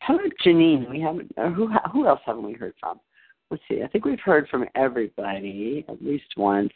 [0.00, 0.90] how about Janine?
[0.90, 1.32] We haven't.
[1.38, 3.00] Uh, who who else haven't we heard from?
[3.50, 3.82] Let's see.
[3.82, 6.72] I think we've heard from everybody at least once.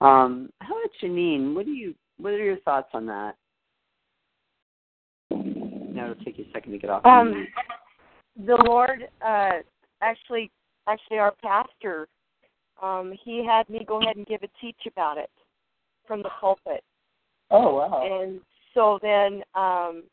[0.00, 1.54] Um, how about Janine?
[1.54, 1.94] What do you?
[2.16, 3.36] What are your thoughts on that?
[5.30, 7.04] Now it'll take you a second to get off.
[7.04, 7.46] Um,
[8.46, 9.58] the Lord, uh,
[10.00, 10.50] actually,
[10.88, 12.08] actually, our pastor,
[12.82, 15.30] um, he had me go ahead and give a teach about it
[16.06, 16.82] from the pulpit.
[17.50, 18.02] Oh wow.
[18.04, 18.40] And
[18.74, 20.04] so then, um,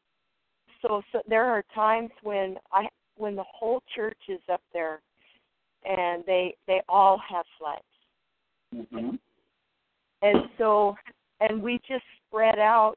[0.82, 2.88] so, so there are times when I,
[3.18, 5.02] when the whole church is up there,
[5.86, 9.16] and they they all have flags, hmm
[10.24, 10.96] and so,
[11.40, 12.96] and we just spread out,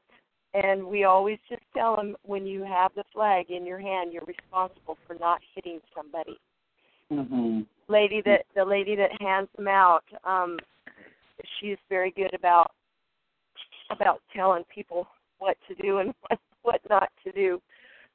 [0.53, 4.23] and we always just tell them when you have the flag in your hand, you're
[4.25, 6.37] responsible for not hitting somebody.
[7.09, 10.57] hmm lady that the lady that hands them out um
[11.59, 12.71] she's very good about
[13.89, 15.07] about telling people
[15.39, 17.61] what to do and what what not to do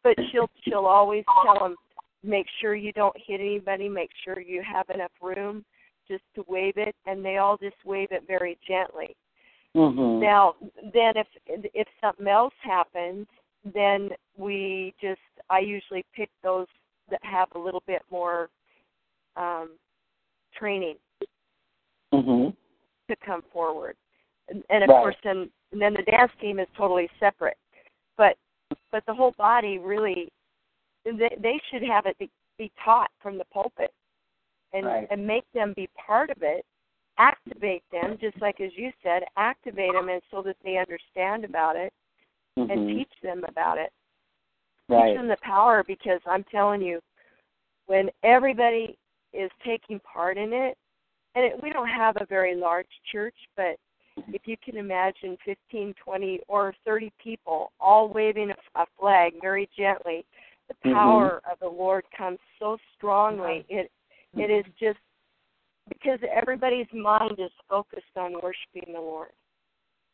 [0.03, 1.77] but she'll she'll always tell them
[2.25, 5.65] make sure you don't hit anybody make sure you have enough room
[6.11, 9.17] just to wave it, and they all just wave it very gently.
[9.77, 10.19] Mhm.
[10.19, 10.57] Now,
[10.93, 13.29] then if if something else happens,
[13.65, 16.67] then we just I usually pick those
[17.09, 18.51] that have a little bit more
[19.37, 19.79] um,
[20.53, 20.99] training
[22.13, 22.57] Mhm.
[23.09, 23.97] to come forward,
[24.49, 25.01] and, and of Right.
[25.01, 27.57] course then and then the dance team is totally separate.
[28.17, 28.37] But
[28.93, 30.31] but the whole body really
[31.05, 33.93] they they should have it be, be taught from the pulpit
[34.73, 35.09] and Right.
[35.11, 36.65] and make them be part of it
[37.19, 41.77] activate them just like as you said activate them and so that they understand about
[41.77, 41.93] it
[42.57, 42.95] and Mhm.
[42.95, 43.93] teach them about it
[44.89, 45.09] Right.
[45.09, 47.01] teach them the power because i'm telling you
[47.87, 48.99] when everybody
[49.33, 50.79] is taking part in it
[51.35, 53.77] and it, we don't have a very large church but
[54.29, 59.69] if you can imagine 15 20 or 30 people all waving a, a flag very
[59.77, 60.25] gently
[60.69, 60.95] the Mhm.
[60.95, 63.91] power of the lord comes so strongly it
[64.37, 64.99] it is just
[65.89, 69.33] because everybody's mind is focused on worshiping the lord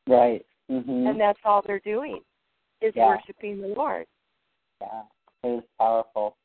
[0.06, 0.46] Right.
[0.70, 1.10] Mhm.
[1.10, 2.22] and that's all they're doing
[2.80, 3.08] is Yeah.
[3.08, 4.06] worshiping the lord
[4.80, 5.02] Yeah,
[5.42, 6.36] it is powerful.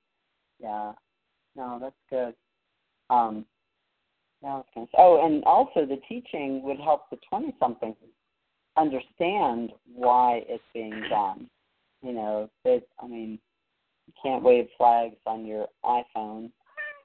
[0.60, 0.94] Yeah.
[1.56, 2.36] No, that's good.
[3.10, 3.46] Um,
[4.41, 7.95] say, oh, and also the teaching would help the twenty somethings
[8.77, 11.49] understand why it's being done.
[12.01, 13.39] You know, that I mean,
[14.07, 16.51] you can't wave flags on your iPhone.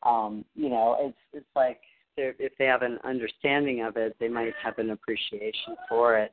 [0.03, 1.81] Um, you know, it's it's like
[2.17, 6.33] if they have an understanding of it, they might have an appreciation for it.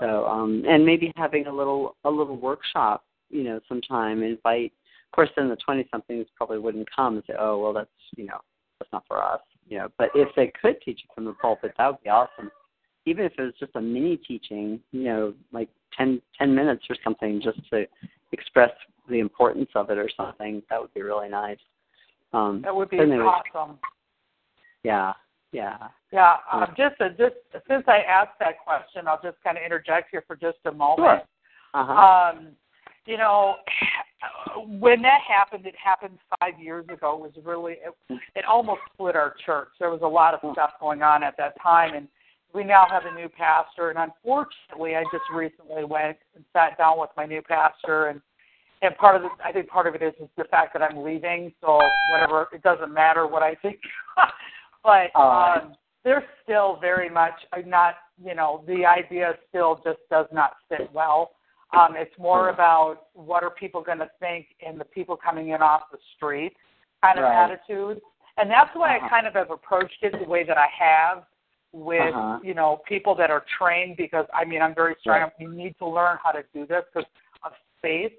[0.00, 4.72] So, um, and maybe having a little a little workshop, you know, sometime invite.
[5.12, 8.24] Of course, then the twenty somethings probably wouldn't come and say, "Oh, well, that's you
[8.24, 8.38] know,
[8.78, 11.72] that's not for us." You know, but if they could teach it from the pulpit,
[11.78, 12.50] that would be awesome.
[13.06, 16.96] Even if it was just a mini teaching, you know, like ten ten minutes or
[17.02, 17.86] something, just to
[18.32, 18.70] express
[19.08, 21.58] the importance of it or something, that would be really nice.
[22.32, 23.78] Um, That would be anyway, awesome.
[24.82, 25.12] Yeah,
[25.52, 25.88] yeah.
[26.12, 27.34] Yeah, um, just uh, just
[27.68, 30.98] since I asked that question, I'll just kind of interject here for just a moment.
[30.98, 31.22] Sure.
[31.74, 31.92] Uh-huh.
[32.38, 32.48] Um,
[33.06, 33.56] you know,
[34.66, 37.14] when that happened, it happened five years ago.
[37.16, 39.68] It was really it, it almost split our church.
[39.78, 42.08] There was a lot of stuff going on at that time, and
[42.54, 43.90] we now have a new pastor.
[43.90, 48.20] And unfortunately, I just recently went and sat down with my new pastor, and
[48.82, 51.02] and part of the I think part of it is is the fact that I'm
[51.02, 51.52] leaving.
[51.60, 51.80] So
[52.10, 53.78] whatever, it doesn't matter what I think.
[54.84, 55.74] but um,
[56.04, 57.34] they're still very much
[57.66, 57.94] not.
[58.24, 61.32] You know, the idea still just does not sit well.
[61.76, 65.62] Um, it's more about what are people going to think and the people coming in
[65.62, 66.56] off the street
[67.02, 67.44] kind of Right.
[67.44, 68.00] attitude.
[68.36, 69.06] And that's why Uh-huh.
[69.06, 71.24] I kind of have approached it the way that I have
[71.72, 72.38] with, Uh-huh.
[72.42, 75.20] you know, people that are trained because, I mean, I'm very strong.
[75.22, 75.32] Right.
[75.38, 77.08] You need to learn how to do this because
[77.42, 78.12] of space.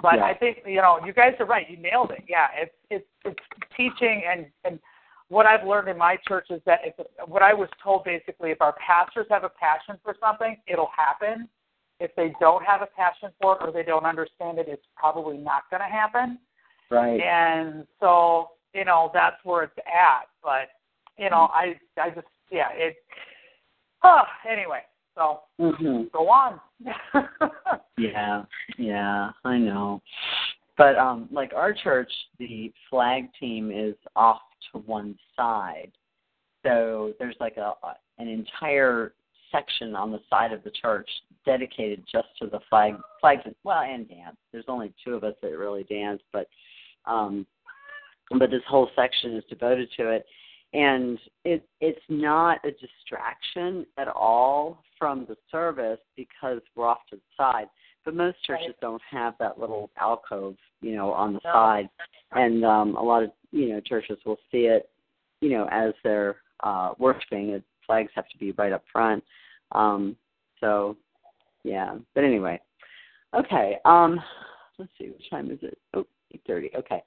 [0.00, 0.24] But Yeah.
[0.24, 1.68] I think, you know, you guys are right.
[1.68, 2.24] You nailed it.
[2.28, 3.44] Yeah, it's, it's, it's
[3.76, 4.80] teaching and, and
[5.28, 6.94] what I've learned in my church is that if
[7.26, 11.48] what I was told basically, if our pastors have a passion for something, it'll happen.
[12.00, 15.36] If they don't have a passion for it or they don't understand it, it's probably
[15.36, 16.38] not going to happen.
[16.90, 17.20] Right.
[17.20, 20.28] And so, you know, that's where it's at.
[20.42, 20.70] But,
[21.16, 22.96] you know, I, I just, yeah, it.
[24.50, 24.80] Anyway,
[25.16, 26.60] so hmm go on.
[27.98, 28.44] Yeah,
[28.78, 30.00] yeah, I know.
[30.76, 34.40] But um like our church, the flag team is off
[34.72, 35.90] to one side.
[36.64, 37.72] So there's like a
[38.18, 39.14] an entire
[39.50, 41.08] section on the side of the church
[41.48, 44.36] dedicated just to the flag flags well and dance.
[44.52, 46.46] There's only two of us that really dance, but
[47.06, 47.46] um
[48.38, 50.26] but this whole section is devoted to it.
[50.74, 57.16] And it it's not a distraction at all from the service because we're off to
[57.16, 57.68] the side.
[58.04, 61.52] But most churches don't have that little alcove you know on the No.
[61.52, 61.88] side.
[62.32, 64.90] And um a lot of you know churches will see it
[65.40, 67.62] you know as they're uh worshiping.
[67.86, 69.24] Flags have to be right up front.
[69.72, 70.14] Um
[70.60, 70.96] so
[71.64, 72.60] yeah but anyway
[73.34, 74.20] okay um
[74.78, 76.04] let's see what time is it oh
[76.76, 77.02] okay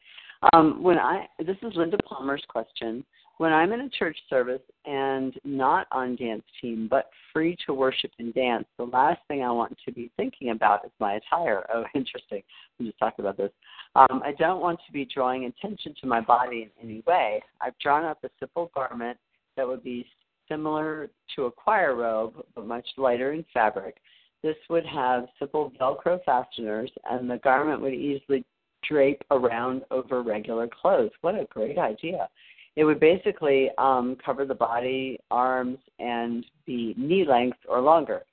[0.54, 3.06] um, when I this is Linda Palmer's question.
[3.38, 8.12] When I'm in a church service and not on dance team but free to worship
[8.20, 11.66] and dance, the last thing I want to be thinking about is my attire.
[11.74, 12.44] Oh, interesting.
[12.80, 13.52] We just talked about this.
[13.96, 17.42] Um, I don't want to be drawing attention to my body in any way.
[17.62, 19.18] I've drawn up a simple garment
[19.58, 20.06] that would be
[20.48, 23.98] similar to a choir robe but much lighter in fabric.
[24.44, 28.44] This would have simple Velcro fasteners, and the garment would easily
[28.88, 31.12] drape around over regular clothes.
[31.22, 32.28] What a great idea.
[32.76, 38.24] It would basically um, cover the body, arms, and be knee length or longer.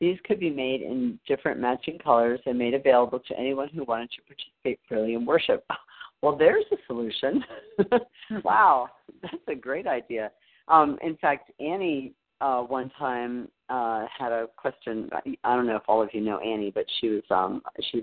[0.00, 4.10] These could be made in different matching colors and made available to anyone who wanted
[4.12, 5.64] to participate freely in worship.
[6.20, 7.44] Well, there's a solution.
[8.44, 8.88] wow,
[9.22, 10.32] that's a great idea.
[10.66, 15.10] Um, in fact, Annie uh, one time uh, had a question.
[15.44, 18.02] I don't know if all of you know Annie, but she was um, she's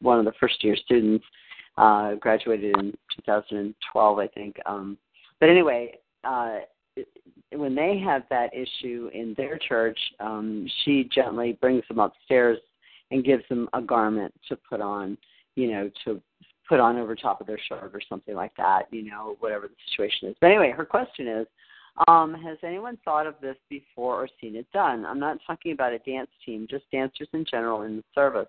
[0.00, 1.24] one of the first year students.
[1.76, 2.92] Uh, graduated in
[3.26, 4.56] 2012, I think.
[4.64, 4.96] Um,
[5.40, 6.58] but anyway, uh,
[7.50, 12.58] when they have that issue in their church, um, she gently brings them upstairs
[13.10, 15.18] and gives them a garment to put on,
[15.56, 16.20] you know, to
[16.68, 19.74] put on over top of their shirt or something like that, you know, whatever the
[19.90, 20.36] situation is.
[20.40, 21.46] But anyway, her question is,
[22.08, 25.06] um, has anyone thought of this before or seen it done?
[25.06, 28.48] I'm not talking about a dance team, just dancers in general in the service.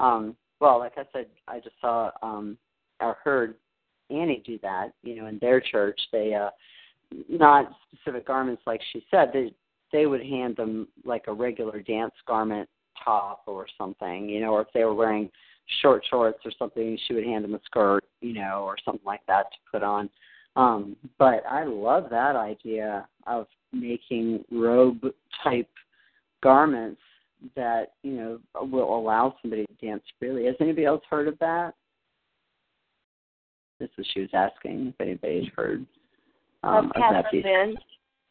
[0.00, 2.58] Um, well, like I said, I just saw um,
[3.00, 3.54] or heard
[4.10, 4.88] Annie do that.
[5.02, 6.50] You know, in their church, they uh,
[7.28, 9.30] not specific garments like she said.
[9.32, 9.52] They
[9.92, 12.68] they would hand them like a regular dance garment
[13.02, 14.28] top or something.
[14.28, 15.30] You know, or if they were wearing
[15.80, 18.04] short shorts or something, she would hand them a skirt.
[18.20, 20.10] You know, or something like that to put on.
[20.60, 25.06] Um, but I love that idea of making robe
[25.42, 25.70] type
[26.42, 27.00] garments
[27.56, 30.44] that you know will allow somebody to dance freely.
[30.44, 31.72] Has anybody else heard of that?
[33.78, 35.86] This is she was asking if anybody's heard
[36.62, 37.42] um, of that piece.
[37.42, 37.74] Ben,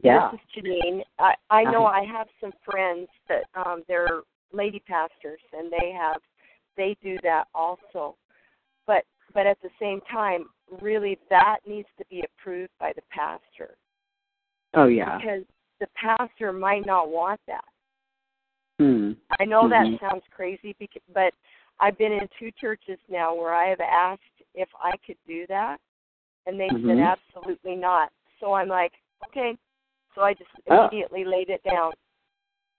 [0.04, 0.30] Yeah.
[0.32, 1.02] This is Janine.
[1.18, 2.02] I I know Uh-huh.
[2.02, 6.22] I have some friends that um they're lady pastors and they have
[6.78, 8.16] they do that also.
[8.86, 9.04] But
[9.34, 10.46] but at the same time,
[10.82, 13.76] really that needs to be approved by the pastor
[14.76, 15.18] Oh yeah.
[15.18, 15.44] because
[15.80, 17.64] the pastor might not want that.
[18.80, 19.14] Hmm.
[19.40, 19.70] I know Mhm.
[19.70, 21.34] that sounds crazy, because, but
[21.80, 24.22] I've been in two churches now where I have asked
[24.54, 25.80] if I could do that,
[26.46, 27.04] and they said Mhm.
[27.04, 28.12] absolutely not.
[28.40, 28.94] So I'm like,
[29.28, 29.58] okay.
[30.16, 30.88] So I just Oh.
[30.88, 31.94] immediately laid it down.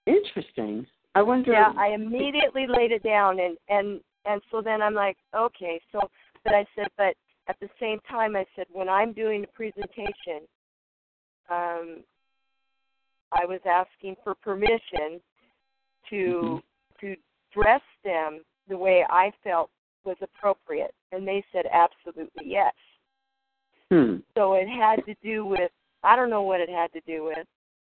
[0.06, 0.86] Interesting.
[1.14, 1.52] I wonder.
[1.52, 5.80] Yeah, I immediately laid it down, and and and so then I'm like, okay.
[5.92, 6.00] So,
[6.44, 7.16] but I said, but
[7.50, 10.46] at the same time, I said when I'm doing the presentation,
[11.50, 12.04] um,
[13.32, 15.20] I was asking for permission
[16.10, 16.62] to
[17.00, 17.16] to
[17.52, 19.68] dress them the way I felt
[20.04, 22.72] was appropriate, and they said absolutely yes.
[23.90, 24.18] Hmm.
[24.36, 25.72] So it had to do with
[26.04, 27.46] I don't know what it had to do with,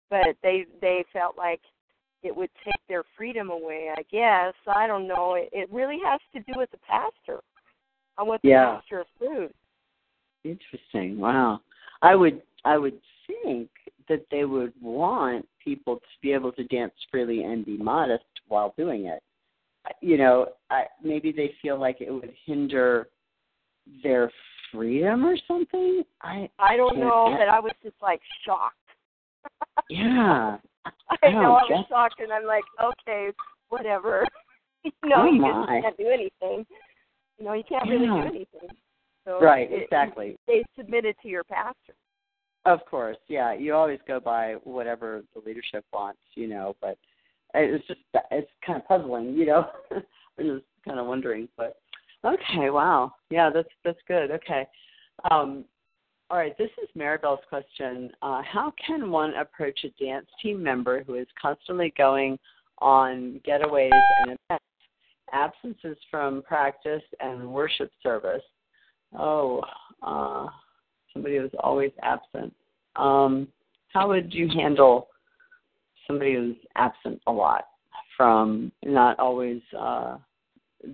[0.09, 1.61] but they they felt like
[2.23, 3.91] it would take their freedom away.
[3.93, 5.33] I guess I don't know.
[5.33, 7.41] It, it really has to do with the pastor
[8.19, 8.75] on what the Yeah.
[8.75, 9.53] pastor approves.
[10.43, 11.17] Interesting.
[11.19, 11.61] Wow.
[12.01, 13.69] I would I would think
[14.09, 18.73] that they would want people to be able to dance freely and be modest while
[18.77, 19.23] doing it.
[20.01, 23.07] You know, I, maybe they feel like it would hinder
[24.03, 24.29] their
[24.71, 26.03] freedom or something.
[26.21, 28.75] I I don't know, but I was just like shocked.
[29.89, 30.57] yeah.
[31.23, 33.29] I know Oh, I was shocked, and I'm like, okay,
[33.69, 34.25] whatever.
[35.03, 36.65] know, Oh, you just can't do anything.
[37.39, 38.21] You know, you can't really Yeah.
[38.21, 38.77] do anything.
[39.25, 40.37] So Right, it- exactly.
[40.47, 41.95] They submitted to your pastor.
[42.65, 43.53] Of course, yeah.
[43.53, 46.75] You always go by whatever the leadership wants, you know.
[46.81, 46.97] But
[47.53, 48.01] it's just
[48.31, 49.71] it's kind of puzzling, you know.
[49.91, 50.03] I'm
[50.59, 51.79] just kind of wondering, but
[52.23, 54.31] okay, wow, yeah, that's that's good.
[54.31, 54.67] Okay,
[55.31, 55.65] um,
[56.29, 56.57] all right.
[56.57, 58.11] This is Maribel's question.
[58.21, 62.37] Uh, how can one approach a dance team member who is constantly going
[62.79, 64.65] on getaways and events,
[65.33, 68.43] absences from practice and worship service?
[69.17, 69.61] Oh,
[70.01, 70.47] uh,
[71.13, 72.53] somebody who's always absent.
[72.95, 73.47] Um,
[73.93, 75.07] how would you handle
[76.07, 77.65] somebody who's absent a lot
[78.15, 80.17] from not always uh,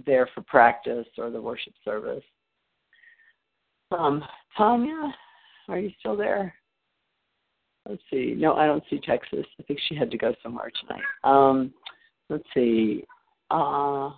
[0.05, 2.23] there for practice or the worship service?
[3.91, 4.23] Um,
[4.57, 5.13] Tanya,
[5.67, 6.53] are you still there?
[7.87, 8.33] Let's see.
[8.35, 9.45] No, I don't see Texas.
[9.59, 11.03] I think she had to go somewhere tonight.
[11.23, 11.73] Um,
[12.29, 13.03] let's see.
[13.51, 14.11] Uh,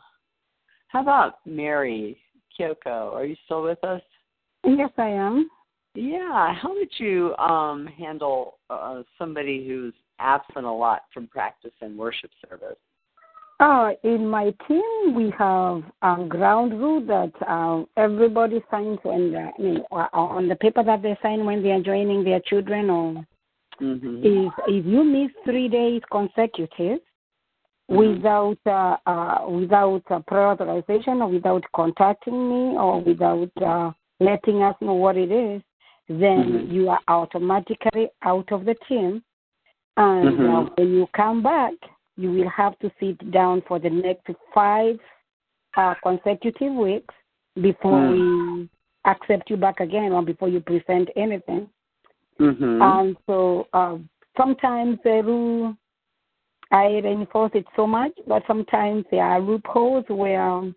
[0.98, 2.18] how about Mary
[2.57, 3.14] Kyoko?
[3.14, 4.02] Are you still with us?
[4.64, 5.48] Yes, I am.
[5.94, 6.56] Yeah.
[6.56, 12.32] How would you um, handle uh, somebody who's absent a lot from practice and worship
[12.49, 12.78] service?
[13.60, 19.52] Uh, in my team, we have a ground rule that uh, everybody signs when the,
[19.56, 22.90] I mean, uh, on the paper that they sign when they are joining their children.
[22.90, 23.24] Or
[23.80, 24.26] Mm-hmm.
[24.26, 26.98] is if you miss three days consecutive
[27.88, 34.61] without uh, uh, without uh, prior authorization or without contacting me or without uh, letting
[34.61, 35.61] us know what it is,
[36.09, 36.72] then Mhm.
[36.72, 39.23] you are automatically out of the team.
[39.95, 40.77] And uh, Mhm.
[40.77, 41.73] when you come back,
[42.18, 44.99] you will have to sit down for the next five
[45.76, 47.14] uh, consecutive weeks
[47.61, 48.11] before Mm.
[48.11, 48.69] we
[49.05, 51.69] accept you back again or before you present anything.
[52.39, 52.81] Mm-hmm.
[52.81, 53.97] And so uh,
[54.35, 55.76] sometimes the rule,
[56.72, 60.73] I reinforce it so much, but sometimes there are loopholes where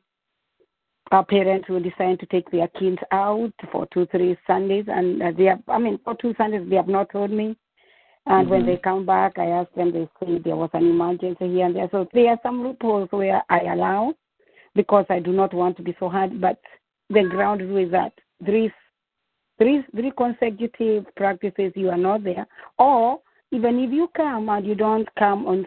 [1.11, 5.33] our parents will decide to take their kids out for two, three Sundays, and uh,
[5.37, 7.57] they have, I mean, for two Sundays they have not told me.
[8.27, 8.67] And when Mhm.
[8.67, 11.89] they come back, I ask them, they say there was an emergency here and there.
[11.91, 14.15] So there are some loopholes where I allow
[14.75, 16.41] because I do not want to be so hard.
[16.41, 16.61] But
[17.09, 18.13] the ground rule is that
[18.45, 18.71] three,
[19.59, 22.47] three, three consecutive practices you are not there.
[22.79, 25.67] Or even if you come and you don't come on,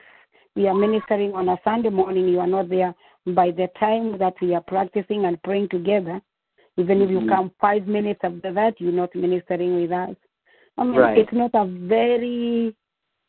[0.56, 2.94] we are ministering on a Sunday morning, you are not there.
[3.28, 6.22] By the time that we are practicing and praying together,
[6.78, 7.30] even if you Mhm.
[7.30, 10.16] come five minutes after that, you're not ministering with us.
[10.78, 11.18] I mean, Right.
[11.18, 12.76] it's not a very,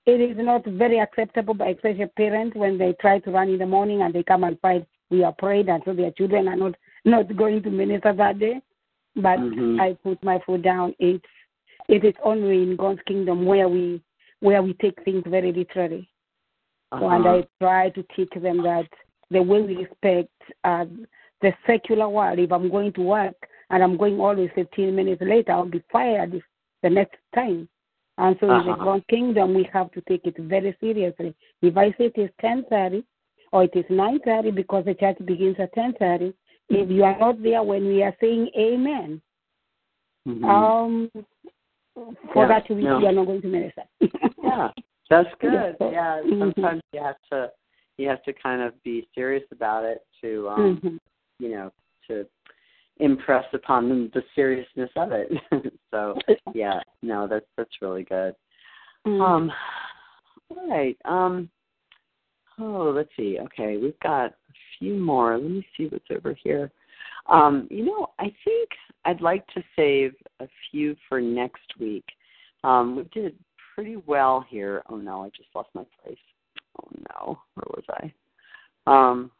[0.06, 3.66] it is not very acceptable by especially parents when they try to run in the
[3.66, 6.74] morning and they come and find we are prayed and so their children are not
[7.04, 8.60] not going to minister that day.
[9.16, 9.80] But Mhm.
[9.80, 10.94] I put my foot down.
[10.98, 11.24] It's
[11.88, 14.02] it is only in God's kingdom where we
[14.40, 16.08] where we take things very literally.
[17.00, 17.42] So, and Uh-huh.
[17.42, 18.88] I try to teach them that
[19.30, 20.30] they will respect
[20.64, 20.86] uh,
[21.40, 23.34] the secular world, if I'm going to work
[23.70, 26.44] and I'm going always 15 minutes later, I'll be fired if-
[26.82, 27.68] the next time.
[28.18, 28.84] And so in the Uh-huh.
[28.84, 31.34] God's kingdom, we have to take it very seriously.
[31.62, 33.04] If I say it is 10.30
[33.52, 36.32] or it is 9.30 because the church begins at 10.30,
[36.68, 39.20] if you are not there when we are saying amen,
[40.26, 40.44] Mhm.
[40.44, 41.10] um,
[42.32, 42.98] for Yeah, that week, no.
[43.00, 43.84] you are not going to minister.
[44.42, 44.70] yeah,
[45.22, 45.76] that's Yeah, good.
[45.78, 46.38] so- Yeah, Mhm.
[46.54, 47.52] sometimes you have to
[47.96, 50.98] you have to kind of be serious about it to um Mhm.
[51.38, 51.72] you know
[52.08, 52.26] to
[52.98, 55.30] impress upon them the seriousness of it.
[55.90, 56.16] so
[56.54, 58.34] yeah, no, that's that's really good.
[59.06, 59.20] Mm.
[59.20, 59.52] Um,
[60.50, 60.96] all right.
[61.04, 61.50] Um,
[62.58, 63.38] oh, let's see.
[63.38, 65.36] Okay, we've got a few more.
[65.38, 66.70] Let me see what's over here.
[67.26, 68.68] Um, you know, I think
[69.04, 72.04] I'd like to save a few for next week.
[72.64, 73.36] Um, we did
[73.74, 74.82] pretty well here.
[74.88, 76.16] Oh no, I just lost my place.
[76.80, 78.12] Oh no, where was I?
[78.86, 79.30] Um,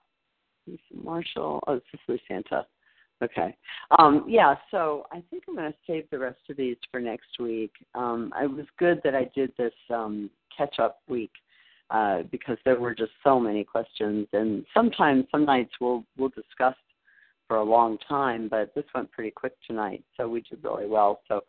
[0.93, 1.63] Marshall.
[1.67, 2.67] Oh, Cicely Santa.
[3.23, 3.57] Okay.
[3.99, 7.39] Um, yeah, so I think I'm going to save the rest of these for next
[7.39, 7.73] week.
[7.95, 11.31] Um, it was good that I did this um, catch up week
[11.91, 16.75] uh, because there were just so many questions, and sometimes some nights we'll we'll discuss
[17.47, 21.21] for a long time, but this went pretty quick tonight, so we did really well.
[21.29, 21.43] So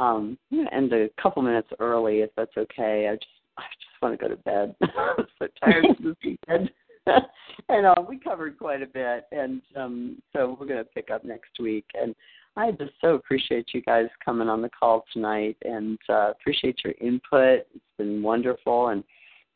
[0.00, 3.08] um, I'm going to end a couple minutes early if that's okay.
[3.08, 3.26] I just
[3.58, 4.74] I just want to go to bed.
[4.82, 6.70] I'm so tired this weekend.
[7.68, 11.24] and uh, we covered quite a bit, and um, so we're going to pick up
[11.24, 11.84] next week.
[12.00, 12.14] And
[12.56, 16.94] I just so appreciate you guys coming on the call tonight, and uh, appreciate your
[17.00, 17.66] input.
[17.74, 19.04] It's been wonderful, and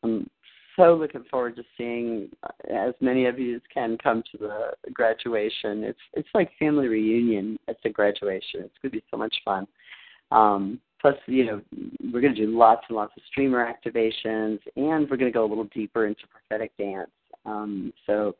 [0.03, 0.29] I'm
[0.75, 2.29] so looking forward to seeing
[2.71, 5.83] as many of you as can come to the graduation.
[5.83, 8.61] It's it's like family reunion at the graduation.
[8.61, 9.67] It's going to be so much fun.
[10.31, 11.61] Um, plus, you know,
[12.11, 15.45] we're going to do lots and lots of streamer activations, and we're going to go
[15.45, 17.11] a little deeper into prophetic dance.
[17.45, 18.35] Um, so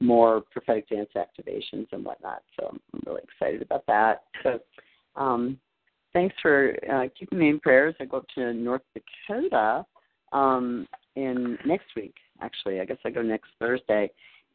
[0.00, 2.42] more prophetic dance activations and whatnot.
[2.58, 4.24] So I'm really excited about that.
[4.42, 4.60] So
[5.16, 5.58] um,
[6.12, 7.94] thanks for uh, keeping me in prayers.
[8.00, 9.84] I go up to North Dakota
[10.32, 10.86] um,
[11.16, 12.14] in next week.
[12.40, 14.10] Actually, I guess I go next Thursday.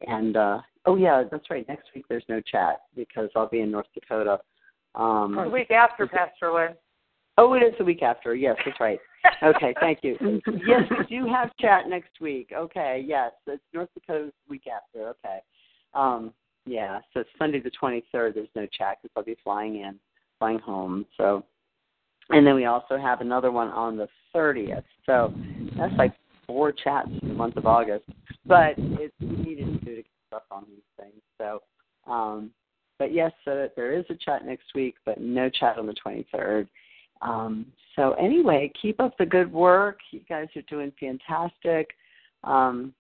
[0.08, 1.68] And uh, oh yeah, that's right.
[1.68, 4.40] Next week there's no chat because I'll be in North Dakota.
[4.96, 6.76] Um, The week after, Pastor Lynn.
[7.38, 8.36] Oh, it is the week after.
[8.36, 9.00] Yes, that's right.
[9.42, 10.18] Okay, thank you.
[10.68, 12.50] yes, we do have chat next week.
[12.54, 15.08] Okay, yes, it's North Dakota's week after.
[15.10, 15.40] Okay,
[15.94, 16.34] um,
[16.66, 18.36] yeah, so it's Sunday the twenty third.
[18.36, 19.98] There's no chat because I'll be flying in,
[20.40, 21.06] flying home.
[21.16, 21.46] So,
[22.32, 24.84] and then we also have another one on the thirtieth.
[25.06, 25.34] So
[25.78, 26.14] that's like
[26.46, 28.06] four chats in the month of August.
[28.46, 31.22] But it's needed to do to get stuff on these things.
[31.38, 31.62] So,
[32.12, 32.52] um,
[33.04, 36.26] but yes, so there is a chat next week, but no chat on the twenty
[36.32, 36.70] third.
[37.22, 37.66] Um,
[37.98, 40.00] so anyway, keep up the good work.
[40.12, 41.90] You guys are doing fantastic.
[42.46, 42.94] Um,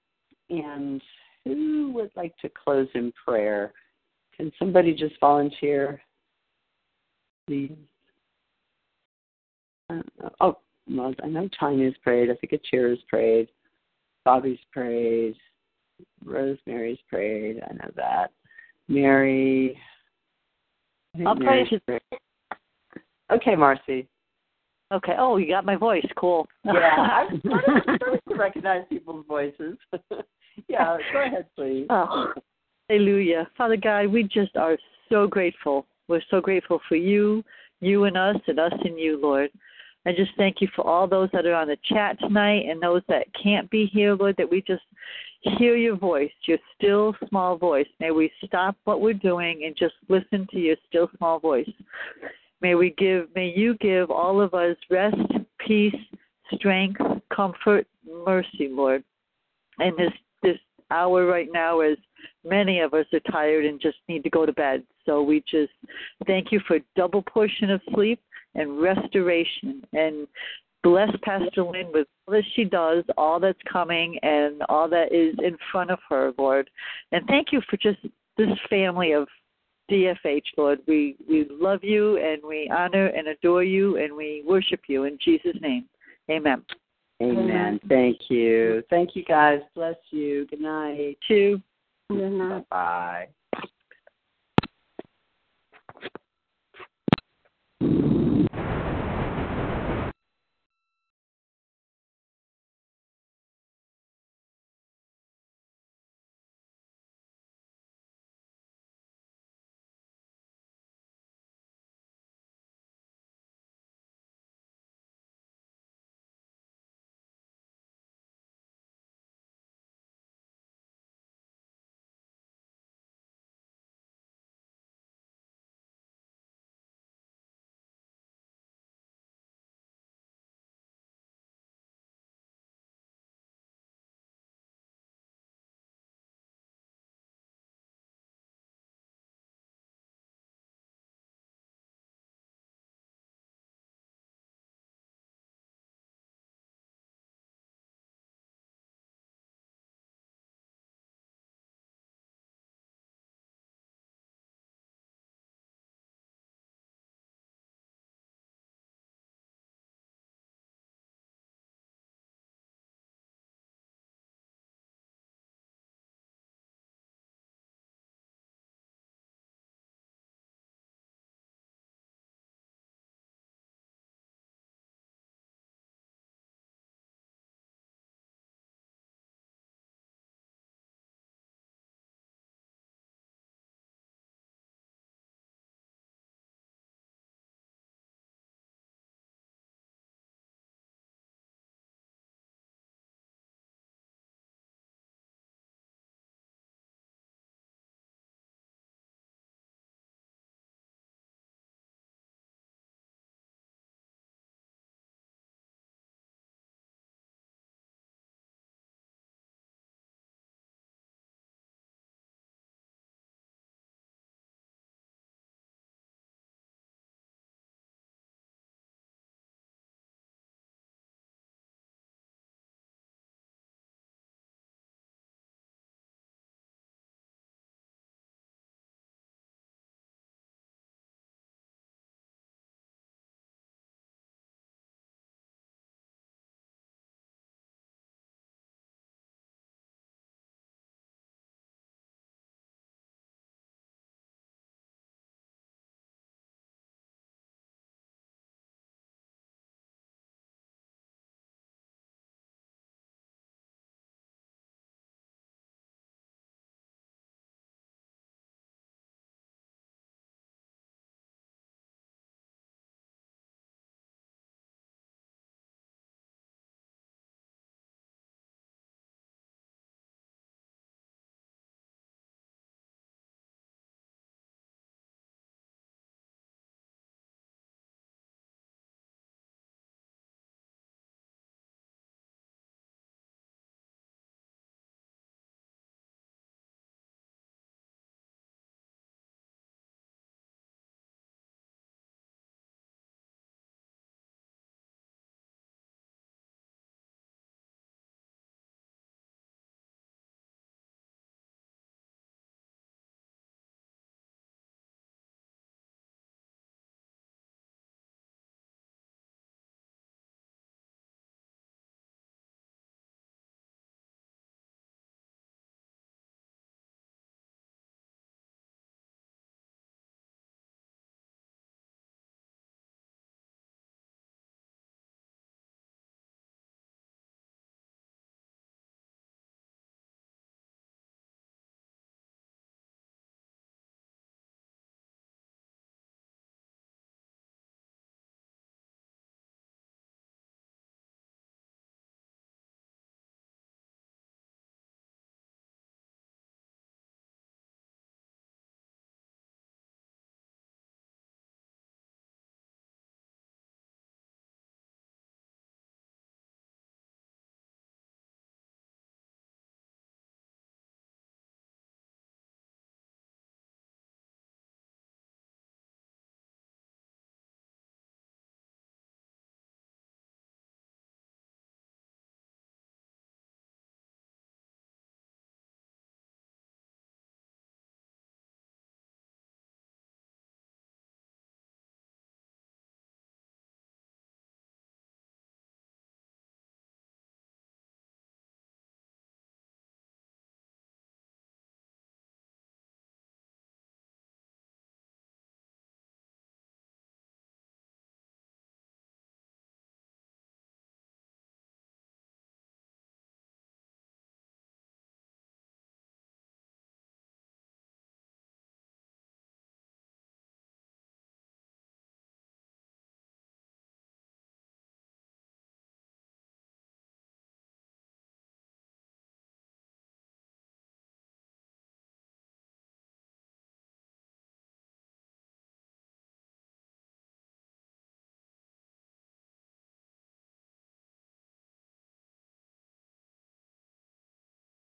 [0.49, 1.01] and
[1.45, 3.71] who would like to close in prayer?
[4.35, 6.01] Can somebody just volunteer,
[7.47, 7.71] please?
[9.89, 10.01] Uh,
[10.41, 10.57] oh,
[10.89, 12.29] well, I know Tanya's prayed.
[12.29, 13.47] I think Achira's prayed.
[14.25, 15.35] Bobby's prayed.
[16.25, 17.61] Rosemary's prayed.
[17.69, 18.31] I know that.
[18.89, 19.79] Mary.
[21.13, 21.99] I think I'll pray you-
[23.31, 24.07] Okay, Marcy.
[24.93, 25.15] Okay.
[25.17, 26.05] Oh, you got my voice.
[26.15, 26.47] Cool.
[26.65, 26.71] Yeah,
[27.31, 29.77] I'm starting to recognize people's voices.
[30.67, 31.87] yeah, go ahead, please.
[31.89, 32.33] Oh,
[32.89, 33.49] hallelujah.
[33.57, 34.77] Father God, we just are
[35.09, 35.87] so grateful.
[36.07, 37.43] We're so grateful for you,
[37.81, 39.49] you and us, and us and you, Lord.
[40.05, 43.01] I just thank you for all those that are on the chat tonight and those
[43.07, 44.83] that can't be here, Lord, that we just
[45.57, 47.87] hear your voice, your still small voice.
[47.99, 51.69] May we stop what we're doing and just listen to your still small voice.
[52.61, 55.17] May we give may you give all of us rest,
[55.65, 55.95] peace,
[56.53, 57.01] strength,
[57.33, 57.87] comfort,
[58.25, 59.03] mercy, Lord.
[59.79, 60.57] And this this
[60.91, 61.97] hour right now as
[62.45, 64.83] many of us are tired and just need to go to bed.
[65.05, 65.71] So we just
[66.27, 68.19] thank you for double portion of sleep
[68.55, 70.27] and restoration and
[70.83, 75.33] Bless Pastor Lynn with all that she does, all that's coming, and all that is
[75.41, 76.69] in front of her, Lord.
[77.13, 77.99] And thank you for just
[78.37, 79.29] this family of
[79.89, 80.79] DFH, Lord.
[80.85, 85.17] We we love you and we honor and adore you and we worship you in
[85.23, 85.85] Jesus' name.
[86.29, 86.63] Amen.
[87.21, 87.79] Amen.
[87.87, 88.83] Thank you.
[88.89, 89.61] Thank you, guys.
[89.75, 90.45] Bless you.
[90.47, 91.17] Good night.
[91.27, 91.61] Two.
[92.09, 92.67] Good night.
[92.69, 93.27] Bye.